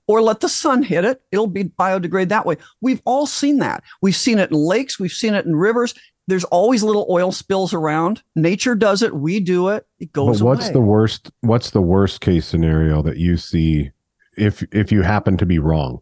or 0.06 0.20
let 0.20 0.40
the 0.40 0.48
sun 0.48 0.82
hit 0.82 1.04
it. 1.04 1.22
It'll 1.32 1.46
be 1.46 1.64
biodegrade 1.64 2.28
that 2.28 2.46
way. 2.46 2.56
We've 2.80 3.02
all 3.04 3.26
seen 3.26 3.58
that. 3.58 3.82
We've 4.00 4.16
seen 4.16 4.38
it 4.38 4.50
in 4.50 4.56
lakes. 4.56 4.98
We've 4.98 5.10
seen 5.10 5.34
it 5.34 5.46
in 5.46 5.56
rivers 5.56 5.94
there's 6.28 6.44
always 6.44 6.82
little 6.82 7.06
oil 7.10 7.32
spills 7.32 7.74
around. 7.74 8.22
Nature 8.36 8.74
does 8.74 9.02
it. 9.02 9.14
We 9.14 9.40
do 9.40 9.68
it. 9.68 9.86
It 9.98 10.12
goes. 10.12 10.40
But 10.40 10.46
what's 10.46 10.66
away. 10.66 10.72
the 10.72 10.80
worst? 10.80 11.30
What's 11.40 11.70
the 11.70 11.82
worst 11.82 12.20
case 12.20 12.46
scenario 12.46 13.02
that 13.02 13.16
you 13.16 13.36
see 13.36 13.90
if 14.36 14.62
if 14.72 14.92
you 14.92 15.02
happen 15.02 15.36
to 15.38 15.46
be 15.46 15.58
wrong? 15.58 16.00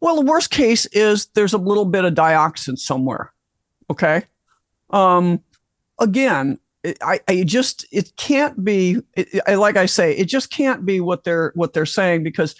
Well, 0.00 0.16
the 0.16 0.22
worst 0.22 0.50
case 0.50 0.86
is 0.86 1.26
there's 1.34 1.52
a 1.52 1.58
little 1.58 1.84
bit 1.84 2.04
of 2.04 2.14
dioxin 2.14 2.78
somewhere. 2.78 3.32
Okay. 3.90 4.22
Um, 4.90 5.42
again, 5.98 6.58
I, 7.02 7.20
I 7.28 7.42
just 7.44 7.86
it 7.90 8.12
can't 8.16 8.64
be. 8.64 9.02
It, 9.14 9.42
I, 9.46 9.56
like 9.56 9.76
I 9.76 9.86
say, 9.86 10.16
it 10.16 10.26
just 10.26 10.50
can't 10.50 10.86
be 10.86 11.00
what 11.00 11.24
they're 11.24 11.52
what 11.54 11.72
they're 11.72 11.86
saying 11.86 12.22
because 12.22 12.54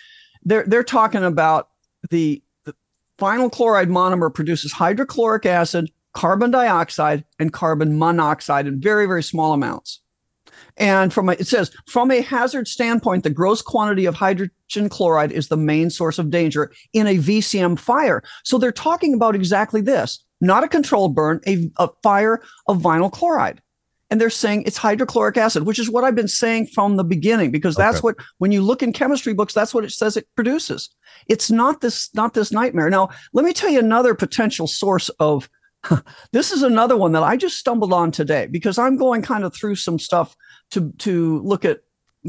they're 0.44 0.64
they're 0.66 0.84
talking 0.84 1.24
about 1.24 1.68
the 2.10 2.42
the 2.64 2.74
vinyl 3.18 3.50
chloride 3.50 3.88
monomer 3.88 4.32
produces 4.32 4.72
hydrochloric 4.72 5.46
acid 5.46 5.90
carbon 6.12 6.50
dioxide 6.50 7.24
and 7.38 7.52
carbon 7.52 7.98
monoxide 7.98 8.66
in 8.66 8.80
very, 8.80 9.06
very 9.06 9.22
small 9.22 9.52
amounts. 9.52 10.00
And 10.76 11.12
from 11.12 11.28
a, 11.28 11.32
it 11.32 11.46
says 11.46 11.70
from 11.88 12.10
a 12.10 12.20
hazard 12.20 12.68
standpoint, 12.68 13.24
the 13.24 13.30
gross 13.30 13.62
quantity 13.62 14.06
of 14.06 14.14
hydrogen 14.14 14.88
chloride 14.88 15.32
is 15.32 15.48
the 15.48 15.56
main 15.56 15.90
source 15.90 16.18
of 16.18 16.30
danger 16.30 16.72
in 16.92 17.06
a 17.06 17.18
VCM 17.18 17.78
fire. 17.78 18.22
So 18.44 18.58
they're 18.58 18.72
talking 18.72 19.14
about 19.14 19.34
exactly 19.34 19.80
this, 19.80 20.24
not 20.40 20.64
a 20.64 20.68
controlled 20.68 21.14
burn, 21.14 21.40
a, 21.46 21.70
a 21.78 21.88
fire 22.02 22.40
of 22.66 22.78
vinyl 22.78 23.12
chloride. 23.12 23.60
And 24.10 24.20
they're 24.20 24.28
saying 24.28 24.64
it's 24.66 24.76
hydrochloric 24.76 25.36
acid, 25.36 25.64
which 25.64 25.78
is 25.78 25.88
what 25.88 26.02
I've 26.02 26.16
been 26.16 26.26
saying 26.26 26.66
from 26.68 26.96
the 26.96 27.04
beginning, 27.04 27.52
because 27.52 27.76
that's 27.76 27.98
okay. 27.98 28.02
what 28.02 28.16
when 28.38 28.50
you 28.50 28.60
look 28.60 28.82
in 28.82 28.92
chemistry 28.92 29.34
books, 29.34 29.54
that's 29.54 29.72
what 29.72 29.84
it 29.84 29.92
says 29.92 30.16
it 30.16 30.26
produces. 30.34 30.88
It's 31.28 31.48
not 31.48 31.80
this, 31.80 32.12
not 32.12 32.34
this 32.34 32.50
nightmare. 32.50 32.90
Now, 32.90 33.10
let 33.32 33.44
me 33.44 33.52
tell 33.52 33.70
you 33.70 33.78
another 33.78 34.14
potential 34.14 34.66
source 34.66 35.10
of 35.20 35.48
this 36.32 36.52
is 36.52 36.62
another 36.62 36.96
one 36.96 37.12
that 37.12 37.22
I 37.22 37.36
just 37.36 37.58
stumbled 37.58 37.92
on 37.92 38.10
today 38.10 38.46
because 38.46 38.78
I'm 38.78 38.96
going 38.96 39.22
kind 39.22 39.44
of 39.44 39.54
through 39.54 39.76
some 39.76 39.98
stuff 39.98 40.36
to 40.70 40.92
to 40.98 41.40
look 41.40 41.64
at 41.64 41.80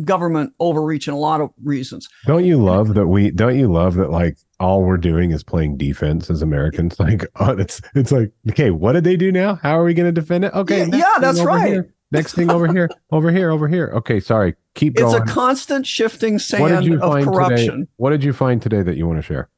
government 0.06 0.54
overreach 0.60 1.08
and 1.08 1.16
a 1.16 1.20
lot 1.20 1.42
of 1.42 1.52
reasons. 1.64 2.08
Don't 2.26 2.46
you 2.46 2.62
love 2.64 2.94
that 2.94 3.08
we 3.08 3.32
don't 3.32 3.58
you 3.58 3.72
love 3.72 3.96
that 3.96 4.10
like 4.10 4.38
all 4.60 4.84
we're 4.84 4.98
doing 4.98 5.32
is 5.32 5.44
playing 5.44 5.78
defense 5.78 6.30
as 6.30 6.42
Americans? 6.42 6.96
Like 7.00 7.26
oh, 7.40 7.58
it's 7.58 7.82
it's 7.96 8.12
like 8.12 8.32
okay, 8.52 8.70
what 8.70 8.94
did 8.94 9.04
they 9.04 9.18
do 9.18 9.32
now? 9.32 9.56
How 9.56 9.78
are 9.80 9.84
we 9.84 9.94
going 9.94 10.14
to 10.14 10.22
defend 10.22 10.46
it? 10.46 10.54
Okay, 10.54 10.86
yeah, 10.86 10.96
yeah 10.96 11.14
that's 11.20 11.42
right. 11.42 11.68
Here. 11.68 11.94
Next 12.12 12.34
thing 12.34 12.52
over 12.52 12.72
here, 12.72 12.90
over 13.12 13.32
here, 13.32 13.52
over 13.52 13.68
here. 13.68 13.92
Okay, 13.96 14.20
sorry. 14.20 14.56
Keep 14.76 14.96
going. 14.96 15.16
It's 15.16 15.32
a 15.32 15.34
constant 15.34 15.88
shifting 15.88 16.38
sand 16.40 16.94
of 17.02 17.24
corruption. 17.24 17.80
Today? 17.80 17.92
What 17.96 18.12
did 18.12 18.24
you 18.24 18.34
find 18.34 18.62
today 18.62 18.84
that 18.84 18.98
you 18.98 19.08
want 19.08 19.18
to 19.18 19.24
share? 19.24 19.50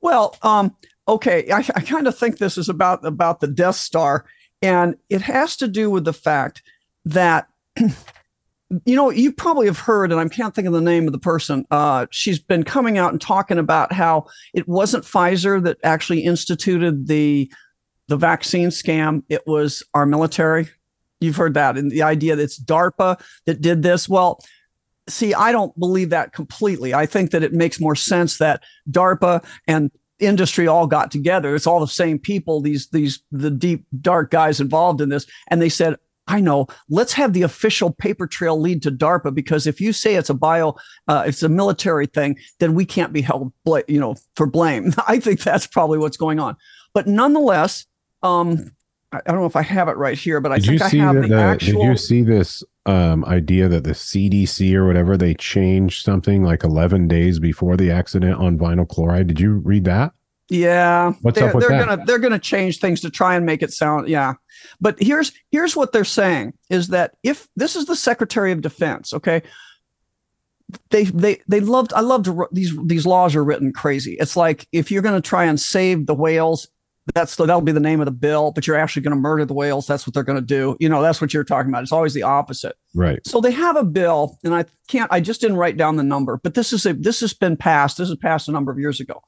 Well, 0.00 0.36
um, 0.42 0.76
okay, 1.08 1.50
I, 1.50 1.58
I 1.74 1.80
kind 1.80 2.06
of 2.06 2.16
think 2.16 2.38
this 2.38 2.58
is 2.58 2.68
about 2.68 3.04
about 3.04 3.40
the 3.40 3.48
Death 3.48 3.76
Star, 3.76 4.26
and 4.62 4.96
it 5.08 5.22
has 5.22 5.56
to 5.56 5.68
do 5.68 5.90
with 5.90 6.04
the 6.04 6.12
fact 6.12 6.62
that 7.06 7.48
you 7.78 8.94
know 8.94 9.10
you 9.10 9.32
probably 9.32 9.66
have 9.66 9.78
heard, 9.78 10.12
and 10.12 10.20
I 10.20 10.28
can't 10.28 10.54
think 10.54 10.66
of 10.66 10.74
the 10.74 10.80
name 10.80 11.06
of 11.06 11.12
the 11.12 11.18
person. 11.18 11.64
Uh, 11.70 12.06
she's 12.10 12.38
been 12.38 12.62
coming 12.62 12.98
out 12.98 13.12
and 13.12 13.20
talking 13.20 13.58
about 13.58 13.92
how 13.92 14.26
it 14.52 14.68
wasn't 14.68 15.04
Pfizer 15.04 15.62
that 15.64 15.78
actually 15.82 16.20
instituted 16.20 17.06
the 17.08 17.50
the 18.08 18.16
vaccine 18.16 18.68
scam; 18.68 19.22
it 19.28 19.46
was 19.46 19.82
our 19.94 20.06
military. 20.06 20.68
You've 21.20 21.36
heard 21.36 21.54
that, 21.54 21.78
and 21.78 21.90
the 21.90 22.02
idea 22.02 22.36
that 22.36 22.42
it's 22.42 22.60
DARPA 22.60 23.20
that 23.46 23.60
did 23.60 23.82
this. 23.82 24.08
Well, 24.08 24.40
see, 25.08 25.34
I 25.34 25.52
don't 25.52 25.76
believe 25.78 26.10
that 26.10 26.32
completely. 26.32 26.94
I 26.94 27.06
think 27.06 27.30
that 27.30 27.42
it 27.42 27.52
makes 27.52 27.80
more 27.80 27.96
sense 27.96 28.38
that 28.38 28.62
DARPA 28.90 29.44
and 29.66 29.90
industry 30.18 30.66
all 30.66 30.86
got 30.86 31.10
together. 31.10 31.54
It's 31.54 31.66
all 31.66 31.80
the 31.80 31.86
same 31.86 32.18
people, 32.18 32.60
these 32.60 32.88
these 32.88 33.22
the 33.30 33.50
deep 33.50 33.86
dark 34.00 34.30
guys 34.30 34.60
involved 34.60 35.00
in 35.00 35.08
this, 35.08 35.26
and 35.48 35.60
they 35.60 35.68
said, 35.68 35.96
I 36.28 36.40
know. 36.40 36.66
Let's 36.90 37.14
have 37.14 37.32
the 37.32 37.42
official 37.42 37.90
paper 37.90 38.26
trail 38.26 38.60
lead 38.60 38.82
to 38.82 38.92
DARPA 38.92 39.34
because 39.34 39.66
if 39.66 39.80
you 39.80 39.92
say 39.92 40.14
it's 40.14 40.30
a 40.30 40.34
bio, 40.34 40.76
uh, 41.08 41.24
it's 41.26 41.42
a 41.42 41.48
military 41.48 42.06
thing, 42.06 42.38
then 42.60 42.74
we 42.74 42.84
can't 42.84 43.14
be 43.14 43.22
held, 43.22 43.52
bl- 43.64 43.78
you 43.88 43.98
know, 43.98 44.14
for 44.36 44.46
blame. 44.46 44.92
I 45.08 45.18
think 45.20 45.42
that's 45.42 45.66
probably 45.66 45.98
what's 45.98 46.18
going 46.18 46.38
on. 46.38 46.56
But 46.92 47.06
nonetheless, 47.06 47.86
um, 48.22 48.72
I, 49.12 49.20
don't 49.26 49.36
know 49.36 49.46
if 49.46 49.56
I 49.56 49.62
have 49.62 49.88
it 49.88 49.96
right 49.96 50.18
here, 50.18 50.40
but 50.40 50.52
I 50.52 50.58
did 50.58 50.80
think 50.80 50.82
I 50.82 50.88
have 50.96 51.14
the, 51.14 51.28
the, 51.28 51.34
actual. 51.34 51.82
Did 51.82 51.88
you 51.88 51.96
see 51.96 52.22
this 52.22 52.62
um, 52.88 53.24
idea 53.26 53.68
that 53.68 53.84
the 53.84 53.92
CDC 53.92 54.74
or 54.74 54.86
whatever 54.86 55.16
they 55.16 55.34
changed 55.34 56.04
something 56.04 56.42
like 56.42 56.64
11 56.64 57.06
days 57.06 57.38
before 57.38 57.76
the 57.76 57.90
accident 57.90 58.38
on 58.40 58.58
vinyl 58.58 58.88
chloride. 58.88 59.26
Did 59.26 59.40
you 59.40 59.56
read 59.56 59.84
that? 59.84 60.12
Yeah, 60.50 61.12
what's 61.20 61.38
they're, 61.38 61.48
up 61.48 61.54
with 61.54 61.68
they're 61.68 61.78
that? 61.78 61.86
gonna 61.86 62.04
they're 62.06 62.18
gonna 62.18 62.38
change 62.38 62.78
things 62.78 63.02
to 63.02 63.10
try 63.10 63.34
and 63.34 63.44
make 63.44 63.62
it 63.62 63.70
sound 63.70 64.08
yeah. 64.08 64.32
But 64.80 64.96
here's 64.98 65.32
here's 65.50 65.76
what 65.76 65.92
they're 65.92 66.04
saying 66.04 66.54
is 66.70 66.88
that 66.88 67.16
if 67.22 67.46
this 67.54 67.76
is 67.76 67.84
the 67.84 67.94
Secretary 67.94 68.50
of 68.50 68.62
Defense, 68.62 69.12
okay, 69.12 69.42
they 70.88 71.04
they 71.04 71.42
they 71.48 71.60
loved 71.60 71.92
I 71.92 72.00
loved 72.00 72.30
these 72.50 72.74
these 72.84 73.04
laws 73.04 73.36
are 73.36 73.44
written 73.44 73.74
crazy. 73.74 74.16
It's 74.18 74.36
like 74.36 74.66
if 74.72 74.90
you're 74.90 75.02
going 75.02 75.20
to 75.20 75.28
try 75.28 75.44
and 75.44 75.60
save 75.60 76.06
the 76.06 76.14
whales, 76.14 76.66
that's 77.14 77.36
the, 77.36 77.46
that'll 77.46 77.60
be 77.60 77.72
the 77.72 77.80
name 77.80 78.00
of 78.00 78.06
the 78.06 78.12
bill, 78.12 78.52
but 78.52 78.66
you're 78.66 78.76
actually 78.76 79.02
going 79.02 79.14
to 79.14 79.20
murder 79.20 79.44
the 79.44 79.54
whales. 79.54 79.86
That's 79.86 80.06
what 80.06 80.14
they're 80.14 80.22
going 80.22 80.38
to 80.38 80.44
do. 80.44 80.76
You 80.80 80.88
know, 80.88 81.02
that's 81.02 81.20
what 81.20 81.32
you're 81.32 81.44
talking 81.44 81.70
about. 81.70 81.82
It's 81.82 81.92
always 81.92 82.14
the 82.14 82.22
opposite. 82.22 82.76
Right. 82.94 83.20
So 83.26 83.40
they 83.40 83.52
have 83.52 83.76
a 83.76 83.84
bill, 83.84 84.38
and 84.44 84.54
I 84.54 84.64
can't. 84.88 85.10
I 85.12 85.20
just 85.20 85.40
didn't 85.40 85.56
write 85.56 85.76
down 85.76 85.96
the 85.96 86.02
number, 86.02 86.40
but 86.42 86.54
this 86.54 86.72
is 86.72 86.86
a 86.86 86.92
this 86.92 87.20
has 87.20 87.34
been 87.34 87.56
passed. 87.56 87.98
This 87.98 88.08
has 88.08 88.18
passed 88.18 88.48
a 88.48 88.52
number 88.52 88.72
of 88.72 88.78
years 88.78 89.00
ago. 89.00 89.22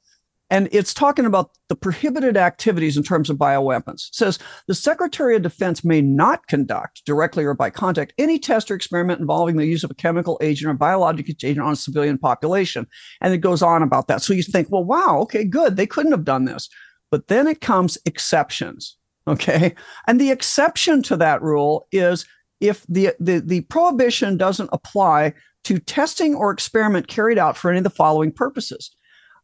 And 0.53 0.69
it's 0.73 0.93
talking 0.93 1.27
about 1.27 1.53
the 1.69 1.77
prohibited 1.77 2.37
activities 2.37 2.97
in 2.97 3.05
terms 3.05 3.31
of 3.31 3.37
bioweapons. 3.37 4.09
It 4.09 4.15
says 4.15 4.39
the 4.67 4.75
Secretary 4.75 5.37
of 5.37 5.43
Defense 5.43 5.85
may 5.85 6.03
not 6.03 6.49
conduct 6.49 7.05
directly 7.07 7.45
or 7.45 7.55
by 7.55 7.71
contact 7.71 8.13
any 8.19 8.37
test 8.37 8.69
or 8.69 8.75
experiment 8.75 9.21
involving 9.21 9.57
the 9.57 9.67
use 9.67 9.85
of 9.85 9.93
a 9.93 9.95
chemical 9.95 10.39
agent 10.43 10.69
or 10.69 10.75
biological 10.75 11.35
agent 11.45 11.65
on 11.65 11.75
a 11.75 11.77
civilian 11.77 12.19
population. 12.19 12.89
And 13.21 13.33
it 13.33 13.39
goes 13.39 13.63
on 13.63 13.85
about 13.85 14.09
that. 14.09 14.23
So 14.23 14.33
you 14.33 14.43
think, 14.43 14.69
well, 14.71 14.83
wow, 14.83 15.19
okay, 15.23 15.45
good. 15.45 15.77
They 15.77 15.87
couldn't 15.87 16.13
have 16.13 16.25
done 16.25 16.47
this. 16.47 16.69
But 17.11 17.29
then 17.29 17.47
it 17.47 17.61
comes 17.61 17.99
exceptions. 18.07 18.97
Okay. 19.27 19.75
And 20.07 20.21
the 20.21 20.31
exception 20.31 21.03
to 21.05 21.17
that 21.19 21.43
rule 21.43 21.87
is 21.93 22.27
if 22.61 22.85
the, 22.89 23.15
the, 23.21 23.41
the 23.41 23.63
prohibition 23.63 24.37
doesn't 24.37 24.71
apply 24.73 25.35
to 25.65 25.79
testing 25.79 26.35
or 26.35 26.51
experiment 26.51 27.09
carried 27.09 27.39
out 27.39 27.57
for 27.57 27.71
any 27.71 27.79
of 27.79 27.85
the 27.85 27.91
following 27.91 28.33
purposes. 28.33 28.91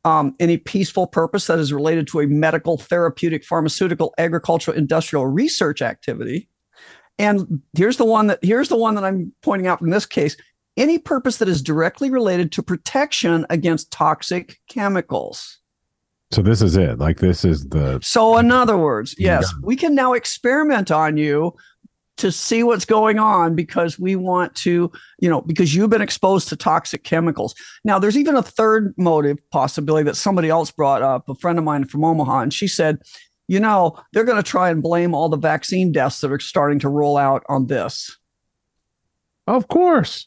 Um, 0.05 0.37
any 0.38 0.57
peaceful 0.57 1.09
purpose 1.09 1.48
that 1.48 1.59
is 1.59 1.72
related 1.72 2.07
to 2.09 2.20
a 2.20 2.26
medical, 2.26 2.79
therapeutic, 2.79 3.44
pharmaceutical, 3.44 4.14
agricultural, 4.18 4.76
industrial 4.76 5.26
research 5.26 5.83
activity. 5.83 6.48
And 7.18 7.61
here's 7.76 7.96
the 7.96 8.05
one 8.05 8.29
that 8.29 8.38
here's 8.42 8.68
the 8.68 8.76
one 8.76 8.94
that 8.94 9.05
I'm 9.05 9.33
pointing 9.42 9.66
out 9.66 9.81
in 9.81 9.90
this 9.90 10.07
case. 10.07 10.37
Any 10.76 10.98
purpose 10.98 11.38
that 11.38 11.48
is 11.48 11.62
directly 11.62 12.11
related 12.11 12.52
to 12.52 12.62
protection 12.62 13.46
against 13.50 13.90
toxic 13.90 14.59
chemicals. 14.68 15.59
So 16.33 16.43
this 16.43 16.61
is 16.61 16.77
it. 16.77 16.99
Like 16.99 17.19
this 17.19 17.45
is 17.45 17.67
the. 17.69 18.01
So 18.03 18.39
in 18.39 18.51
other 18.51 18.77
words, 18.77 19.15
yes, 19.19 19.53
we 19.62 19.77
can 19.77 19.95
now 19.95 20.12
experiment 20.12 20.91
on 20.91 21.17
you 21.17 21.55
to 22.17 22.33
see 22.33 22.62
what's 22.62 22.85
going 22.85 23.19
on 23.19 23.55
because 23.55 23.99
we 23.99 24.17
want 24.17 24.55
to, 24.55 24.91
you 25.19 25.29
know, 25.29 25.43
because 25.43 25.75
you've 25.75 25.91
been 25.91 26.03
exposed 26.03 26.49
to 26.49 26.57
toxic 26.57 27.05
chemicals. 27.05 27.55
Now, 27.85 27.99
there's 27.99 28.17
even 28.17 28.37
a 28.37 28.43
third 28.43 28.95
motive 28.97 29.39
possibility 29.51 30.05
that 30.05 30.17
somebody 30.17 30.49
else 30.49 30.71
brought 30.71 31.03
up, 31.03 31.29
a 31.29 31.35
friend 31.35 31.59
of 31.59 31.65
mine 31.65 31.85
from 31.85 32.05
Omaha, 32.05 32.41
and 32.41 32.55
she 32.55 32.69
said, 32.69 32.99
you 33.49 33.61
know, 33.61 33.97
they're 34.12 34.25
going 34.25 34.43
to 34.43 34.51
try 34.51 34.71
and 34.71 34.83
blame 34.83 35.15
all 35.15 35.29
the 35.29 35.37
vaccine 35.37 35.93
deaths 35.93 36.21
that 36.21 36.33
are 36.33 36.41
starting 36.41 36.79
to 36.81 36.89
roll 36.89 37.17
out 37.17 37.45
on 37.49 37.67
this. 37.67 38.17
Of 39.47 39.69
course. 39.69 40.27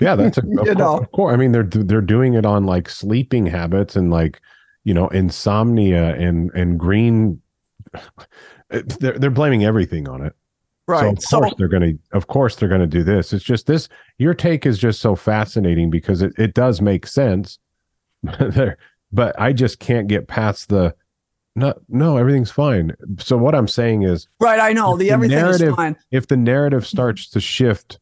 Yeah, 0.00 0.16
that's 0.16 0.38
a, 0.38 0.42
you 0.44 0.72
of 0.72 0.78
know. 0.78 0.98
of 0.98 1.12
course. 1.12 1.34
I 1.34 1.36
mean, 1.36 1.52
they're 1.52 1.64
they're 1.64 2.00
doing 2.00 2.34
it 2.34 2.44
on 2.44 2.64
like 2.64 2.88
sleeping 2.88 3.46
habits 3.46 3.94
and 3.94 4.10
like 4.10 4.40
you 4.86 4.94
know 4.94 5.08
insomnia 5.08 6.14
and 6.14 6.50
and 6.52 6.78
green 6.78 7.42
eh, 8.70 8.82
they're, 9.00 9.18
they're 9.18 9.30
blaming 9.30 9.64
everything 9.64 10.08
on 10.08 10.24
it. 10.24 10.32
Right. 10.88 11.20
so 11.20 11.38
of 11.38 11.42
course 11.42 11.50
so, 11.50 11.56
they're 11.58 11.68
gonna 11.68 11.92
of 12.12 12.28
course 12.28 12.56
they're 12.56 12.68
gonna 12.68 12.86
do 12.86 13.02
this. 13.02 13.32
It's 13.32 13.44
just 13.44 13.66
this 13.66 13.88
your 14.18 14.32
take 14.32 14.64
is 14.64 14.78
just 14.78 15.00
so 15.00 15.16
fascinating 15.16 15.90
because 15.90 16.22
it, 16.22 16.32
it 16.38 16.54
does 16.54 16.80
make 16.80 17.06
sense. 17.06 17.58
There 18.40 18.78
but 19.12 19.38
i 19.40 19.52
just 19.52 19.78
can't 19.78 20.08
get 20.08 20.28
past 20.28 20.68
the 20.68 20.94
no 21.54 21.74
no 21.88 22.16
everything's 22.16 22.50
fine. 22.50 22.92
So 23.18 23.36
what 23.36 23.54
i'm 23.54 23.68
saying 23.68 24.02
is 24.02 24.28
right 24.40 24.60
i 24.60 24.72
know. 24.72 24.96
the, 24.96 25.04
the 25.04 25.10
everything 25.10 25.38
narrative, 25.38 25.68
is 25.70 25.74
fine. 25.74 25.96
if 26.10 26.26
the 26.26 26.36
narrative 26.36 26.86
starts 26.86 27.30
to 27.30 27.40
shift 27.40 27.98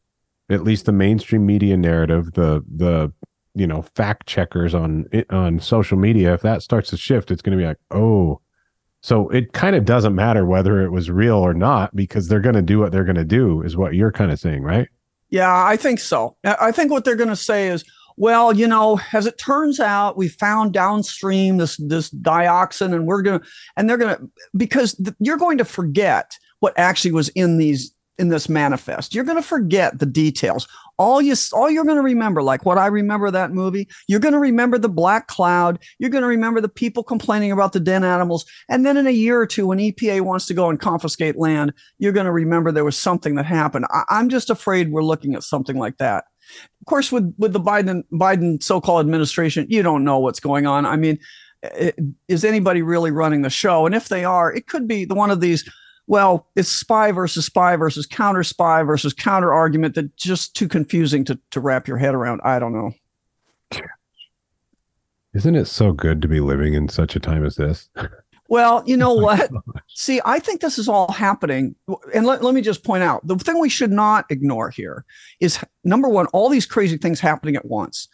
at 0.49 0.63
least 0.63 0.85
the 0.85 0.91
mainstream 0.91 1.45
media 1.45 1.77
narrative 1.77 2.33
the 2.33 2.63
the 2.75 3.11
you 3.55 3.65
know 3.65 3.81
fact 3.81 4.27
checkers 4.27 4.75
on 4.75 5.05
on 5.29 5.59
social 5.59 5.97
media 5.97 6.33
if 6.33 6.41
that 6.41 6.61
starts 6.61 6.89
to 6.89 6.97
shift 6.97 7.31
it's 7.31 7.41
going 7.41 7.57
to 7.57 7.61
be 7.61 7.67
like 7.67 7.77
oh 7.91 8.39
so 9.01 9.29
it 9.29 9.53
kind 9.53 9.75
of 9.75 9.85
doesn't 9.85 10.15
matter 10.15 10.45
whether 10.45 10.81
it 10.81 10.91
was 10.91 11.09
real 11.09 11.37
or 11.37 11.53
not 11.53 11.95
because 11.95 12.27
they're 12.27 12.39
going 12.39 12.55
to 12.55 12.61
do 12.61 12.79
what 12.79 12.91
they're 12.91 13.03
going 13.03 13.15
to 13.15 13.25
do 13.25 13.61
is 13.61 13.77
what 13.77 13.95
you're 13.95 14.11
kind 14.11 14.31
of 14.31 14.39
saying 14.39 14.61
right 14.61 14.89
yeah 15.29 15.65
i 15.65 15.75
think 15.75 15.99
so 15.99 16.35
i 16.43 16.71
think 16.71 16.91
what 16.91 17.05
they're 17.05 17.15
going 17.15 17.29
to 17.29 17.35
say 17.35 17.69
is 17.69 17.83
well 18.17 18.53
you 18.53 18.67
know 18.67 18.99
as 19.13 19.25
it 19.25 19.37
turns 19.37 19.79
out 19.79 20.17
we 20.17 20.27
found 20.27 20.73
downstream 20.73 21.57
this 21.57 21.77
this 21.77 22.09
dioxin 22.09 22.93
and 22.93 23.07
we're 23.07 23.21
going 23.21 23.39
to 23.39 23.45
and 23.77 23.89
they're 23.89 23.97
going 23.97 24.15
to 24.15 24.29
because 24.57 24.93
th- 24.95 25.15
you're 25.19 25.37
going 25.37 25.57
to 25.57 25.65
forget 25.65 26.37
what 26.59 26.77
actually 26.77 27.11
was 27.11 27.29
in 27.29 27.57
these 27.57 27.95
in 28.17 28.29
this 28.29 28.47
manifest. 28.47 29.13
You're 29.13 29.23
going 29.23 29.37
to 29.37 29.47
forget 29.47 29.99
the 29.99 30.05
details. 30.05 30.67
All 30.97 31.21
you 31.21 31.35
all 31.53 31.69
you're 31.69 31.83
going 31.83 31.97
to 31.97 32.03
remember 32.03 32.41
like 32.41 32.65
what 32.65 32.77
I 32.77 32.87
remember 32.87 33.29
that 33.31 33.51
movie, 33.51 33.87
you're 34.07 34.19
going 34.19 34.33
to 34.33 34.39
remember 34.39 34.77
the 34.77 34.89
black 34.89 35.27
cloud, 35.27 35.79
you're 35.99 36.09
going 36.09 36.21
to 36.21 36.27
remember 36.27 36.61
the 36.61 36.69
people 36.69 37.03
complaining 37.03 37.51
about 37.51 37.73
the 37.73 37.79
den 37.79 38.03
animals, 38.03 38.45
and 38.69 38.85
then 38.85 38.97
in 38.97 39.07
a 39.07 39.11
year 39.11 39.39
or 39.39 39.45
two 39.45 39.67
when 39.67 39.79
EPA 39.79 40.21
wants 40.21 40.45
to 40.47 40.53
go 40.53 40.69
and 40.69 40.79
confiscate 40.79 41.37
land, 41.37 41.73
you're 41.97 42.13
going 42.13 42.25
to 42.25 42.31
remember 42.31 42.71
there 42.71 42.85
was 42.85 42.97
something 42.97 43.35
that 43.35 43.45
happened. 43.45 43.85
I, 43.91 44.03
I'm 44.09 44.29
just 44.29 44.49
afraid 44.49 44.91
we're 44.91 45.03
looking 45.03 45.35
at 45.35 45.43
something 45.43 45.77
like 45.77 45.97
that. 45.97 46.25
Of 46.81 46.85
course 46.85 47.11
with 47.11 47.33
with 47.37 47.53
the 47.53 47.59
Biden 47.59 48.03
Biden 48.13 48.61
so-called 48.61 49.05
administration, 49.05 49.65
you 49.69 49.83
don't 49.83 50.03
know 50.03 50.19
what's 50.19 50.39
going 50.39 50.65
on. 50.65 50.85
I 50.85 50.95
mean, 50.95 51.19
is 52.27 52.45
anybody 52.45 52.81
really 52.81 53.11
running 53.11 53.41
the 53.41 53.49
show? 53.49 53.85
And 53.85 53.95
if 53.95 54.09
they 54.09 54.23
are, 54.23 54.53
it 54.53 54.67
could 54.67 54.87
be 54.87 55.05
the 55.05 55.15
one 55.15 55.31
of 55.31 55.41
these 55.41 55.69
well, 56.07 56.47
it's 56.55 56.69
spy 56.69 57.11
versus 57.11 57.45
spy 57.45 57.75
versus 57.75 58.05
counter 58.05 58.43
spy 58.43 58.83
versus 58.83 59.13
counter 59.13 59.53
argument 59.53 59.95
that 59.95 60.15
just 60.15 60.55
too 60.55 60.67
confusing 60.67 61.23
to, 61.25 61.39
to 61.51 61.59
wrap 61.59 61.87
your 61.87 61.97
head 61.97 62.13
around. 62.13 62.41
I 62.43 62.59
don't 62.59 62.73
know. 62.73 62.91
Isn't 65.33 65.55
it 65.55 65.65
so 65.65 65.91
good 65.91 66.21
to 66.21 66.27
be 66.27 66.39
living 66.39 66.73
in 66.73 66.87
such 66.87 67.15
a 67.15 67.19
time 67.19 67.45
as 67.45 67.55
this? 67.55 67.89
Well, 68.47 68.83
you 68.85 68.95
know 68.95 69.13
what? 69.15 69.49
See, 69.87 70.21
I 70.25 70.39
think 70.39 70.61
this 70.61 70.77
is 70.77 70.87
all 70.87 71.11
happening. 71.11 71.75
And 72.13 72.25
let, 72.25 72.43
let 72.43 72.53
me 72.53 72.61
just 72.61 72.83
point 72.83 73.03
out 73.03 73.25
the 73.25 73.37
thing 73.37 73.59
we 73.59 73.69
should 73.69 73.91
not 73.91 74.25
ignore 74.29 74.69
here 74.69 75.05
is 75.39 75.59
number 75.83 76.07
one, 76.07 76.27
all 76.27 76.49
these 76.49 76.65
crazy 76.65 76.97
things 76.97 77.19
happening 77.19 77.55
at 77.55 77.65
once 77.65 78.07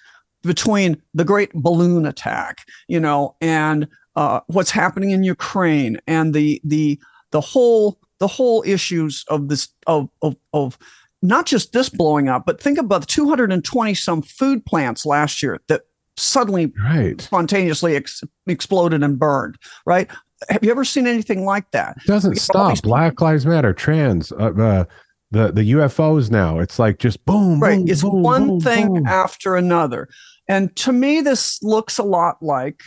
between 0.43 1.01
the 1.13 1.25
great 1.25 1.53
balloon 1.53 2.05
attack, 2.05 2.65
you 2.87 2.99
know, 2.99 3.35
and 3.41 3.87
uh, 4.15 4.39
what's 4.47 4.71
happening 4.71 5.11
in 5.11 5.23
Ukraine 5.23 5.97
and 6.07 6.33
the 6.33 6.61
the 6.63 6.99
the 7.31 7.41
whole 7.41 7.99
the 8.19 8.27
whole 8.27 8.63
issues 8.65 9.25
of 9.29 9.49
this 9.49 9.69
of 9.87 10.09
of, 10.21 10.35
of 10.53 10.77
not 11.21 11.45
just 11.45 11.71
this 11.73 11.89
blowing 11.89 12.29
up, 12.29 12.45
but 12.45 12.61
think 12.61 12.77
about 12.77 13.01
the 13.01 13.07
220 13.07 13.93
some 13.93 14.21
food 14.21 14.65
plants 14.65 15.05
last 15.05 15.41
year 15.43 15.59
that 15.67 15.81
suddenly 16.17 16.71
Right. 16.83 17.19
spontaneously 17.21 17.95
ex- 17.95 18.23
exploded 18.47 19.03
and 19.03 19.17
burned, 19.19 19.55
right? 19.85 20.09
Have 20.49 20.63
you 20.63 20.71
ever 20.71 20.83
seen 20.83 21.05
anything 21.07 21.45
like 21.45 21.69
that? 21.71 21.97
It 21.97 22.07
doesn't 22.07 22.31
We 22.31 22.35
have 22.39 22.49
all 22.55 22.75
stop. 22.75 22.83
Black 22.83 23.21
Lives 23.21 23.45
Matter, 23.45 23.73
trans, 23.73 24.31
uh, 24.31 24.51
uh, 24.57 24.83
the 25.31 25.51
the 25.51 25.71
UFOs 25.73 26.29
now. 26.31 26.59
It's 26.59 26.77
like 26.79 26.97
just 26.99 27.23
boom, 27.25 27.59
Right. 27.59 27.77
boom, 27.79 27.87
It's 27.87 28.01
boom, 28.01 28.23
one 28.23 28.47
boom, 28.47 28.59
thing 28.59 29.03
after 29.07 29.55
another. 29.55 30.09
And 30.49 30.75
to 30.77 30.91
me, 30.91 31.21
this 31.21 31.61
looks 31.63 31.97
a 31.99 32.03
lot 32.03 32.41
like 32.41 32.81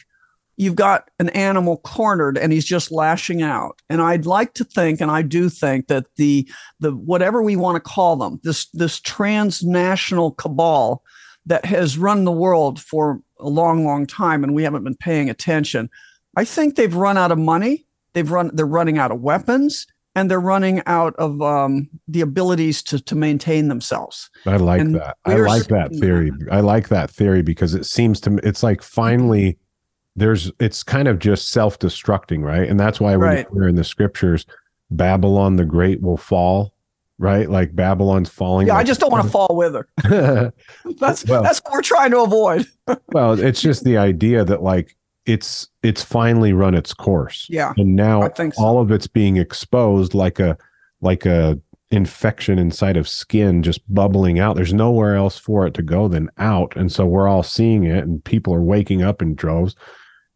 you've 0.57 0.77
got 0.77 1.11
an 1.19 1.29
animal 1.31 1.79
cornered 1.79 2.39
and 2.39 2.53
he's 2.53 2.65
just 2.65 2.93
lashing 2.93 3.43
out. 3.43 3.81
And 3.89 4.01
I'd 4.01 4.27
like 4.27 4.55
to 4.55 4.65
think, 4.65 5.01
and 5.01 5.11
I 5.11 5.23
do 5.23 5.49
think 5.49 5.89
that 5.89 6.07
the 6.17 6.49
the 6.81 6.93
whatever 6.93 7.43
we 7.43 7.57
want 7.57 7.77
to 7.77 7.81
call 7.81 8.17
them, 8.17 8.41
this 8.43 8.67
this 8.73 9.01
transnational 9.01 10.33
cabal 10.33 11.03
that 11.47 11.65
has 11.65 11.99
run 11.99 12.25
the 12.25 12.33
world 12.33 12.81
for 12.81 13.21
a 13.39 13.49
long, 13.49 13.85
long 13.85 14.07
time, 14.07 14.45
and 14.45 14.55
we 14.55 14.63
haven't 14.63 14.85
been 14.85 14.97
paying 14.97 15.29
attention. 15.29 15.91
I 16.37 16.45
think 16.45 16.77
they've 16.77 16.95
run 16.95 17.19
out 17.19 17.33
of 17.33 17.39
money. 17.39 17.87
They've 18.13 18.31
run. 18.31 18.51
They're 18.55 18.67
running 18.67 18.99
out 18.99 19.11
of 19.11 19.21
weapons, 19.21 19.87
and 20.15 20.31
they're 20.31 20.41
running 20.41 20.83
out 20.87 21.15
of 21.17 21.43
um, 21.43 21.89
the 22.09 22.21
abilities 22.21 22.83
to 22.85 23.01
to 23.01 23.15
maintain 23.15 23.69
themselves. 23.69 24.31
I 24.47 24.57
like 24.57 24.81
and 24.81 24.95
that. 24.95 25.17
I 25.25 25.37
like 25.37 25.67
that 25.67 25.93
theory. 25.97 26.31
I 26.51 26.61
like 26.61 26.89
that 26.89 27.11
theory 27.11 27.43
because 27.43 27.75
it 27.75 27.85
seems 27.85 28.21
to 28.21 28.31
me 28.31 28.41
it's 28.45 28.63
like 28.63 28.83
finally 28.83 29.59
there's 30.17 30.51
it's 30.61 30.83
kind 30.83 31.09
of 31.09 31.19
just 31.19 31.49
self-destructing, 31.49 32.43
right? 32.43 32.69
And 32.69 32.79
that's 32.79 33.01
why 33.01 33.15
Right. 33.17 33.51
we're 33.53 33.69
in 33.69 33.75
the 33.75 33.85
scriptures, 33.85 34.47
Babylon 34.91 35.57
the 35.57 35.65
Great 35.65 36.01
will 36.03 36.17
fall, 36.17 36.75
right? 37.19 37.51
Like 37.51 37.75
Babylon's 37.75 38.29
falling. 38.29 38.67
Yeah, 38.69 38.77
I 38.77 38.85
just 38.85 39.01
don't 39.01 39.11
want 39.13 39.25
to 39.25 39.31
fall 39.31 39.55
with 39.57 39.75
her. 39.75 39.89
That's 41.01 41.27
Well- 41.27 41.43
that's 41.43 41.61
what 41.65 41.73
we're 41.73 41.83
trying 41.83 42.11
to 42.13 42.21
avoid. 42.21 42.67
well, 43.13 43.39
it's 43.39 43.61
just 43.61 43.85
the 43.85 43.97
idea 43.99 44.45
that 44.45 44.63
like 44.63 44.97
it's 45.27 45.69
it's 45.83 46.03
finally 46.03 46.53
run 46.53 46.75
its 46.75 46.93
course. 46.93 47.47
Yeah, 47.49 47.73
and 47.79 47.97
now 47.97 48.23
I 48.23 48.29
think 48.29 48.55
so. 48.55 48.63
all 48.63 48.81
of 48.81 48.91
it's 48.93 49.07
being 49.07 49.37
exposed 49.39 50.13
like 50.15 50.39
a 50.39 50.57
like 51.01 51.25
a 51.27 51.59
infection 51.91 52.59
inside 52.59 52.97
of 52.97 53.09
skin 53.09 53.63
just 53.63 53.81
bubbling 53.95 54.39
out 54.41 54.57
there's 54.57 54.73
nowhere 54.73 55.15
else 55.15 55.39
for 55.39 55.65
it 55.67 55.75
to 55.75 55.83
go 55.83 56.09
than 56.09 56.29
out 56.39 56.75
and 56.77 56.91
so 56.91 57.07
we're 57.07 57.29
all 57.29 57.43
seeing 57.45 57.85
it 57.85 58.03
and 58.03 58.25
people 58.25 58.53
are 58.53 58.63
waking 58.63 59.01
up 59.03 59.23
in 59.23 59.35
droves 59.35 59.77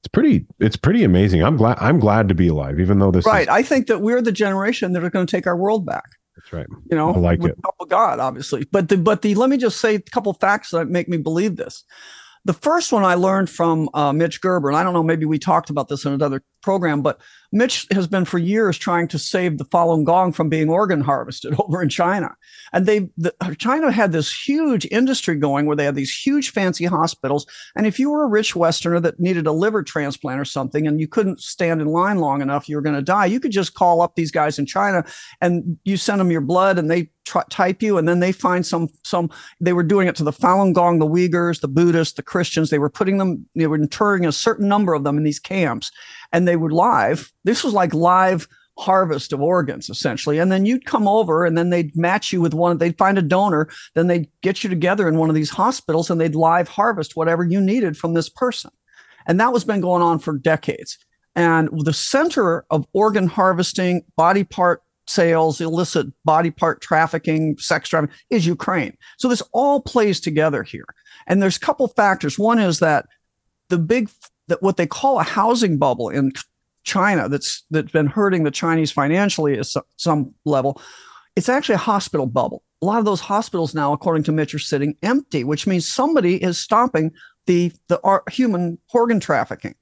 it's 0.08 0.12
pretty 0.14 0.46
it's 0.58 0.76
pretty 0.76 1.04
amazing 1.04 1.42
i'm 1.42 1.56
glad 1.56 1.76
i'm 1.80 1.98
glad 1.98 2.28
to 2.28 2.34
be 2.34 2.48
alive 2.48 2.80
even 2.80 2.98
though 2.98 3.10
this 3.10 3.26
right. 3.26 3.42
is 3.42 3.48
I 3.48 3.62
think 3.62 3.88
that 3.88 4.00
we're 4.00 4.22
the 4.22 4.32
generation 4.32 4.92
that 4.92 5.04
are 5.04 5.10
going 5.10 5.26
to 5.26 5.30
take 5.30 5.46
our 5.46 5.56
world 5.56 5.84
back. 5.84 6.04
that's 6.36 6.50
right 6.52 6.66
You 6.90 6.96
know, 6.96 7.12
I 7.12 7.18
like 7.18 7.40
it. 7.40 7.56
the 7.56 7.62
help 7.62 7.74
of 7.80 7.88
God, 7.88 8.18
obviously. 8.18 8.66
But 8.72 8.88
the 8.88 8.96
but 8.96 9.20
the 9.20 9.34
let 9.34 9.50
me 9.50 9.58
just 9.58 9.80
say 9.80 9.96
a 9.96 10.00
couple 10.00 10.32
facts 10.34 10.70
that 10.70 10.88
make 10.88 11.08
me 11.08 11.18
believe 11.18 11.56
this. 11.56 11.84
The 12.44 12.54
first 12.54 12.92
one 12.92 13.04
I 13.04 13.14
learned 13.14 13.50
from 13.50 13.90
uh, 13.92 14.12
Mitch 14.12 14.40
Gerber, 14.40 14.68
and 14.68 14.78
I 14.78 14.82
don't 14.82 14.94
know, 14.94 15.02
maybe 15.02 15.26
we 15.26 15.38
talked 15.38 15.68
about 15.68 15.88
this 15.88 16.06
in 16.06 16.12
another 16.12 16.42
program, 16.62 17.02
but 17.02 17.20
Mitch 17.50 17.86
has 17.92 18.06
been 18.06 18.24
for 18.24 18.38
years 18.38 18.76
trying 18.76 19.08
to 19.08 19.18
save 19.18 19.58
the 19.58 19.64
Falun 19.64 20.04
Gong 20.04 20.32
from 20.32 20.48
being 20.48 20.68
organ 20.68 21.00
harvested 21.00 21.54
over 21.58 21.82
in 21.82 21.88
China. 21.88 22.34
And 22.72 22.86
they, 22.86 23.08
the, 23.16 23.34
China 23.58 23.90
had 23.90 24.12
this 24.12 24.32
huge 24.32 24.86
industry 24.90 25.36
going 25.36 25.66
where 25.66 25.76
they 25.76 25.84
had 25.84 25.94
these 25.94 26.14
huge 26.14 26.50
fancy 26.50 26.84
hospitals. 26.84 27.46
And 27.74 27.86
if 27.86 27.98
you 27.98 28.10
were 28.10 28.24
a 28.24 28.28
rich 28.28 28.54
Westerner 28.54 29.00
that 29.00 29.20
needed 29.20 29.46
a 29.46 29.52
liver 29.52 29.82
transplant 29.82 30.40
or 30.40 30.44
something, 30.44 30.86
and 30.86 31.00
you 31.00 31.08
couldn't 31.08 31.40
stand 31.40 31.80
in 31.80 31.88
line 31.88 32.18
long 32.18 32.42
enough, 32.42 32.68
you 32.68 32.76
were 32.76 32.82
going 32.82 32.96
to 32.96 33.02
die, 33.02 33.26
you 33.26 33.40
could 33.40 33.52
just 33.52 33.74
call 33.74 34.02
up 34.02 34.14
these 34.14 34.30
guys 34.30 34.58
in 34.58 34.66
China 34.66 35.04
and 35.40 35.78
you 35.84 35.96
send 35.96 36.20
them 36.20 36.30
your 36.30 36.40
blood 36.40 36.78
and 36.78 36.90
they 36.90 37.10
type 37.50 37.82
you 37.82 37.98
and 37.98 38.08
then 38.08 38.20
they 38.20 38.32
find 38.32 38.64
some 38.64 38.88
some 39.04 39.30
they 39.60 39.72
were 39.72 39.82
doing 39.82 40.08
it 40.08 40.16
to 40.16 40.24
the 40.24 40.32
Falun 40.32 40.72
Gong, 40.72 40.98
the 40.98 41.06
Uyghurs, 41.06 41.60
the 41.60 41.68
Buddhists, 41.68 42.14
the 42.14 42.22
Christians. 42.22 42.70
They 42.70 42.78
were 42.78 42.90
putting 42.90 43.18
them, 43.18 43.46
they 43.54 43.66
were 43.66 43.76
interring 43.76 44.26
a 44.26 44.32
certain 44.32 44.68
number 44.68 44.94
of 44.94 45.04
them 45.04 45.16
in 45.16 45.24
these 45.24 45.38
camps, 45.38 45.90
and 46.32 46.46
they 46.46 46.56
would 46.56 46.72
live. 46.72 47.32
This 47.44 47.64
was 47.64 47.74
like 47.74 47.94
live 47.94 48.48
harvest 48.78 49.32
of 49.32 49.42
organs 49.42 49.90
essentially 49.90 50.38
and 50.38 50.52
then 50.52 50.64
you'd 50.64 50.84
come 50.84 51.08
over 51.08 51.44
and 51.44 51.58
then 51.58 51.70
they'd 51.70 51.96
match 51.96 52.32
you 52.32 52.40
with 52.40 52.54
one 52.54 52.78
they'd 52.78 52.96
find 52.96 53.18
a 53.18 53.22
donor 53.22 53.68
then 53.96 54.06
they'd 54.06 54.28
get 54.40 54.62
you 54.62 54.70
together 54.70 55.08
in 55.08 55.18
one 55.18 55.28
of 55.28 55.34
these 55.34 55.50
hospitals 55.50 56.08
and 56.08 56.20
they'd 56.20 56.36
live 56.36 56.68
harvest 56.68 57.16
whatever 57.16 57.42
you 57.42 57.60
needed 57.60 57.96
from 57.96 58.14
this 58.14 58.28
person 58.28 58.70
and 59.26 59.40
that 59.40 59.52
was 59.52 59.64
been 59.64 59.80
going 59.80 60.00
on 60.00 60.20
for 60.20 60.38
decades 60.38 60.96
and 61.34 61.68
the 61.84 61.92
center 61.92 62.64
of 62.70 62.86
organ 62.92 63.26
harvesting 63.26 64.02
body 64.16 64.44
part 64.44 64.80
sales, 65.08 65.60
illicit 65.60 66.06
body 66.24 66.50
part 66.50 66.80
trafficking, 66.80 67.56
sex 67.58 67.88
trafficking 67.88 68.16
is 68.30 68.46
Ukraine. 68.46 68.96
So 69.18 69.28
this 69.28 69.42
all 69.52 69.80
plays 69.80 70.20
together 70.20 70.62
here. 70.62 70.86
And 71.26 71.42
there's 71.42 71.56
a 71.56 71.60
couple 71.60 71.88
factors. 71.88 72.38
One 72.38 72.58
is 72.58 72.78
that 72.80 73.06
the 73.68 73.78
big 73.78 74.10
that 74.48 74.62
what 74.62 74.76
they 74.76 74.86
call 74.86 75.18
a 75.18 75.24
housing 75.24 75.78
bubble 75.78 76.08
in 76.08 76.32
China 76.88 77.28
that's 77.28 77.64
that's 77.70 77.92
been 77.92 78.06
hurting 78.06 78.44
the 78.44 78.50
Chinese 78.50 78.90
financially 78.90 79.58
at 79.58 79.66
some, 79.96 80.34
level. 80.44 80.80
It's 81.36 81.48
actually 81.48 81.76
a 81.76 81.78
hospital 81.92 82.26
bubble. 82.26 82.62
A 82.82 82.86
lot 82.86 82.98
of 82.98 83.04
those 83.04 83.20
hospitals 83.20 83.74
now, 83.74 83.92
according 83.92 84.24
to 84.24 84.32
Mitch, 84.32 84.54
are 84.54 84.58
sitting 84.58 84.96
empty, 85.02 85.44
which 85.44 85.66
means 85.66 85.86
somebody 85.86 86.42
is 86.42 86.58
stopping 86.58 87.12
the 87.46 87.72
the 87.88 88.00
human 88.30 88.78
organ 88.92 89.20
trafficking. 89.20 89.74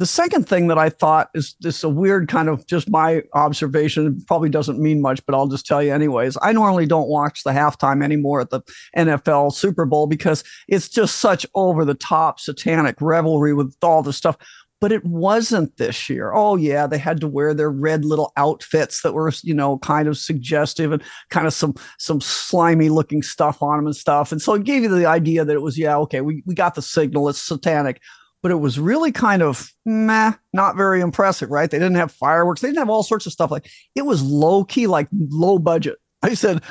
The 0.00 0.06
second 0.06 0.48
thing 0.48 0.68
that 0.68 0.78
I 0.78 0.88
thought 0.88 1.28
is 1.34 1.54
this 1.60 1.84
a 1.84 1.88
weird 1.90 2.26
kind 2.26 2.48
of 2.48 2.66
just 2.66 2.88
my 2.88 3.22
observation. 3.34 4.24
Probably 4.26 4.48
doesn't 4.48 4.80
mean 4.80 5.02
much, 5.02 5.20
but 5.26 5.34
I'll 5.34 5.46
just 5.46 5.66
tell 5.66 5.82
you 5.82 5.92
anyways. 5.92 6.38
I 6.40 6.52
normally 6.52 6.86
don't 6.86 7.10
watch 7.10 7.42
the 7.44 7.50
halftime 7.50 8.02
anymore 8.02 8.40
at 8.40 8.48
the 8.48 8.62
NFL 8.96 9.52
Super 9.52 9.84
Bowl 9.84 10.06
because 10.06 10.42
it's 10.68 10.88
just 10.88 11.18
such 11.18 11.44
over 11.54 11.84
the 11.84 11.92
top 11.92 12.40
satanic 12.40 12.96
revelry 13.02 13.52
with 13.52 13.76
all 13.82 14.02
the 14.02 14.14
stuff. 14.14 14.38
But 14.80 14.92
it 14.92 15.04
wasn't 15.04 15.76
this 15.76 16.08
year. 16.08 16.32
Oh 16.32 16.56
yeah, 16.56 16.86
they 16.86 16.96
had 16.96 17.20
to 17.20 17.28
wear 17.28 17.52
their 17.52 17.70
red 17.70 18.04
little 18.04 18.32
outfits 18.36 19.02
that 19.02 19.12
were, 19.12 19.30
you 19.42 19.52
know, 19.52 19.78
kind 19.78 20.08
of 20.08 20.16
suggestive 20.16 20.90
and 20.92 21.02
kind 21.28 21.46
of 21.46 21.52
some 21.52 21.74
some 21.98 22.20
slimy 22.20 22.88
looking 22.88 23.22
stuff 23.22 23.62
on 23.62 23.76
them 23.76 23.86
and 23.86 23.96
stuff. 23.96 24.32
And 24.32 24.40
so 24.40 24.54
it 24.54 24.64
gave 24.64 24.82
you 24.82 24.88
the 24.88 25.06
idea 25.06 25.44
that 25.44 25.54
it 25.54 25.62
was, 25.62 25.78
yeah, 25.78 25.96
okay, 25.98 26.22
we, 26.22 26.42
we 26.46 26.54
got 26.54 26.74
the 26.74 26.82
signal, 26.82 27.28
it's 27.28 27.40
satanic 27.40 28.00
but 28.42 28.50
it 28.50 28.56
was 28.56 28.78
really 28.78 29.12
kind 29.12 29.42
of 29.42 29.70
meh, 29.84 30.32
not 30.54 30.76
very 30.76 31.00
impressive, 31.00 31.50
right? 31.50 31.70
They 31.70 31.78
didn't 31.78 31.96
have 31.96 32.10
fireworks, 32.10 32.60
they 32.62 32.68
didn't 32.68 32.78
have 32.78 32.88
all 32.88 33.02
sorts 33.02 33.26
of 33.26 33.32
stuff. 33.32 33.50
Like 33.50 33.68
it 33.94 34.02
was 34.02 34.22
low 34.22 34.64
key, 34.64 34.86
like 34.86 35.08
low 35.12 35.58
budget. 35.58 35.98
I 36.22 36.34
said, 36.34 36.62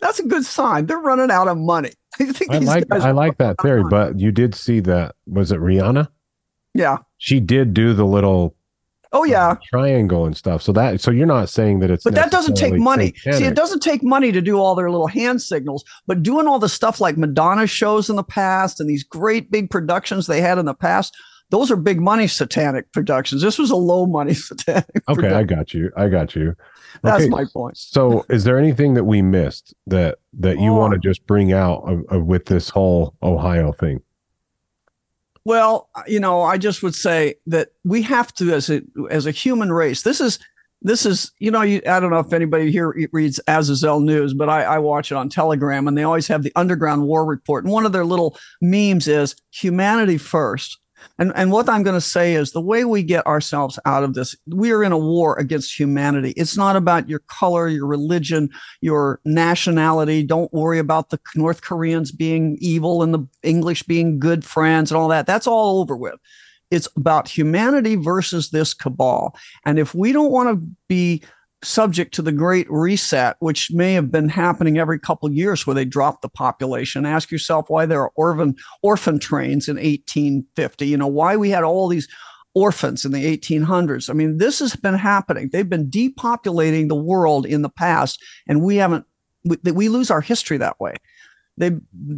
that's 0.00 0.18
a 0.18 0.26
good 0.26 0.44
sign. 0.44 0.86
They're 0.86 0.98
running 0.98 1.30
out 1.30 1.48
of 1.48 1.56
money. 1.56 1.92
I 2.20 2.26
think 2.26 2.52
i 2.52 2.58
these 2.60 2.68
like 2.68 2.88
guys 2.88 3.02
i 3.02 3.10
like 3.10 3.38
that 3.38 3.56
theory 3.60 3.82
but 3.90 4.20
you 4.20 4.30
did 4.30 4.54
see 4.54 4.78
that 4.78 5.16
was 5.26 5.50
it 5.50 5.58
rihanna 5.58 6.06
Yeah. 6.74 6.98
She 7.24 7.40
did 7.40 7.72
do 7.72 7.94
the 7.94 8.04
little 8.04 8.54
Oh 9.12 9.22
uh, 9.22 9.26
yeah. 9.26 9.56
triangle 9.70 10.26
and 10.26 10.36
stuff 10.36 10.60
so 10.60 10.72
that 10.72 11.00
so 11.00 11.10
you're 11.10 11.24
not 11.24 11.48
saying 11.48 11.78
that 11.78 11.90
it's 11.90 12.02
But 12.04 12.16
that 12.16 12.30
doesn't 12.32 12.56
take 12.56 12.74
money. 12.74 13.14
See, 13.22 13.44
it 13.44 13.54
doesn't 13.54 13.80
take 13.80 14.02
money 14.02 14.30
to 14.32 14.42
do 14.42 14.58
all 14.58 14.74
their 14.74 14.90
little 14.90 15.06
hand 15.06 15.40
signals, 15.40 15.84
but 16.06 16.22
doing 16.22 16.46
all 16.48 16.58
the 16.58 16.68
stuff 16.68 17.00
like 17.00 17.16
Madonna 17.16 17.66
shows 17.66 18.10
in 18.10 18.16
the 18.16 18.24
past 18.24 18.80
and 18.80 18.90
these 18.90 19.04
great 19.04 19.50
big 19.50 19.70
productions 19.70 20.26
they 20.26 20.40
had 20.40 20.58
in 20.58 20.66
the 20.66 20.74
past, 20.74 21.16
those 21.50 21.70
are 21.70 21.76
big 21.76 22.00
money 22.00 22.26
satanic 22.26 22.90
productions. 22.92 23.40
This 23.40 23.56
was 23.56 23.70
a 23.70 23.76
low 23.76 24.04
money 24.04 24.34
satanic. 24.48 24.90
okay 25.08 25.28
i 25.28 25.44
got 25.44 25.72
you 25.72 25.90
i 25.96 26.08
got 26.08 26.34
you 26.34 26.54
That's 27.04 27.22
Okay, 27.22 27.30
my 27.30 27.44
point. 27.52 27.76
So, 27.76 28.24
is 28.28 28.42
there 28.44 28.58
anything 28.58 28.94
that 28.94 29.04
we 29.04 29.22
missed 29.22 29.72
that 29.86 30.18
that 30.40 30.58
you 30.58 30.70
Oh. 30.72 30.78
want 30.80 30.92
to 30.94 30.98
just 30.98 31.24
bring 31.26 31.52
out 31.52 31.80
with 32.26 32.46
this 32.46 32.68
whole 32.68 33.14
Ohio 33.22 33.70
thing? 33.72 34.00
Well, 35.44 35.90
you 36.06 36.20
know, 36.20 36.42
I 36.42 36.56
just 36.56 36.82
would 36.82 36.94
say 36.94 37.34
that 37.46 37.68
we 37.84 38.02
have 38.02 38.32
to, 38.34 38.52
as 38.52 38.70
a 38.70 38.82
as 39.10 39.26
a 39.26 39.30
human 39.30 39.72
race, 39.72 40.02
this 40.02 40.20
is 40.20 40.38
this 40.80 41.04
is 41.04 41.32
you 41.38 41.50
know, 41.50 41.62
you, 41.62 41.82
I 41.86 42.00
don't 42.00 42.10
know 42.10 42.18
if 42.18 42.32
anybody 42.32 42.70
here 42.70 42.94
reads 43.12 43.40
Azazel 43.46 44.00
News, 44.00 44.32
but 44.32 44.48
I, 44.48 44.62
I 44.62 44.78
watch 44.78 45.12
it 45.12 45.16
on 45.16 45.28
Telegram, 45.28 45.86
and 45.86 45.96
they 45.98 46.02
always 46.02 46.28
have 46.28 46.42
the 46.42 46.52
Underground 46.56 47.02
War 47.02 47.24
Report, 47.26 47.64
and 47.64 47.72
one 47.72 47.84
of 47.84 47.92
their 47.92 48.04
little 48.04 48.38
memes 48.62 49.06
is 49.06 49.36
humanity 49.50 50.18
first. 50.18 50.78
And 51.18 51.32
and 51.34 51.50
what 51.50 51.68
I'm 51.68 51.82
going 51.82 51.96
to 51.96 52.00
say 52.00 52.34
is 52.34 52.52
the 52.52 52.60
way 52.60 52.84
we 52.84 53.02
get 53.02 53.26
ourselves 53.26 53.78
out 53.84 54.04
of 54.04 54.14
this, 54.14 54.36
we 54.46 54.72
are 54.72 54.82
in 54.82 54.92
a 54.92 54.98
war 54.98 55.38
against 55.38 55.78
humanity. 55.78 56.32
It's 56.36 56.56
not 56.56 56.76
about 56.76 57.08
your 57.08 57.20
color, 57.20 57.68
your 57.68 57.86
religion, 57.86 58.50
your 58.80 59.20
nationality. 59.24 60.22
Don't 60.22 60.52
worry 60.52 60.78
about 60.78 61.10
the 61.10 61.20
North 61.34 61.62
Koreans 61.62 62.12
being 62.12 62.56
evil 62.60 63.02
and 63.02 63.14
the 63.14 63.26
English 63.42 63.84
being 63.84 64.18
good 64.18 64.44
friends 64.44 64.90
and 64.90 64.98
all 64.98 65.08
that. 65.08 65.26
That's 65.26 65.46
all 65.46 65.80
over 65.80 65.96
with. 65.96 66.16
It's 66.70 66.88
about 66.96 67.28
humanity 67.28 67.94
versus 67.94 68.50
this 68.50 68.74
cabal. 68.74 69.36
And 69.64 69.78
if 69.78 69.94
we 69.94 70.12
don't 70.12 70.32
want 70.32 70.48
to 70.48 70.66
be 70.88 71.22
subject 71.64 72.14
to 72.14 72.22
the 72.22 72.32
great 72.32 72.70
reset, 72.70 73.36
which 73.40 73.70
may 73.72 73.94
have 73.94 74.10
been 74.10 74.28
happening 74.28 74.78
every 74.78 74.98
couple 74.98 75.28
of 75.28 75.34
years 75.34 75.66
where 75.66 75.74
they 75.74 75.84
drop 75.84 76.20
the 76.20 76.28
population. 76.28 77.06
Ask 77.06 77.30
yourself 77.30 77.68
why 77.68 77.86
there 77.86 78.02
are 78.02 78.12
orphan 78.16 78.54
orphan 78.82 79.18
trains 79.18 79.68
in 79.68 79.76
1850. 79.76 80.86
You 80.86 80.96
know, 80.96 81.06
why 81.06 81.36
we 81.36 81.50
had 81.50 81.64
all 81.64 81.88
these 81.88 82.08
orphans 82.54 83.04
in 83.04 83.12
the 83.12 83.36
1800s. 83.36 84.08
I 84.08 84.12
mean, 84.12 84.38
this 84.38 84.60
has 84.60 84.76
been 84.76 84.94
happening. 84.94 85.50
They've 85.52 85.68
been 85.68 85.90
depopulating 85.90 86.88
the 86.88 86.94
world 86.94 87.46
in 87.46 87.62
the 87.62 87.70
past, 87.70 88.22
and 88.46 88.62
we 88.62 88.76
haven't 88.76 89.06
we, 89.44 89.56
we 89.72 89.88
lose 89.88 90.10
our 90.10 90.20
history 90.20 90.58
that 90.58 90.80
way 90.80 90.94
they 91.56 91.70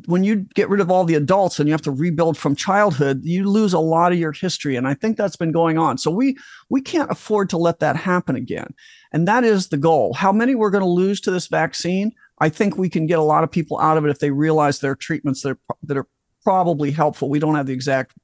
when 0.06 0.24
you 0.24 0.46
get 0.54 0.68
rid 0.68 0.80
of 0.80 0.90
all 0.90 1.04
the 1.04 1.14
adults 1.14 1.58
and 1.58 1.68
you 1.68 1.72
have 1.72 1.82
to 1.82 1.90
rebuild 1.90 2.38
from 2.38 2.56
childhood 2.56 3.20
you 3.22 3.48
lose 3.48 3.72
a 3.72 3.78
lot 3.78 4.12
of 4.12 4.18
your 4.18 4.32
history 4.32 4.76
and 4.76 4.88
i 4.88 4.94
think 4.94 5.16
that's 5.16 5.36
been 5.36 5.52
going 5.52 5.78
on. 5.78 5.98
So 5.98 6.10
we 6.10 6.36
we 6.70 6.80
can't 6.80 7.10
afford 7.10 7.50
to 7.50 7.58
let 7.58 7.80
that 7.80 7.96
happen 7.96 8.36
again. 8.36 8.74
And 9.12 9.28
that 9.28 9.44
is 9.44 9.68
the 9.68 9.76
goal. 9.76 10.14
How 10.14 10.32
many 10.32 10.54
we're 10.54 10.70
going 10.70 10.82
to 10.82 10.88
lose 10.88 11.20
to 11.22 11.30
this 11.30 11.46
vaccine 11.46 12.12
i 12.38 12.48
think 12.48 12.76
we 12.76 12.90
can 12.90 13.06
get 13.06 13.18
a 13.18 13.22
lot 13.22 13.44
of 13.44 13.50
people 13.50 13.78
out 13.80 13.96
of 13.96 14.04
it 14.04 14.10
if 14.10 14.18
they 14.18 14.30
realize 14.30 14.80
there 14.80 14.90
are 14.90 14.96
treatments 14.96 15.42
that 15.42 15.50
are, 15.50 15.58
that 15.82 15.96
are 15.96 16.06
probably 16.46 16.92
helpful. 16.92 17.28
We 17.28 17.40
don't 17.40 17.56
have 17.56 17.66
the 17.66 17.72
exact 17.72 18.14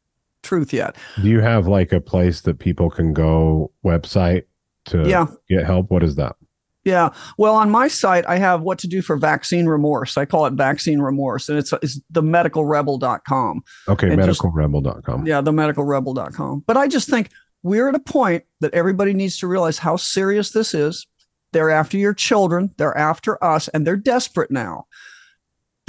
truth 0.44 0.72
yet. 0.72 0.94
Do 1.20 1.28
you 1.28 1.40
have 1.40 1.66
like 1.66 1.92
a 1.92 2.00
place 2.00 2.42
that 2.42 2.60
people 2.60 2.88
can 2.88 3.12
go 3.12 3.72
website 3.84 4.44
to 4.86 5.08
yeah. 5.08 5.26
get 5.48 5.66
help? 5.66 5.90
What 5.90 6.04
is 6.04 6.14
that 6.14 6.36
yeah. 6.84 7.10
Well, 7.38 7.54
on 7.54 7.70
my 7.70 7.88
site, 7.88 8.24
I 8.28 8.38
have 8.38 8.62
what 8.62 8.78
to 8.80 8.88
do 8.88 9.02
for 9.02 9.16
vaccine 9.16 9.66
remorse. 9.66 10.16
I 10.16 10.24
call 10.24 10.46
it 10.46 10.54
vaccine 10.54 11.00
remorse, 11.00 11.48
and 11.48 11.58
it's, 11.58 11.72
it's 11.82 12.00
themedicalrebel.com. 12.12 13.62
Okay, 13.88 14.10
and 14.10 14.20
medicalrebel.com. 14.20 15.20
Just, 15.20 15.28
yeah, 15.28 15.42
themedicalrebel.com. 15.42 16.64
But 16.66 16.76
I 16.76 16.88
just 16.88 17.08
think 17.08 17.30
we're 17.62 17.88
at 17.88 17.94
a 17.94 18.00
point 18.00 18.44
that 18.60 18.74
everybody 18.74 19.14
needs 19.14 19.38
to 19.38 19.46
realize 19.46 19.78
how 19.78 19.96
serious 19.96 20.50
this 20.50 20.74
is. 20.74 21.06
They're 21.52 21.70
after 21.70 21.98
your 21.98 22.14
children, 22.14 22.70
they're 22.78 22.96
after 22.96 23.42
us, 23.44 23.68
and 23.68 23.86
they're 23.86 23.96
desperate 23.96 24.50
now. 24.50 24.86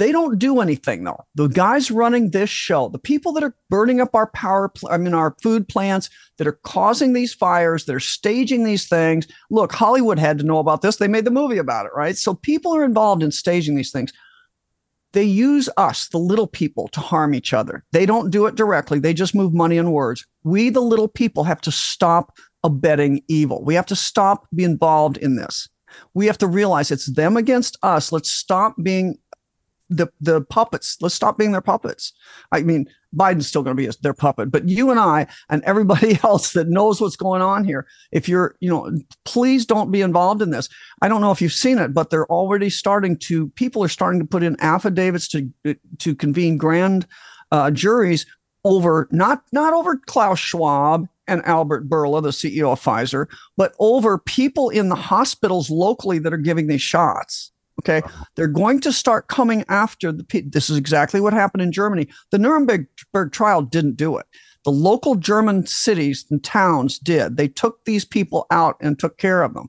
They 0.04 0.12
don't 0.12 0.38
do 0.38 0.60
anything 0.60 1.04
though. 1.04 1.24
The 1.34 1.46
guys 1.46 1.90
running 1.90 2.28
this 2.28 2.50
show, 2.50 2.90
the 2.90 2.98
people 2.98 3.32
that 3.32 3.42
are 3.42 3.56
burning 3.70 4.02
up 4.02 4.14
our 4.14 4.26
power, 4.26 4.68
pl- 4.68 4.90
I 4.90 4.98
mean, 4.98 5.14
our 5.14 5.34
food 5.42 5.66
plants, 5.66 6.10
that 6.36 6.46
are 6.46 6.60
causing 6.62 7.14
these 7.14 7.32
fires, 7.32 7.86
that 7.86 7.94
are 7.94 8.00
staging 8.00 8.64
these 8.64 8.86
things. 8.86 9.26
Look, 9.50 9.72
Hollywood 9.72 10.18
had 10.18 10.36
to 10.40 10.44
know 10.44 10.58
about 10.58 10.82
this. 10.82 10.96
They 10.96 11.08
made 11.08 11.24
the 11.24 11.30
movie 11.30 11.56
about 11.56 11.86
it, 11.86 11.92
right? 11.96 12.18
So 12.18 12.34
people 12.34 12.76
are 12.76 12.84
involved 12.84 13.22
in 13.22 13.30
staging 13.30 13.76
these 13.76 13.92
things. 13.92 14.12
They 15.14 15.24
use 15.24 15.70
us, 15.78 16.08
the 16.08 16.18
little 16.18 16.48
people, 16.48 16.88
to 16.88 17.00
harm 17.00 17.34
each 17.34 17.54
other. 17.54 17.82
They 17.92 18.04
don't 18.04 18.28
do 18.28 18.44
it 18.44 18.56
directly. 18.56 18.98
They 18.98 19.14
just 19.14 19.34
move 19.34 19.54
money 19.54 19.78
and 19.78 19.90
words. 19.90 20.26
We, 20.42 20.68
the 20.68 20.82
little 20.82 21.08
people, 21.08 21.44
have 21.44 21.62
to 21.62 21.72
stop 21.72 22.36
abetting 22.62 23.22
evil. 23.28 23.64
We 23.64 23.74
have 23.74 23.86
to 23.86 23.96
stop 23.96 24.48
being 24.54 24.72
involved 24.72 25.16
in 25.16 25.36
this. 25.36 25.66
We 26.14 26.26
have 26.26 26.38
to 26.38 26.46
realize 26.46 26.90
it's 26.90 27.06
them 27.06 27.36
against 27.36 27.78
us. 27.82 28.12
Let's 28.12 28.30
stop 28.30 28.74
being 28.82 29.16
the 29.90 30.08
the 30.20 30.40
puppets. 30.42 30.96
Let's 31.00 31.14
stop 31.14 31.38
being 31.38 31.52
their 31.52 31.60
puppets. 31.60 32.12
I 32.52 32.62
mean, 32.62 32.88
Biden's 33.14 33.46
still 33.46 33.62
going 33.62 33.76
to 33.76 33.82
be 33.82 33.90
their 34.02 34.14
puppet, 34.14 34.50
but 34.50 34.68
you 34.68 34.90
and 34.90 34.98
I 34.98 35.26
and 35.48 35.62
everybody 35.64 36.18
else 36.24 36.52
that 36.52 36.68
knows 36.68 37.00
what's 37.00 37.16
going 37.16 37.42
on 37.42 37.64
here, 37.64 37.86
if 38.12 38.28
you're, 38.28 38.56
you 38.60 38.70
know, 38.70 38.90
please 39.24 39.66
don't 39.66 39.90
be 39.90 40.00
involved 40.00 40.42
in 40.42 40.50
this. 40.50 40.68
I 41.02 41.08
don't 41.08 41.20
know 41.20 41.30
if 41.30 41.40
you've 41.40 41.52
seen 41.52 41.78
it, 41.78 41.94
but 41.94 42.10
they're 42.10 42.30
already 42.30 42.70
starting 42.70 43.16
to. 43.18 43.48
People 43.50 43.82
are 43.84 43.88
starting 43.88 44.20
to 44.20 44.26
put 44.26 44.42
in 44.42 44.56
affidavits 44.60 45.28
to 45.28 45.50
to 45.98 46.14
convene 46.14 46.56
grand 46.56 47.06
uh, 47.52 47.70
juries 47.70 48.26
over 48.64 49.08
not 49.10 49.42
not 49.52 49.72
over 49.72 49.96
Klaus 49.96 50.38
Schwab 50.38 51.08
and 51.26 51.44
Albert 51.46 51.88
Bourla, 51.88 52.22
the 52.22 52.30
CEO 52.30 52.72
of 52.72 52.82
Pfizer, 52.82 53.26
but 53.56 53.74
over 53.78 54.18
people 54.18 54.68
in 54.70 54.88
the 54.88 54.94
hospitals 54.94 55.70
locally 55.70 56.18
that 56.18 56.34
are 56.34 56.38
giving 56.38 56.66
these 56.66 56.82
shots. 56.82 57.50
Okay. 57.80 58.02
They're 58.34 58.46
going 58.46 58.80
to 58.80 58.92
start 58.92 59.28
coming 59.28 59.64
after 59.68 60.12
the. 60.12 60.24
This 60.46 60.70
is 60.70 60.76
exactly 60.76 61.20
what 61.20 61.32
happened 61.32 61.62
in 61.62 61.72
Germany. 61.72 62.08
The 62.30 62.38
Nuremberg 62.38 62.86
trial 63.32 63.62
didn't 63.62 63.96
do 63.96 64.16
it. 64.16 64.26
The 64.64 64.70
local 64.70 65.14
German 65.16 65.66
cities 65.66 66.24
and 66.30 66.42
towns 66.42 66.98
did. 66.98 67.36
They 67.36 67.48
took 67.48 67.84
these 67.84 68.04
people 68.04 68.46
out 68.50 68.76
and 68.80 68.98
took 68.98 69.18
care 69.18 69.42
of 69.42 69.54
them. 69.54 69.68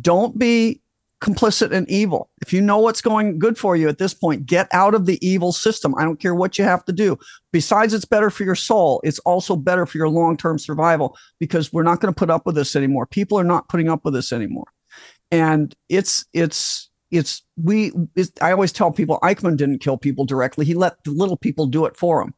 Don't 0.00 0.38
be 0.38 0.80
complicit 1.20 1.72
in 1.72 1.86
evil. 1.88 2.30
If 2.42 2.52
you 2.52 2.60
know 2.60 2.78
what's 2.78 3.00
going 3.00 3.38
good 3.38 3.58
for 3.58 3.74
you 3.74 3.88
at 3.88 3.98
this 3.98 4.14
point, 4.14 4.46
get 4.46 4.68
out 4.72 4.94
of 4.94 5.06
the 5.06 5.18
evil 5.26 5.52
system. 5.52 5.94
I 5.96 6.04
don't 6.04 6.20
care 6.20 6.34
what 6.34 6.58
you 6.58 6.64
have 6.64 6.84
to 6.84 6.92
do. 6.92 7.18
Besides, 7.52 7.94
it's 7.94 8.04
better 8.04 8.30
for 8.30 8.44
your 8.44 8.54
soul. 8.54 9.00
It's 9.02 9.18
also 9.20 9.56
better 9.56 9.86
for 9.86 9.98
your 9.98 10.08
long 10.08 10.36
term 10.36 10.58
survival 10.58 11.16
because 11.40 11.72
we're 11.72 11.82
not 11.82 12.00
going 12.00 12.12
to 12.12 12.18
put 12.18 12.30
up 12.30 12.46
with 12.46 12.54
this 12.54 12.76
anymore. 12.76 13.06
People 13.06 13.38
are 13.38 13.44
not 13.44 13.68
putting 13.68 13.88
up 13.88 14.04
with 14.04 14.14
this 14.14 14.32
anymore. 14.32 14.66
And 15.32 15.74
it's, 15.88 16.24
it's, 16.32 16.90
it's 17.10 17.42
we 17.62 17.92
it's, 18.14 18.32
i 18.40 18.50
always 18.52 18.72
tell 18.72 18.90
people 18.90 19.18
eichmann 19.22 19.56
didn't 19.56 19.78
kill 19.78 19.96
people 19.96 20.24
directly. 20.24 20.64
He 20.64 20.74
let 20.74 21.02
the 21.04 21.10
little 21.10 21.36
people 21.36 21.66
do 21.66 21.84
it 21.86 21.96
for 21.96 22.22
him. 22.22 22.34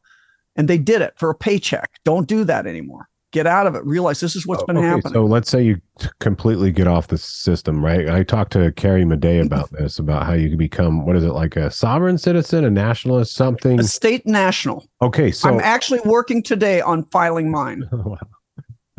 And 0.55 0.67
they 0.67 0.77
did 0.77 1.01
it 1.01 1.13
for 1.17 1.29
a 1.29 1.35
paycheck. 1.35 1.89
Don't 2.03 2.27
do 2.27 2.43
that 2.43 2.67
anymore. 2.67 3.07
Get 3.31 3.45
out 3.45 3.67
of 3.67 3.75
it. 3.75 3.85
Realize 3.85 4.19
this 4.19 4.35
is 4.35 4.47
what's 4.47 4.63
oh, 4.63 4.65
been 4.65 4.77
okay, 4.77 4.87
happening. 4.87 5.13
so 5.13 5.23
let's 5.23 5.49
say 5.49 5.61
you 5.61 5.79
completely 6.19 6.71
get 6.71 6.87
off 6.87 7.07
the 7.07 7.17
system 7.17 7.85
right? 7.85 8.09
I 8.09 8.23
talked 8.23 8.53
to 8.53 8.71
carrie 8.73 9.05
madej 9.05 9.45
about 9.45 9.71
this 9.71 9.99
about 9.99 10.25
how 10.25 10.33
you 10.33 10.49
can 10.49 10.57
become 10.57 11.05
what 11.05 11.15
is 11.15 11.23
it 11.23 11.33
like 11.33 11.55
a 11.55 11.69
sovereign 11.69 12.17
citizen 12.17 12.65
a 12.65 12.69
nationalist 12.69 13.35
something? 13.35 13.79
A 13.79 13.83
state 13.83 14.25
national. 14.25 14.87
Okay 15.01 15.31
so 15.31 15.49
i'm 15.49 15.59
actually 15.59 16.01
working 16.05 16.41
today 16.41 16.81
on 16.81 17.03
filing 17.05 17.51
mine 17.51 17.87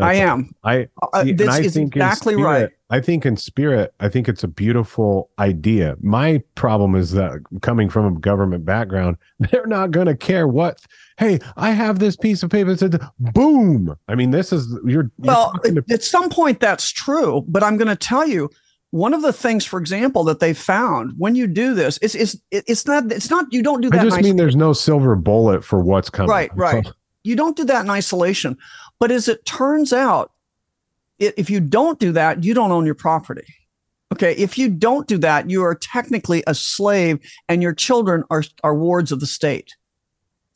wow. 0.01 0.09
I 0.09 0.15
am. 0.15 0.55
I 0.65 0.89
uh, 1.13 1.25
see, 1.25 1.33
this 1.33 1.49
I 1.49 1.61
is 1.61 1.77
exactly 1.77 2.35
spirit, 2.35 2.47
right. 2.47 2.71
I 2.91 3.01
think 3.01 3.25
in 3.25 3.37
spirit, 3.37 3.95
I 4.01 4.09
think 4.09 4.29
it's 4.29 4.43
a 4.43 4.49
beautiful 4.49 5.31
idea. 5.39 5.97
My 6.01 6.43
problem 6.55 6.95
is 6.95 7.13
that 7.13 7.41
coming 7.63 7.89
from 7.89 8.17
a 8.17 8.19
government 8.19 8.65
background, 8.65 9.17
they're 9.39 9.67
not 9.67 9.91
going 9.91 10.07
to 10.07 10.17
care 10.17 10.49
what. 10.49 10.81
Hey, 11.19 11.39
I 11.57 11.71
have 11.71 11.99
this 11.99 12.17
piece 12.17 12.43
of 12.43 12.51
paper 12.51 12.75
that 12.75 12.79
said, 12.79 13.01
"Boom." 13.19 13.97
I 14.09 14.15
mean, 14.15 14.31
this 14.31 14.53
is 14.53 14.77
you're. 14.85 15.11
Well, 15.19 15.53
you're 15.65 15.83
to- 15.83 15.95
at 15.95 16.03
some 16.03 16.31
point 16.31 16.61
that's 16.61 16.91
true, 16.91 17.45
but 17.47 17.63
I'm 17.63 17.77
going 17.77 17.89
to 17.89 17.97
tell 17.97 18.27
you. 18.27 18.51
One 18.93 19.15
of 19.15 19.23
the 19.23 19.33
things, 19.33 19.65
for 19.65 19.79
example, 19.79 20.25
that 20.25 20.41
they 20.41 20.53
found 20.53 21.13
when 21.17 21.37
you 21.37 21.47
do 21.47 21.75
this, 21.75 21.97
it's 22.03 22.17
it's 22.17 22.37
it's 22.51 22.87
not 22.87 23.13
it's 23.13 23.31
not 23.31 23.47
you 23.53 23.63
don't 23.63 23.81
do 23.83 23.89
that. 23.89 24.01
I 24.01 24.03
just 24.03 24.21
mean 24.21 24.35
there's 24.35 24.57
no 24.57 24.73
silver 24.73 25.15
bullet 25.15 25.65
for 25.65 25.79
what's 25.79 26.11
coming. 26.11 26.29
Right, 26.29 26.51
right. 26.57 26.85
So, 26.85 26.93
you 27.23 27.37
don't 27.37 27.57
do 27.57 27.65
that 27.65 27.85
in 27.85 27.91
isolation. 27.91 28.57
But 28.99 29.11
as 29.11 29.29
it 29.29 29.45
turns 29.45 29.93
out, 29.93 30.33
if 31.19 31.51
you 31.51 31.61
don't 31.61 31.99
do 31.99 32.13
that, 32.13 32.45
you 32.45 32.55
don't 32.55 32.73
own 32.73 32.87
your 32.87 32.95
property. 32.95 33.45
Okay. 34.13 34.33
If 34.33 34.59
you 34.59 34.69
don't 34.69 35.07
do 35.07 35.19
that, 35.19 35.49
you 35.49 35.63
are 35.63 35.75
technically 35.75 36.43
a 36.47 36.55
slave 36.55 37.21
and 37.49 37.63
your 37.63 37.75
children 37.75 38.25
are, 38.31 38.43
are 38.65 38.75
wards 38.75 39.13
of 39.13 39.21
the 39.21 39.27
state. 39.27 39.77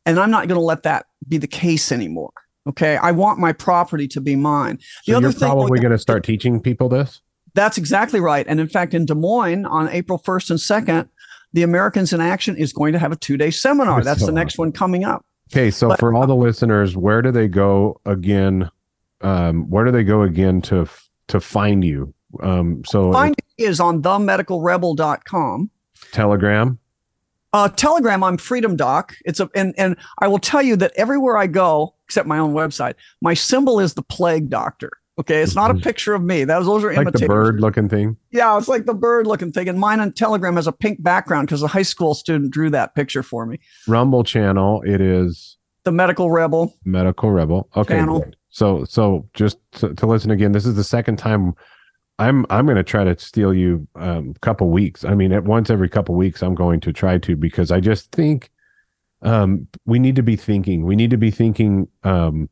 And 0.06 0.18
I'm 0.18 0.30
not 0.30 0.48
going 0.48 0.58
to 0.58 0.64
let 0.64 0.82
that 0.82 1.06
be 1.28 1.38
the 1.38 1.46
case 1.46 1.92
anymore. 1.92 2.32
Okay. 2.66 2.96
I 2.96 3.12
want 3.12 3.38
my 3.38 3.52
property 3.52 4.08
to 4.08 4.20
be 4.20 4.36
mine. 4.36 4.78
The 5.06 5.12
so 5.12 5.16
other 5.16 5.26
you're 5.26 5.32
thing, 5.32 5.48
probably 5.48 5.78
going 5.78 5.92
to 5.92 5.98
start 5.98 6.24
teaching 6.24 6.60
people 6.60 6.88
this? 6.88 7.20
That's 7.52 7.78
exactly 7.78 8.20
right. 8.20 8.44
And 8.48 8.58
in 8.58 8.68
fact, 8.68 8.94
in 8.94 9.06
Des 9.06 9.14
Moines 9.14 9.66
on 9.66 9.88
April 9.90 10.18
1st 10.18 10.50
and 10.50 10.58
2nd, 10.58 11.08
the 11.52 11.62
Americans 11.62 12.12
in 12.12 12.20
Action 12.20 12.56
is 12.56 12.72
going 12.72 12.92
to 12.94 12.98
have 12.98 13.12
a 13.12 13.16
two 13.16 13.36
day 13.36 13.50
seminar. 13.50 13.96
That's, 13.96 14.06
That's 14.06 14.20
so 14.20 14.26
the 14.26 14.32
next 14.32 14.58
one 14.58 14.72
coming 14.72 15.04
up. 15.04 15.24
Okay, 15.52 15.70
so 15.70 15.88
but, 15.88 16.00
for 16.00 16.14
all 16.14 16.26
the 16.26 16.34
listeners, 16.34 16.96
where 16.96 17.22
do 17.22 17.30
they 17.30 17.48
go 17.48 18.00
again? 18.06 18.70
Um, 19.20 19.68
where 19.70 19.84
do 19.84 19.90
they 19.90 20.04
go 20.04 20.22
again 20.22 20.62
to 20.62 20.88
to 21.28 21.40
find 21.40 21.84
you? 21.84 22.12
Um, 22.42 22.82
so 22.84 23.12
find 23.12 23.36
is 23.58 23.80
on 23.80 24.02
themedicalrebel.com. 24.02 25.70
Telegram. 26.12 26.78
Uh, 27.52 27.68
Telegram, 27.68 28.24
I'm 28.24 28.36
Freedom 28.36 28.74
Doc. 28.74 29.14
It's 29.24 29.38
a 29.38 29.48
and 29.54 29.74
and 29.78 29.96
I 30.18 30.26
will 30.26 30.40
tell 30.40 30.62
you 30.62 30.76
that 30.76 30.92
everywhere 30.96 31.36
I 31.36 31.46
go, 31.46 31.94
except 32.04 32.26
my 32.26 32.38
own 32.38 32.52
website, 32.52 32.94
my 33.20 33.34
symbol 33.34 33.78
is 33.78 33.94
the 33.94 34.02
plague 34.02 34.50
doctor. 34.50 34.90
Okay, 35.16 35.42
it's 35.42 35.54
not 35.54 35.70
a 35.70 35.74
picture 35.74 36.12
of 36.12 36.22
me. 36.22 36.42
That 36.42 36.58
was 36.58 36.66
those 36.66 36.82
are 36.82 36.88
like 36.88 36.98
imitators. 36.98 37.20
the 37.20 37.26
bird 37.28 37.60
looking 37.60 37.88
thing. 37.88 38.16
Yeah, 38.32 38.58
it's 38.58 38.66
like 38.66 38.84
the 38.84 38.94
bird 38.94 39.28
looking 39.28 39.52
thing. 39.52 39.68
And 39.68 39.78
mine 39.78 40.00
on 40.00 40.12
Telegram 40.12 40.56
has 40.56 40.66
a 40.66 40.72
pink 40.72 41.02
background 41.04 41.46
because 41.46 41.62
a 41.62 41.68
high 41.68 41.82
school 41.82 42.14
student 42.14 42.50
drew 42.50 42.68
that 42.70 42.96
picture 42.96 43.22
for 43.22 43.46
me. 43.46 43.60
Rumble 43.86 44.24
channel. 44.24 44.82
It 44.82 45.00
is 45.00 45.56
the 45.84 45.92
Medical 45.92 46.32
Rebel. 46.32 46.76
Medical 46.84 47.30
Rebel. 47.30 47.68
Okay. 47.76 47.94
Channel. 47.94 48.24
So 48.50 48.84
so 48.84 49.28
just 49.34 49.58
to, 49.72 49.94
to, 49.94 50.06
listen 50.06 50.32
again, 50.32 50.50
this 50.50 50.66
is 50.66 50.74
the 50.74 50.84
second 50.84 51.18
time 51.18 51.54
I'm 52.18 52.44
I'm 52.50 52.66
going 52.66 52.76
to 52.76 52.82
try 52.82 53.04
to 53.04 53.16
steal 53.18 53.54
you 53.54 53.86
a 53.94 54.10
um, 54.10 54.34
couple 54.40 54.70
weeks. 54.70 55.04
I 55.04 55.14
mean, 55.14 55.32
at 55.32 55.44
once 55.44 55.70
every 55.70 55.88
couple 55.88 56.16
weeks, 56.16 56.42
I'm 56.42 56.56
going 56.56 56.80
to 56.80 56.92
try 56.92 57.18
to 57.18 57.36
because 57.36 57.70
I 57.70 57.78
just 57.78 58.10
think 58.10 58.50
um, 59.22 59.68
we 59.86 59.98
need 59.98 60.16
to 60.16 60.22
be 60.22 60.34
thinking. 60.36 60.84
We 60.84 60.96
need 60.96 61.10
to 61.10 61.16
be 61.16 61.30
thinking 61.30 61.88
um, 62.02 62.48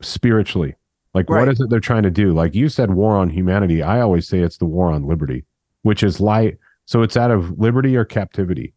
spiritually. 0.00 0.74
Like, 1.16 1.30
what 1.30 1.36
Right. 1.36 1.48
is 1.48 1.60
it 1.62 1.70
they're 1.70 1.80
trying 1.80 2.02
to 2.02 2.10
do? 2.10 2.34
Like 2.34 2.54
you 2.54 2.68
said, 2.68 2.90
war 2.90 3.16
on 3.16 3.30
humanity. 3.30 3.82
I 3.82 4.02
always 4.02 4.28
say 4.28 4.40
it's 4.40 4.58
the 4.58 4.66
war 4.66 4.92
on 4.92 5.06
liberty, 5.06 5.46
which 5.80 6.02
is 6.02 6.20
light. 6.20 6.58
So 6.84 7.00
it's 7.00 7.16
out 7.16 7.30
of 7.30 7.58
liberty 7.58 7.96
or 7.96 8.04
captivity. 8.04 8.74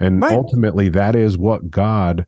And 0.00 0.20
Right. 0.20 0.32
ultimately, 0.32 0.88
that 0.88 1.14
is 1.14 1.38
what 1.38 1.70
God, 1.70 2.26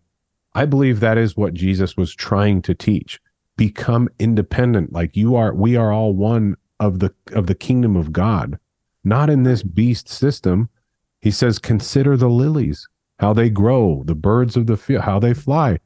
I 0.55 0.65
believe 0.65 1.01
that 1.01 1.19
is 1.19 1.37
what 1.37 1.55
Jesus 1.55 1.97
was 1.97 2.15
trying 2.15 2.63
to 2.63 2.73
teach. 2.75 3.21
Become 3.57 4.09
independent. 4.21 4.93
Like 4.93 5.17
you 5.17 5.35
are, 5.35 5.53
we 5.53 5.75
are 5.75 5.93
all 5.93 6.15
one 6.15 6.55
of 6.79 7.01
the 7.01 7.13
of 7.33 7.49
the 7.49 7.57
kingdom 7.57 7.97
of 7.97 8.13
God, 8.13 8.61
not 9.03 9.29
in 9.29 9.43
this 9.43 9.65
beast 9.65 10.09
system. 10.09 10.69
He 11.21 11.33
says, 11.33 11.59
consider 11.59 12.17
the 12.17 12.31
lilies, 12.31 12.87
how 13.19 13.33
they 13.33 13.51
grow, 13.51 14.05
the 14.07 14.15
birds 14.15 14.57
of 14.57 14.69
the 14.69 14.77
field, 14.77 15.03
how 15.03 15.19
they 15.19 15.35
fly. 15.35 15.81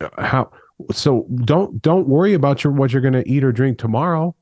Uh, 0.00 0.08
How 0.18 0.50
so 0.90 1.26
don't 1.44 1.80
don't 1.82 2.08
worry 2.08 2.34
about 2.34 2.64
your 2.64 2.72
what 2.72 2.92
you're 2.92 3.02
going 3.02 3.14
to 3.14 3.28
eat 3.28 3.44
or 3.44 3.52
drink 3.52 3.78
tomorrow. 3.78 4.34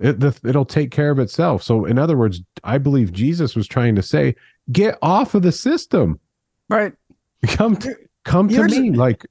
It, 0.00 0.20
the, 0.20 0.38
it'll 0.44 0.64
take 0.64 0.90
care 0.90 1.10
of 1.10 1.18
itself. 1.18 1.62
So 1.62 1.84
in 1.84 1.98
other 1.98 2.16
words, 2.16 2.42
I 2.64 2.78
believe 2.78 3.12
Jesus 3.12 3.54
was 3.54 3.68
trying 3.68 3.94
to 3.94 4.02
say, 4.02 4.34
get 4.72 4.98
off 5.02 5.34
of 5.34 5.42
the 5.42 5.52
system. 5.52 6.18
Right. 6.68 6.92
Come 7.46 7.76
to, 7.76 7.94
come 8.24 8.48
to 8.48 8.64
me. 8.64 8.90
Like 8.92 9.26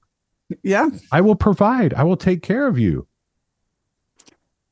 Yeah. 0.62 0.90
I 1.12 1.22
will 1.22 1.36
provide. 1.36 1.94
I 1.96 2.04
will 2.04 2.18
take 2.18 2.44
care 2.44 2.68
of 2.68 2.78
you. 2.78 3.08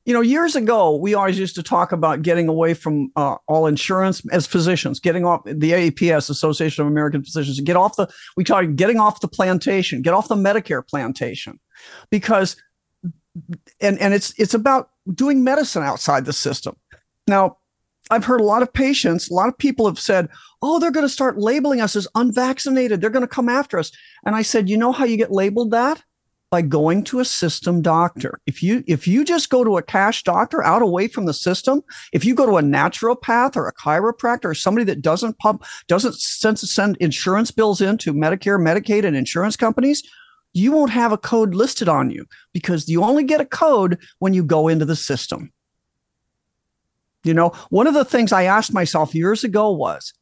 You 0.05 0.13
know, 0.13 0.21
years 0.21 0.55
ago, 0.55 0.95
we 0.95 1.13
always 1.13 1.37
used 1.37 1.55
to 1.55 1.63
talk 1.63 1.91
about 1.91 2.23
getting 2.23 2.47
away 2.47 2.73
from 2.73 3.11
uh, 3.15 3.35
all 3.47 3.67
insurance 3.67 4.23
as 4.31 4.47
physicians, 4.47 4.99
getting 4.99 5.25
off 5.25 5.43
the 5.43 5.71
AAPS, 5.71 6.29
Association 6.29 6.81
of 6.81 6.87
American 6.87 7.23
Physicians, 7.23 7.59
get 7.59 7.75
off 7.75 7.95
the, 7.97 8.07
we 8.35 8.43
talk 8.43 8.65
getting 8.75 8.99
off 8.99 9.21
the 9.21 9.27
plantation, 9.27 10.01
get 10.01 10.15
off 10.15 10.27
the 10.27 10.35
Medicare 10.35 10.85
plantation, 10.87 11.59
because, 12.09 12.55
and 13.79 13.99
and 13.99 14.13
it's 14.13 14.37
it's 14.39 14.53
about 14.53 14.89
doing 15.13 15.43
medicine 15.43 15.83
outside 15.83 16.25
the 16.25 16.33
system. 16.33 16.75
Now, 17.27 17.57
I've 18.09 18.25
heard 18.25 18.41
a 18.41 18.45
lot 18.45 18.61
of 18.61 18.73
patients, 18.73 19.29
a 19.29 19.33
lot 19.33 19.49
of 19.49 19.57
people 19.57 19.85
have 19.87 19.99
said, 19.99 20.29
"Oh, 20.61 20.79
they're 20.79 20.91
going 20.91 21.05
to 21.05 21.09
start 21.09 21.37
labeling 21.37 21.81
us 21.81 21.95
as 21.95 22.07
unvaccinated. 22.15 23.01
They're 23.01 23.09
going 23.09 23.21
to 23.21 23.27
come 23.27 23.49
after 23.49 23.79
us." 23.79 23.91
And 24.25 24.35
I 24.35 24.41
said, 24.41 24.69
"You 24.69 24.77
know 24.77 24.91
how 24.91 25.05
you 25.05 25.17
get 25.17 25.31
labeled 25.31 25.71
that?" 25.71 26.03
by 26.51 26.61
going 26.61 27.01
to 27.01 27.21
a 27.21 27.25
system 27.25 27.81
doctor. 27.81 28.39
If 28.45 28.61
you 28.61 28.83
if 28.85 29.07
you 29.07 29.23
just 29.23 29.49
go 29.49 29.63
to 29.63 29.77
a 29.77 29.81
cash 29.81 30.23
doctor 30.23 30.61
out 30.61 30.81
away 30.81 31.07
from 31.07 31.25
the 31.25 31.33
system, 31.33 31.81
if 32.11 32.25
you 32.25 32.35
go 32.35 32.45
to 32.45 32.57
a 32.57 32.61
naturopath 32.61 33.55
or 33.55 33.67
a 33.67 33.73
chiropractor 33.73 34.45
or 34.45 34.53
somebody 34.53 34.83
that 34.85 35.01
doesn't 35.01 35.39
pump 35.39 35.63
doesn't 35.87 36.15
send, 36.15 36.59
send 36.59 36.97
insurance 36.97 37.51
bills 37.51 37.79
into 37.79 38.13
Medicare, 38.13 38.59
Medicaid, 38.59 39.05
and 39.05 39.15
insurance 39.15 39.55
companies, 39.55 40.03
you 40.53 40.71
won't 40.71 40.91
have 40.91 41.11
a 41.11 41.17
code 41.17 41.55
listed 41.55 41.87
on 41.87 42.11
you 42.11 42.25
because 42.53 42.89
you 42.89 43.03
only 43.03 43.23
get 43.23 43.41
a 43.41 43.45
code 43.45 43.97
when 44.19 44.33
you 44.33 44.43
go 44.43 44.67
into 44.67 44.85
the 44.85 44.95
system. 44.95 45.51
You 47.23 47.33
know, 47.33 47.49
one 47.69 47.87
of 47.87 47.93
the 47.93 48.05
things 48.05 48.31
I 48.31 48.43
asked 48.43 48.73
myself 48.73 49.13
years 49.13 49.43
ago 49.43 49.71
was, 49.71 50.13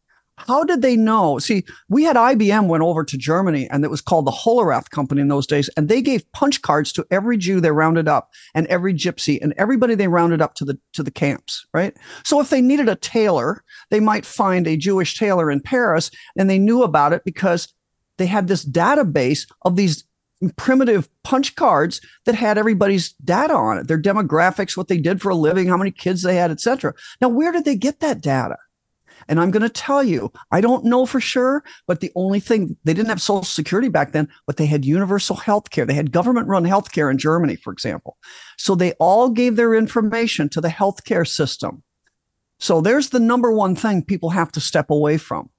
how 0.48 0.64
did 0.64 0.82
they 0.82 0.96
know? 0.96 1.38
See, 1.38 1.66
we 1.90 2.04
had 2.04 2.16
IBM 2.16 2.68
went 2.68 2.84
over 2.84 3.04
to 3.04 3.18
Germany 3.18 3.70
and 3.70 3.84
it 3.84 3.92
was 3.92 4.02
called 4.02 4.26
the 4.26 4.32
Hollerith 4.32 4.90
company 4.90 5.22
in 5.22 5.28
those 5.28 5.46
days. 5.46 5.70
And 5.76 5.90
they 5.90 6.02
gave 6.02 6.30
punch 6.32 6.62
cards 6.62 6.94
to 6.94 7.06
every 7.12 7.38
Jew 7.38 7.60
they 7.60 7.72
rounded 7.72 8.08
up 8.08 8.30
and 8.56 8.66
every 8.68 8.94
gypsy 8.94 9.38
and 9.42 9.54
everybody 9.58 9.96
they 9.96 10.08
rounded 10.08 10.42
up 10.42 10.56
to 10.56 10.66
the 10.66 10.80
to 10.94 11.04
the 11.04 11.12
camps, 11.12 11.66
right? 11.74 11.96
So 12.24 12.40
if 12.40 12.50
they 12.50 12.62
needed 12.62 12.88
a 12.88 12.96
tailor, 12.96 13.64
they 13.90 14.00
might 14.00 14.26
find 14.26 14.66
a 14.66 14.78
Jewish 14.78 15.18
tailor 15.18 15.52
in 15.52 15.60
Paris 15.60 16.10
and 16.38 16.50
they 16.50 16.60
knew 16.60 16.84
about 16.84 17.12
it 17.12 17.24
because 17.26 17.74
they 18.18 18.28
had 18.28 18.48
this 18.48 18.66
database 18.66 19.46
of 19.64 19.76
these 19.76 20.04
primitive 20.56 21.10
punch 21.24 21.56
cards 21.56 22.02
that 22.26 22.36
had 22.36 22.58
everybody's 22.58 23.14
data 23.14 23.54
on 23.54 23.78
it, 23.78 23.88
their 23.88 24.02
demographics, 24.02 24.78
what 24.78 24.88
they 24.88 24.98
did 24.98 25.22
for 25.22 25.30
a 25.30 25.36
living, 25.36 25.68
how 25.68 25.78
many 25.78 25.92
kids 25.92 26.24
they 26.24 26.36
had, 26.36 26.52
etc. 26.52 26.94
Now, 27.20 27.30
where 27.30 27.52
did 27.52 27.66
they 27.66 27.76
get 27.76 28.00
that 28.00 28.22
data? 28.22 28.58
And 29.28 29.40
I'm 29.40 29.52
going 29.52 29.64
to 29.64 29.70
tell 29.70 30.04
you, 30.04 30.32
I 30.52 30.62
don't 30.62 30.86
know 30.86 31.06
for 31.06 31.20
sure, 31.20 31.64
but 31.88 32.00
the 32.00 32.12
only 32.16 32.40
thing 32.40 32.78
they 32.84 32.94
didn't 32.94 33.10
have 33.10 33.22
social 33.22 33.44
security 33.44 33.90
back 33.90 34.12
then, 34.12 34.28
but 34.48 34.58
they 34.58 34.66
had 34.66 34.86
universal 34.86 35.36
health 35.36 35.70
care. 35.70 35.86
They 35.86 35.94
had 35.94 36.12
government 36.12 36.48
run 36.48 36.66
health 36.66 36.92
care 36.92 37.12
in 37.12 37.18
Germany, 37.18 37.56
for 37.58 37.72
example. 37.72 38.18
So 38.58 38.74
they 38.74 38.94
all 38.94 39.30
gave 39.30 39.56
their 39.56 39.76
information 39.76 40.50
to 40.50 40.62
the 40.62 40.70
healthcare 40.70 41.28
system. 41.28 41.84
So 42.60 42.82
there's 42.82 43.10
the 43.10 43.20
number 43.20 43.52
one 43.52 43.76
thing 43.76 44.04
people 44.04 44.32
have 44.32 44.52
to 44.54 44.60
step 44.60 44.90
away 44.90 45.18
from. 45.18 45.50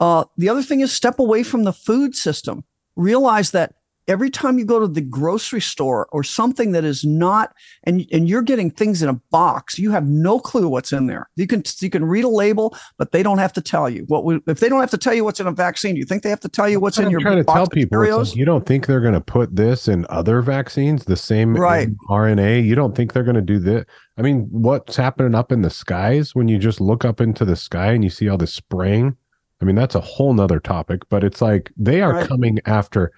Uh, 0.00 0.24
the 0.36 0.48
other 0.48 0.62
thing 0.62 0.80
is 0.80 0.92
step 0.92 1.18
away 1.18 1.42
from 1.42 1.64
the 1.64 1.72
food 1.72 2.14
system. 2.14 2.64
Realize 2.94 3.52
that 3.52 3.74
every 4.08 4.30
time 4.30 4.58
you 4.58 4.64
go 4.64 4.80
to 4.80 4.88
the 4.88 5.00
grocery 5.00 5.60
store 5.60 6.08
or 6.10 6.24
something 6.24 6.72
that 6.72 6.84
is 6.84 7.04
not 7.04 7.54
and 7.84 8.06
and 8.12 8.28
you're 8.28 8.42
getting 8.42 8.70
things 8.70 9.02
in 9.02 9.08
a 9.08 9.20
box 9.30 9.78
you 9.78 9.90
have 9.90 10.08
no 10.08 10.40
clue 10.40 10.68
what's 10.68 10.92
in 10.92 11.06
there 11.06 11.28
you 11.36 11.46
can 11.46 11.62
you 11.80 11.90
can 11.90 12.04
read 12.04 12.24
a 12.24 12.28
label 12.28 12.76
but 12.96 13.12
they 13.12 13.22
don't 13.22 13.38
have 13.38 13.52
to 13.52 13.60
tell 13.60 13.88
you 13.88 14.04
what 14.08 14.24
we, 14.24 14.40
if 14.46 14.60
they 14.60 14.68
don't 14.68 14.80
have 14.80 14.90
to 14.90 14.98
tell 14.98 15.14
you 15.14 15.24
what's 15.24 15.40
in 15.40 15.46
a 15.46 15.52
vaccine 15.52 15.94
do 15.94 16.00
you 16.00 16.06
think 16.06 16.22
they 16.22 16.30
have 16.30 16.40
to 16.40 16.48
tell 16.48 16.68
you 16.68 16.80
what's 16.80 16.98
in 16.98 17.04
I'm 17.06 17.10
your 17.12 17.20
trying 17.20 17.36
to 17.36 17.44
tell 17.44 17.66
people, 17.68 18.00
like, 18.00 18.34
you 18.34 18.44
don't 18.44 18.66
think 18.66 18.86
they're 18.86 19.00
going 19.00 19.14
to 19.14 19.20
put 19.20 19.54
this 19.54 19.88
in 19.88 20.06
other 20.08 20.40
vaccines, 20.40 21.04
the 21.04 21.16
same 21.16 21.54
Right. 21.54 21.88
RNA. 22.08 22.64
You 22.64 22.74
don't 22.74 22.94
think 22.94 23.12
they're 23.12 23.22
going 23.22 23.34
to 23.36 23.42
do 23.42 23.58
this. 23.58 23.84
I 24.16 24.22
mean, 24.22 24.48
what's 24.50 24.96
happening 24.96 25.34
up 25.34 25.52
in 25.52 25.62
the 25.62 25.70
skies 25.70 26.34
when 26.34 26.48
you 26.48 26.58
just 26.58 26.80
look 26.80 27.04
up 27.04 27.20
into 27.20 27.44
the 27.44 27.56
sky 27.56 27.92
and 27.92 28.02
you 28.02 28.10
see 28.10 28.28
all 28.28 28.38
this 28.38 28.54
spraying? 28.54 29.16
I 29.60 29.64
mean, 29.64 29.74
that's 29.76 29.94
a 29.94 30.00
whole 30.00 30.32
nother 30.34 30.60
topic, 30.60 31.02
but 31.08 31.24
it's 31.24 31.42
like 31.42 31.70
they 31.76 32.00
are 32.00 32.12
Right. 32.12 32.28
coming 32.28 32.58
after. 32.64 33.12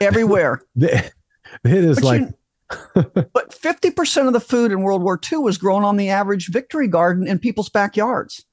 Everywhere 0.00 0.62
It 0.76 1.10
is 1.64 1.96
But 1.96 2.04
like 2.04 2.20
you- 2.22 2.34
but 2.94 3.50
50% 3.50 4.28
of 4.28 4.32
the 4.32 4.40
food 4.40 4.70
in 4.70 4.82
World 4.82 5.02
War 5.02 5.18
II 5.30 5.38
was 5.38 5.58
grown 5.58 5.82
on 5.82 5.96
the 5.96 6.08
average 6.08 6.50
victory 6.50 6.86
garden 6.86 7.26
in 7.26 7.40
people's 7.40 7.68
backyards. 7.68 8.44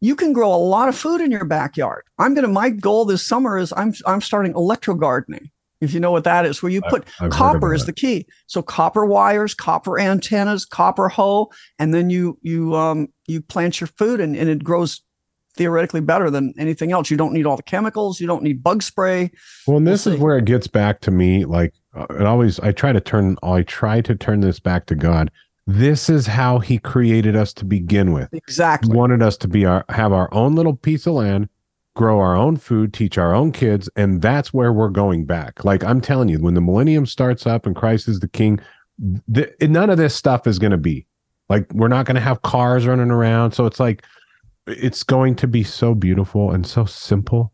You 0.00 0.14
can 0.14 0.32
grow 0.32 0.54
a 0.54 0.56
lot 0.56 0.88
of 0.88 0.96
food 0.96 1.20
in 1.20 1.32
your 1.32 1.44
backyard. 1.44 2.04
I'm 2.18 2.34
going 2.34 2.46
to 2.46 2.52
my 2.52 2.70
goal 2.70 3.04
this 3.04 3.26
summer 3.26 3.58
is 3.58 3.72
I'm 3.76 3.92
I'm 4.06 4.20
starting 4.20 4.52
electro 4.52 4.94
gardening. 4.94 5.50
If 5.80 5.92
you 5.92 6.00
know 6.00 6.12
what 6.12 6.24
that 6.24 6.46
is, 6.46 6.62
where 6.62 6.72
you 6.72 6.80
put 6.80 7.06
I've 7.20 7.30
copper 7.30 7.74
is 7.74 7.86
the 7.86 7.92
key. 7.92 8.26
So 8.46 8.62
copper 8.62 9.04
wires, 9.04 9.52
copper 9.54 9.98
antennas, 9.98 10.64
copper 10.64 11.08
hoe, 11.08 11.50
and 11.78 11.92
then 11.92 12.08
you 12.08 12.38
you 12.42 12.74
um 12.76 13.08
you 13.26 13.42
plant 13.42 13.80
your 13.80 13.88
food 13.88 14.20
and, 14.20 14.36
and 14.36 14.48
it 14.48 14.62
grows 14.62 15.02
theoretically 15.56 16.00
better 16.00 16.30
than 16.30 16.54
anything 16.58 16.92
else. 16.92 17.10
You 17.10 17.16
don't 17.16 17.32
need 17.32 17.46
all 17.46 17.56
the 17.56 17.62
chemicals, 17.62 18.20
you 18.20 18.26
don't 18.26 18.42
need 18.42 18.62
bug 18.62 18.82
spray. 18.82 19.30
Well, 19.66 19.78
and 19.78 19.86
We'll 19.86 19.94
this 19.94 20.06
is 20.06 20.18
where 20.18 20.38
it 20.38 20.44
gets 20.44 20.66
back 20.66 21.00
to 21.02 21.10
me. 21.10 21.44
Like 21.44 21.74
uh, 21.94 22.06
it 22.10 22.22
always, 22.22 22.60
I 22.60 22.72
try 22.72 22.92
to 22.92 23.00
turn, 23.00 23.36
I 23.42 23.62
try 23.62 24.00
to 24.02 24.14
turn 24.14 24.40
this 24.40 24.60
back 24.60 24.86
to 24.86 24.94
God. 24.94 25.30
This 25.66 26.08
is 26.08 26.26
how 26.26 26.58
He 26.60 26.78
created 26.78 27.34
us 27.34 27.52
to 27.54 27.64
begin 27.64 28.12
with. 28.12 28.28
He 28.30 28.38
Exactly. 28.38 28.94
wanted 28.94 29.22
us 29.22 29.36
to 29.38 29.48
be 29.48 29.64
our, 29.66 29.84
have 29.88 30.12
our 30.12 30.32
own 30.32 30.54
little 30.54 30.76
piece 30.76 31.06
of 31.06 31.14
land, 31.14 31.48
grow 31.94 32.20
our 32.20 32.36
own 32.36 32.56
food, 32.56 32.92
teach 32.92 33.18
our 33.18 33.34
own 33.34 33.50
kids, 33.50 33.88
and 33.96 34.22
that's 34.22 34.52
where 34.54 34.72
we're 34.72 34.90
going 34.90 35.24
back. 35.24 35.64
Like 35.64 35.82
I'm 35.82 36.00
telling 36.00 36.28
you, 36.28 36.38
when 36.40 36.54
the 36.54 36.60
millennium 36.60 37.06
starts 37.06 37.46
up 37.46 37.66
and 37.66 37.74
Christ 37.74 38.06
is 38.06 38.20
the 38.20 38.28
King, 38.28 38.60
th- 39.34 39.54
none 39.62 39.90
of 39.90 39.98
this 39.98 40.14
stuff 40.14 40.46
is 40.46 40.58
going 40.58 40.70
to 40.70 40.76
be 40.76 41.06
like 41.48 41.72
we're 41.72 41.88
not 41.88 42.06
going 42.06 42.14
to 42.16 42.20
have 42.20 42.42
cars 42.42 42.86
running 42.86 43.10
around. 43.10 43.52
So 43.52 43.66
it's 43.66 43.80
like 43.80 44.04
it's 44.66 45.02
going 45.02 45.34
to 45.36 45.46
be 45.46 45.62
so 45.62 45.94
beautiful 45.94 46.50
and 46.50 46.66
so 46.66 46.84
simple 46.84 47.52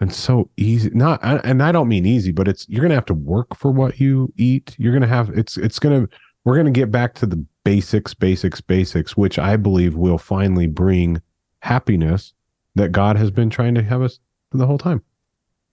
and 0.00 0.12
so 0.12 0.48
easy 0.56 0.90
not 0.90 1.20
and 1.22 1.62
i 1.62 1.70
don't 1.70 1.88
mean 1.88 2.06
easy 2.06 2.32
but 2.32 2.48
it's 2.48 2.68
you're 2.68 2.82
gonna 2.82 2.94
have 2.94 3.04
to 3.04 3.14
work 3.14 3.54
for 3.54 3.70
what 3.70 4.00
you 4.00 4.32
eat 4.36 4.74
you're 4.78 4.92
gonna 4.92 5.06
have 5.06 5.28
it's 5.30 5.56
it's 5.58 5.78
gonna 5.78 6.08
we're 6.44 6.56
gonna 6.56 6.70
get 6.70 6.90
back 6.90 7.14
to 7.14 7.26
the 7.26 7.44
basics 7.64 8.14
basics 8.14 8.60
basics 8.60 9.16
which 9.16 9.38
i 9.38 9.56
believe 9.56 9.94
will 9.96 10.16
finally 10.18 10.66
bring 10.66 11.20
happiness 11.60 12.32
that 12.74 12.92
god 12.92 13.16
has 13.16 13.30
been 13.30 13.50
trying 13.50 13.74
to 13.74 13.82
have 13.82 14.00
us 14.00 14.18
the 14.52 14.66
whole 14.66 14.78
time 14.78 15.02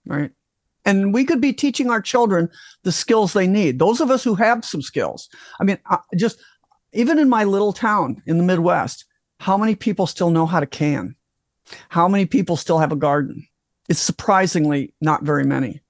Right. 0.08 0.30
And 0.84 1.12
we 1.12 1.24
could 1.24 1.40
be 1.40 1.52
teaching 1.52 1.90
our 1.90 2.00
children 2.00 2.48
the 2.82 2.92
skills 2.92 3.32
they 3.34 3.46
need. 3.46 3.78
Those 3.78 4.00
of 4.00 4.10
us 4.10 4.24
who 4.24 4.34
have 4.34 4.64
some 4.64 4.82
skills. 4.82 5.28
I 5.60 5.64
mean, 5.64 5.78
just 6.16 6.40
even 6.92 7.18
in 7.18 7.28
my 7.28 7.44
little 7.44 7.74
town 7.74 8.22
in 8.26 8.38
the 8.38 8.44
Midwest, 8.44 9.04
how 9.38 9.56
many 9.56 9.74
people 9.74 10.06
still 10.06 10.30
know 10.30 10.46
how 10.46 10.60
to 10.60 10.66
can? 10.66 11.14
How 11.88 12.08
many 12.08 12.26
people 12.26 12.56
still 12.56 12.78
have 12.78 12.92
a 12.92 12.96
garden? 12.96 13.46
It's 13.88 14.00
surprisingly 14.00 14.94
not 15.00 15.22
very 15.22 15.44
many. 15.44 15.80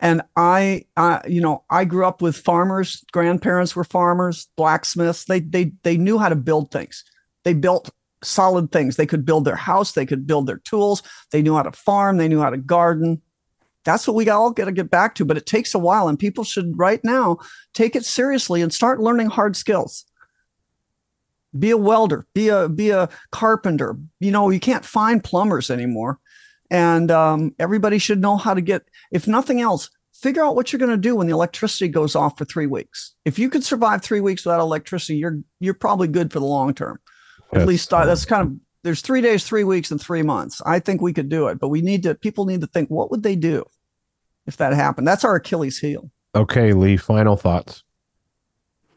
And 0.00 0.22
I, 0.34 0.86
uh, 0.96 1.20
you 1.28 1.40
know, 1.40 1.64
I 1.68 1.84
grew 1.84 2.06
up 2.06 2.22
with 2.22 2.36
farmers. 2.36 3.04
Grandparents 3.12 3.76
were 3.76 3.84
farmers, 3.84 4.48
blacksmiths. 4.56 5.26
They 5.26 5.40
they 5.40 5.72
they 5.82 5.96
knew 5.96 6.18
how 6.18 6.30
to 6.30 6.36
build 6.36 6.70
things. 6.70 7.04
They 7.44 7.52
built 7.52 7.90
solid 8.22 8.72
things. 8.72 8.96
They 8.96 9.06
could 9.06 9.26
build 9.26 9.44
their 9.44 9.56
house. 9.56 9.92
They 9.92 10.06
could 10.06 10.26
build 10.26 10.46
their 10.46 10.58
tools. 10.58 11.02
They 11.32 11.42
knew 11.42 11.54
how 11.54 11.62
to 11.62 11.72
farm. 11.72 12.16
They 12.16 12.28
knew 12.28 12.40
how 12.40 12.50
to 12.50 12.56
garden 12.56 13.20
that's 13.84 14.06
what 14.06 14.14
we 14.14 14.28
all 14.28 14.50
got 14.50 14.66
to 14.66 14.72
get 14.72 14.90
back 14.90 15.14
to 15.14 15.24
but 15.24 15.36
it 15.36 15.46
takes 15.46 15.74
a 15.74 15.78
while 15.78 16.08
and 16.08 16.18
people 16.18 16.44
should 16.44 16.78
right 16.78 17.02
now 17.04 17.38
take 17.74 17.96
it 17.96 18.04
seriously 18.04 18.62
and 18.62 18.72
start 18.72 19.00
learning 19.00 19.28
hard 19.28 19.56
skills 19.56 20.04
be 21.58 21.70
a 21.70 21.76
welder 21.76 22.26
be 22.34 22.48
a 22.48 22.68
be 22.68 22.90
a 22.90 23.08
carpenter 23.32 23.96
you 24.20 24.30
know 24.30 24.50
you 24.50 24.60
can't 24.60 24.84
find 24.84 25.24
plumbers 25.24 25.70
anymore 25.70 26.18
and 26.70 27.10
um, 27.10 27.52
everybody 27.58 27.98
should 27.98 28.20
know 28.20 28.36
how 28.36 28.54
to 28.54 28.60
get 28.60 28.82
if 29.10 29.26
nothing 29.26 29.60
else 29.60 29.90
figure 30.20 30.44
out 30.44 30.54
what 30.54 30.72
you're 30.72 30.78
going 30.78 30.90
to 30.90 30.96
do 30.96 31.16
when 31.16 31.26
the 31.26 31.32
electricity 31.32 31.88
goes 31.88 32.14
off 32.14 32.36
for 32.36 32.44
three 32.44 32.66
weeks. 32.66 33.14
If 33.24 33.38
you 33.38 33.48
could 33.48 33.64
survive 33.64 34.02
three 34.02 34.20
weeks 34.20 34.44
without 34.44 34.60
electricity, 34.60 35.16
you're 35.16 35.38
you're 35.60 35.74
probably 35.74 36.08
good 36.08 36.32
for 36.32 36.40
the 36.40 36.46
long 36.46 36.74
term. 36.74 37.00
At 37.52 37.66
least 37.66 37.92
uh, 37.92 38.06
that's 38.06 38.24
kind 38.24 38.46
of 38.46 38.56
there's 38.84 39.00
three 39.00 39.20
days, 39.20 39.44
three 39.44 39.64
weeks, 39.64 39.90
and 39.90 40.00
three 40.00 40.22
months. 40.22 40.62
I 40.64 40.78
think 40.78 41.00
we 41.00 41.12
could 41.12 41.28
do 41.28 41.48
it, 41.48 41.58
but 41.58 41.68
we 41.68 41.82
need 41.82 42.02
to. 42.04 42.14
People 42.14 42.44
need 42.44 42.60
to 42.60 42.66
think, 42.66 42.88
what 42.90 43.10
would 43.10 43.22
they 43.22 43.34
do 43.34 43.64
if 44.46 44.56
that 44.58 44.72
happened? 44.72 45.08
That's 45.08 45.24
our 45.24 45.36
Achilles 45.36 45.78
heel. 45.78 46.10
Okay, 46.34 46.72
Lee. 46.72 46.96
Final 46.96 47.36
thoughts. 47.36 47.82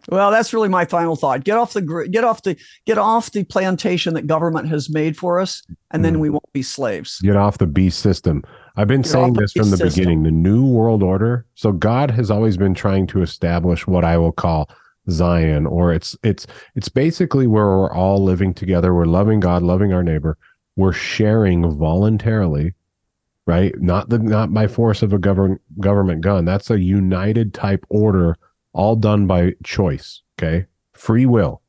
Well, 0.10 0.32
that's 0.32 0.54
really 0.54 0.70
my 0.70 0.86
final 0.86 1.16
thought. 1.16 1.44
Get 1.44 1.58
off 1.58 1.74
the 1.74 1.82
get 2.12 2.24
off 2.24 2.44
the 2.44 2.58
get 2.86 2.98
off 2.98 3.32
the 3.32 3.44
plantation 3.46 4.14
that 4.16 4.28
government 4.28 4.68
has 4.70 4.90
made 4.90 5.16
for 5.18 5.40
us, 5.40 5.64
and 5.92 6.04
then 6.04 6.16
Mm. 6.16 6.20
we 6.20 6.30
won't 6.30 6.52
be 6.54 6.62
slaves. 6.62 7.20
Get 7.22 7.36
off 7.38 7.58
the 7.58 7.68
beast 7.68 8.00
system. 8.00 8.44
I've 8.76 8.88
been 8.88 9.02
Get 9.04 9.12
saying 9.12 9.34
this 9.34 9.54
from 9.54 9.70
the 9.70 9.78
system. 9.78 9.90
beginning. 10.02 10.24
The 10.24 10.32
new 10.32 10.66
world 10.66 11.04
order. 11.04 11.46
So 11.56 11.72
God 11.72 12.12
has 12.12 12.30
always 12.32 12.58
been 12.58 12.74
trying 12.74 13.08
to 13.08 13.22
establish 13.22 13.86
what 13.88 14.04
I 14.04 14.18
will 14.18 14.32
call 14.34 14.70
Zion, 15.10 15.66
or 15.66 15.94
it's 15.94 16.18
it's 16.24 16.48
it's 16.76 16.90
basically 16.90 17.48
where 17.48 17.66
we're 17.66 17.92
all 17.94 18.24
living 18.24 18.54
together. 18.54 18.94
We're 18.94 19.06
loving 19.06 19.40
God, 19.40 19.62
loving 19.64 19.94
our 19.94 20.04
neighbor. 20.04 20.38
We're 20.76 20.92
sharing 20.94 21.70
voluntarily, 21.78 22.74
right? 23.46 23.74
Not 23.82 24.10
the 24.10 24.18
not 24.20 24.54
by 24.54 24.68
force 24.68 25.02
of 25.04 25.14
a 25.14 25.20
government 25.20 25.62
government 25.80 26.22
gun. 26.22 26.46
That's 26.46 26.70
a 26.72 26.80
united 26.80 27.54
type 27.54 27.86
order, 27.90 28.38
all 28.74 28.96
done 28.96 29.28
by 29.28 29.54
choice. 29.64 30.22
Okay, 30.38 30.66
free 30.94 31.26
will. 31.26 31.62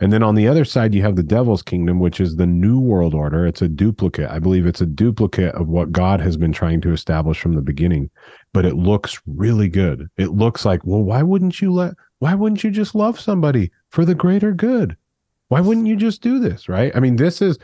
And 0.00 0.12
then 0.12 0.22
on 0.22 0.36
the 0.36 0.46
other 0.46 0.64
side, 0.64 0.94
you 0.94 1.02
have 1.02 1.16
the 1.16 1.24
devil's 1.24 1.62
kingdom, 1.62 1.98
which 1.98 2.20
is 2.20 2.36
the 2.36 2.46
new 2.46 2.78
world 2.78 3.14
order. 3.14 3.44
It's 3.44 3.62
a 3.62 3.68
duplicate. 3.68 4.30
I 4.30 4.38
believe 4.38 4.64
it's 4.64 4.80
a 4.80 4.86
duplicate 4.86 5.54
of 5.56 5.68
what 5.68 5.90
God 5.90 6.20
has 6.20 6.36
been 6.36 6.52
trying 6.52 6.80
to 6.82 6.92
establish 6.92 7.40
from 7.40 7.54
the 7.54 7.62
beginning, 7.62 8.08
but 8.52 8.64
it 8.64 8.76
looks 8.76 9.20
really 9.26 9.68
good. 9.68 10.08
It 10.16 10.28
looks 10.28 10.64
like, 10.64 10.82
well, 10.84 11.02
why 11.02 11.22
wouldn't 11.22 11.60
you 11.60 11.72
let, 11.72 11.94
why 12.20 12.34
wouldn't 12.34 12.62
you 12.62 12.70
just 12.70 12.94
love 12.94 13.18
somebody 13.18 13.72
for 13.90 14.04
the 14.04 14.14
greater 14.14 14.52
good? 14.52 14.96
Why 15.48 15.60
wouldn't 15.60 15.88
you 15.88 15.96
just 15.96 16.22
do 16.22 16.38
this? 16.38 16.68
Right. 16.68 16.94
I 16.94 17.00
mean, 17.00 17.16
this 17.16 17.42
is, 17.42 17.58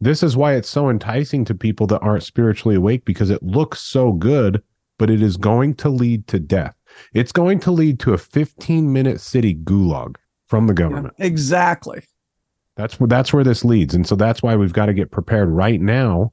this 0.00 0.22
is 0.22 0.38
why 0.38 0.54
it's 0.54 0.70
so 0.70 0.88
enticing 0.88 1.44
to 1.44 1.54
people 1.54 1.86
that 1.88 2.00
aren't 2.00 2.22
spiritually 2.22 2.76
awake 2.76 3.04
because 3.04 3.28
it 3.28 3.42
looks 3.42 3.80
so 3.80 4.12
good, 4.12 4.62
but 4.98 5.10
it 5.10 5.20
is 5.20 5.36
going 5.36 5.74
to 5.76 5.90
lead 5.90 6.26
to 6.28 6.40
death. 6.40 6.74
It's 7.12 7.32
going 7.32 7.60
to 7.60 7.70
lead 7.70 8.00
to 8.00 8.12
a 8.14 8.18
15 8.18 8.92
minute 8.92 9.20
city 9.20 9.54
gulag 9.54 10.16
from 10.46 10.66
the 10.66 10.74
government. 10.74 11.14
Exactly. 11.18 12.02
That's 12.76 12.98
where 12.98 13.06
that's 13.08 13.32
where 13.32 13.44
this 13.44 13.64
leads, 13.64 13.94
and 13.94 14.06
so 14.06 14.16
that's 14.16 14.42
why 14.42 14.56
we've 14.56 14.72
got 14.72 14.86
to 14.86 14.94
get 14.94 15.10
prepared 15.10 15.48
right 15.48 15.80
now. 15.80 16.32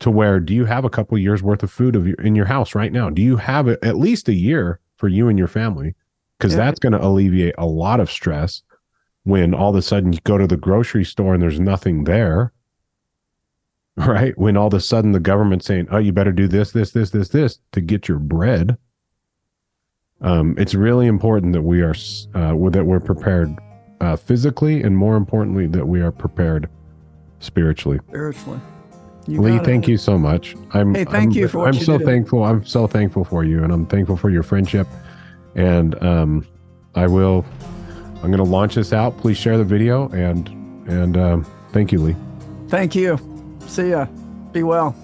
To 0.00 0.10
where 0.12 0.38
do 0.38 0.54
you 0.54 0.64
have 0.64 0.84
a 0.84 0.90
couple 0.90 1.18
years 1.18 1.42
worth 1.42 1.62
of 1.64 1.72
food 1.72 1.96
of 1.96 2.06
your, 2.06 2.16
in 2.20 2.36
your 2.36 2.46
house 2.46 2.74
right 2.76 2.92
now? 2.92 3.10
Do 3.10 3.20
you 3.20 3.36
have 3.36 3.66
a, 3.66 3.84
at 3.84 3.96
least 3.96 4.28
a 4.28 4.32
year 4.32 4.78
for 4.96 5.08
you 5.08 5.28
and 5.28 5.36
your 5.38 5.48
family? 5.48 5.94
Because 6.38 6.52
Yeah. 6.52 6.58
that's 6.58 6.78
going 6.78 6.92
to 6.92 7.04
alleviate 7.04 7.56
a 7.58 7.66
lot 7.66 7.98
of 7.98 8.08
stress 8.08 8.62
when 9.24 9.54
all 9.54 9.70
of 9.70 9.76
a 9.76 9.82
sudden 9.82 10.12
you 10.12 10.20
go 10.22 10.38
to 10.38 10.46
the 10.46 10.56
grocery 10.56 11.04
store 11.04 11.34
and 11.34 11.42
there's 11.42 11.58
nothing 11.58 12.04
there. 12.04 12.52
Right 13.96 14.38
when 14.38 14.56
all 14.56 14.68
of 14.68 14.74
a 14.74 14.80
sudden 14.80 15.10
the 15.10 15.18
government's 15.18 15.66
saying, 15.66 15.88
"Oh, 15.90 15.98
you 15.98 16.12
better 16.12 16.30
do 16.30 16.46
this, 16.46 16.70
this, 16.70 16.92
this, 16.92 17.10
this, 17.10 17.30
this 17.30 17.58
to 17.72 17.80
get 17.80 18.06
your 18.06 18.20
bread." 18.20 18.76
Um, 20.20 20.54
it's 20.58 20.74
really 20.74 21.06
important 21.06 21.52
that 21.52 21.62
we 21.62 21.80
are 21.82 21.94
uh, 22.34 22.54
that 22.70 22.84
we're 22.84 23.00
prepared 23.00 23.56
uh, 24.00 24.16
physically, 24.16 24.82
and 24.82 24.96
more 24.96 25.16
importantly, 25.16 25.66
that 25.68 25.86
we 25.86 26.00
are 26.00 26.10
prepared 26.10 26.68
spiritually. 27.40 28.00
Spiritually. 28.08 28.60
You 29.26 29.42
Lee, 29.42 29.52
got 29.52 29.62
it. 29.62 29.64
thank 29.66 29.86
you 29.88 29.96
so 29.98 30.18
much. 30.18 30.56
I'm 30.72 30.94
Hey, 30.94 31.04
thank 31.04 31.30
I'm, 31.30 31.30
you 31.32 31.48
for 31.48 31.68
I'm 31.68 31.74
you 31.74 31.80
so 31.80 31.98
do. 31.98 32.04
thankful. 32.04 32.44
I'm 32.44 32.64
so 32.64 32.86
thankful 32.86 33.24
for 33.24 33.44
you, 33.44 33.62
and 33.62 33.72
I'm 33.72 33.86
thankful 33.86 34.16
for 34.16 34.30
your 34.30 34.42
friendship. 34.42 34.86
And 35.54 36.00
um, 36.02 36.46
I 36.94 37.06
will. 37.06 37.44
I'm 38.16 38.32
going 38.32 38.38
to 38.38 38.42
launch 38.42 38.74
this 38.74 38.92
out. 38.92 39.16
Please 39.18 39.36
share 39.36 39.56
the 39.58 39.64
video, 39.64 40.08
and 40.08 40.48
and 40.88 41.16
um, 41.16 41.46
thank 41.72 41.92
you, 41.92 42.00
Lee. 42.00 42.16
Thank 42.68 42.94
you. 42.94 43.18
See 43.66 43.90
ya. 43.90 44.06
Be 44.52 44.62
well. 44.62 44.96